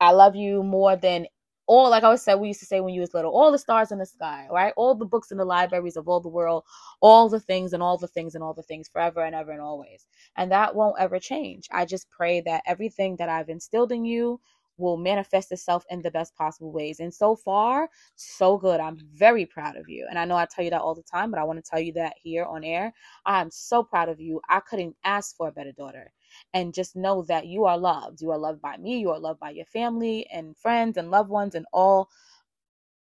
I 0.00 0.12
love 0.12 0.34
you 0.34 0.62
more 0.62 0.96
than 0.96 1.26
all, 1.66 1.90
like 1.90 2.02
I 2.02 2.06
always 2.06 2.22
said, 2.22 2.34
we 2.34 2.48
used 2.48 2.60
to 2.60 2.66
say 2.66 2.80
when 2.80 2.94
you 2.94 3.00
was 3.00 3.14
little, 3.14 3.32
all 3.32 3.52
the 3.52 3.58
stars 3.58 3.92
in 3.92 3.98
the 3.98 4.06
sky, 4.06 4.48
right? 4.50 4.72
All 4.76 4.94
the 4.94 5.04
books 5.04 5.30
in 5.30 5.38
the 5.38 5.44
libraries 5.44 5.96
of 5.96 6.08
all 6.08 6.20
the 6.20 6.28
world, 6.28 6.64
all 7.00 7.28
the 7.28 7.38
things 7.38 7.72
and 7.72 7.82
all 7.82 7.96
the 7.96 8.08
things 8.08 8.34
and 8.34 8.42
all 8.42 8.54
the 8.54 8.62
things 8.62 8.88
forever 8.88 9.22
and 9.22 9.36
ever 9.36 9.52
and 9.52 9.60
always. 9.60 10.06
And 10.36 10.50
that 10.50 10.74
won't 10.74 10.96
ever 10.98 11.20
change. 11.20 11.68
I 11.70 11.84
just 11.84 12.10
pray 12.10 12.40
that 12.40 12.64
everything 12.66 13.16
that 13.16 13.28
I've 13.28 13.48
instilled 13.48 13.92
in 13.92 14.04
you 14.04 14.40
will 14.80 14.96
manifest 14.96 15.52
itself 15.52 15.84
in 15.90 16.02
the 16.02 16.10
best 16.10 16.34
possible 16.36 16.72
ways. 16.72 17.00
And 17.00 17.12
so 17.12 17.36
far, 17.36 17.88
so 18.16 18.58
good. 18.58 18.80
I'm 18.80 18.98
very 19.14 19.46
proud 19.46 19.76
of 19.76 19.88
you. 19.88 20.06
And 20.08 20.18
I 20.18 20.24
know 20.24 20.36
I 20.36 20.46
tell 20.46 20.64
you 20.64 20.70
that 20.70 20.80
all 20.80 20.94
the 20.94 21.02
time, 21.02 21.30
but 21.30 21.40
I 21.40 21.44
want 21.44 21.62
to 21.64 21.70
tell 21.70 21.80
you 21.80 21.92
that 21.94 22.14
here 22.22 22.44
on 22.44 22.64
air. 22.64 22.92
I'm 23.26 23.50
so 23.50 23.82
proud 23.84 24.08
of 24.08 24.20
you. 24.20 24.40
I 24.48 24.60
couldn't 24.60 24.96
ask 25.04 25.36
for 25.36 25.48
a 25.48 25.52
better 25.52 25.72
daughter. 25.72 26.12
And 26.54 26.74
just 26.74 26.96
know 26.96 27.22
that 27.28 27.46
you 27.46 27.64
are 27.66 27.78
loved. 27.78 28.20
You 28.20 28.30
are 28.30 28.38
loved 28.38 28.62
by 28.62 28.76
me. 28.76 28.98
You 28.98 29.10
are 29.10 29.18
loved 29.20 29.40
by 29.40 29.50
your 29.50 29.66
family 29.66 30.26
and 30.32 30.56
friends 30.56 30.96
and 30.96 31.10
loved 31.10 31.30
ones 31.30 31.54
and 31.54 31.66
all 31.72 32.08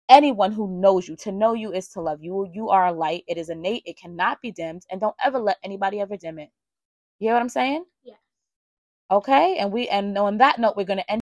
anyone 0.10 0.52
who 0.52 0.80
knows 0.80 1.08
you. 1.08 1.16
To 1.18 1.32
know 1.32 1.54
you 1.54 1.74
is 1.74 1.90
to 1.90 2.02
love 2.02 2.24
you. 2.24 2.50
You 2.54 2.70
are 2.70 2.88
a 2.88 2.92
light. 2.92 3.24
It 3.28 3.38
is 3.38 3.50
innate. 3.50 3.84
It 3.86 4.00
cannot 4.00 4.42
be 4.42 4.52
dimmed. 4.52 4.84
And 4.90 5.02
don't 5.02 5.16
ever 5.24 5.40
let 5.40 5.58
anybody 5.64 6.00
ever 6.00 6.18
dim 6.18 6.40
it. 6.40 6.50
You 7.20 7.28
hear 7.28 7.34
what 7.34 7.42
I'm 7.42 7.50
saying? 7.50 7.86
Yeah. 8.04 8.16
Okay. 9.12 9.58
And 9.58 9.72
we 9.72 9.88
and 9.90 10.18
on 10.18 10.38
that 10.38 10.60
note, 10.60 10.76
we're 10.78 10.86
gonna 10.86 11.06
end. 11.08 11.22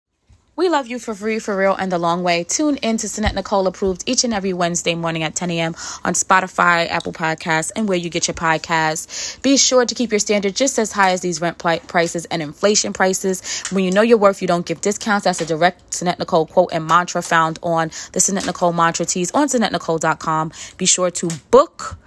We 0.56 0.68
love 0.68 0.86
you 0.86 1.00
for 1.00 1.16
free, 1.16 1.40
for 1.40 1.56
real, 1.56 1.74
and 1.74 1.90
the 1.90 1.98
long 1.98 2.22
way. 2.22 2.44
Tune 2.44 2.76
in 2.76 2.96
to 2.98 3.08
Sinette 3.08 3.34
Nicole 3.34 3.66
approved 3.66 4.04
each 4.06 4.22
and 4.22 4.32
every 4.32 4.52
Wednesday 4.52 4.94
morning 4.94 5.24
at 5.24 5.34
10 5.34 5.50
a.m. 5.50 5.74
on 6.04 6.14
Spotify, 6.14 6.88
Apple 6.88 7.12
Podcasts, 7.12 7.72
and 7.74 7.88
where 7.88 7.98
you 7.98 8.08
get 8.08 8.28
your 8.28 8.36
podcasts. 8.36 9.42
Be 9.42 9.56
sure 9.56 9.84
to 9.84 9.94
keep 9.96 10.12
your 10.12 10.20
standard 10.20 10.54
just 10.54 10.78
as 10.78 10.92
high 10.92 11.10
as 11.10 11.22
these 11.22 11.40
rent 11.40 11.58
prices 11.58 12.24
and 12.26 12.40
inflation 12.40 12.92
prices. 12.92 13.64
When 13.72 13.82
you 13.82 13.90
know 13.90 14.02
your 14.02 14.18
worth, 14.18 14.40
you 14.42 14.46
don't 14.46 14.64
give 14.64 14.80
discounts. 14.80 15.24
That's 15.24 15.40
a 15.40 15.46
direct 15.46 15.90
Sinette 15.90 16.20
Nicole 16.20 16.46
quote 16.46 16.70
and 16.72 16.86
mantra 16.86 17.20
found 17.20 17.58
on 17.60 17.88
the 18.12 18.20
Sinette 18.20 18.46
Nicole 18.46 18.72
mantra 18.72 19.06
tees 19.06 19.32
on 19.32 19.48
SinetteNicole.com. 19.48 20.52
Be 20.76 20.86
sure 20.86 21.10
to 21.10 21.28
book 21.50 21.98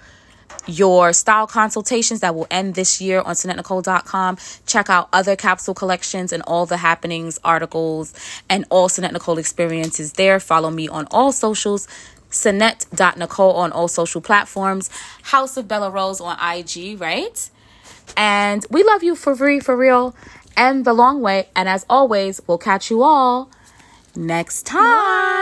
your 0.68 1.14
style 1.14 1.48
consultations 1.48 2.20
that 2.22 2.36
will 2.36 2.48
end 2.52 2.76
this 2.76 3.02
year 3.02 3.22
on 3.22 3.36
SinetteNicole.com. 3.36 4.38
Check 4.66 4.90
out 4.90 5.10
other 5.14 5.36
capsule 5.36 5.74
collections 5.74 6.32
and 6.32 6.44
all 6.44 6.66
the 6.66 6.78
happenings, 6.78 7.40
articles, 7.44 8.14
and 8.50 8.66
all 8.70 8.90
Sinette 8.90 9.14
Nicole 9.14 9.38
experiences 9.38 10.14
there. 10.14 10.40
Follow 10.40 10.70
me 10.70 10.88
on 10.88 11.08
all 11.12 11.32
socials. 11.32 11.88
Sinette.Nicole 12.30 13.54
on 13.54 13.72
all 13.72 13.88
social 13.88 14.22
platforms. 14.22 14.90
House 15.24 15.58
of 15.58 15.68
Bella 15.68 15.90
Rose 15.90 16.20
on 16.20 16.38
IG, 16.40 17.00
right? 17.00 17.50
And 18.16 18.66
we 18.70 18.84
love 18.84 19.04
you 19.04 19.16
for 19.16 19.36
free, 19.36 19.60
for 19.60 19.76
real, 19.76 20.16
and 20.56 20.86
the 20.86 20.94
long 20.94 21.22
way. 21.22 21.50
And 21.56 21.70
as 21.70 21.86
always, 21.90 22.42
we'll 22.48 22.58
catch 22.58 22.90
you 22.90 23.04
all 23.04 23.50
next 24.16 24.66
time. 24.66 24.78
Bye. 24.78 25.38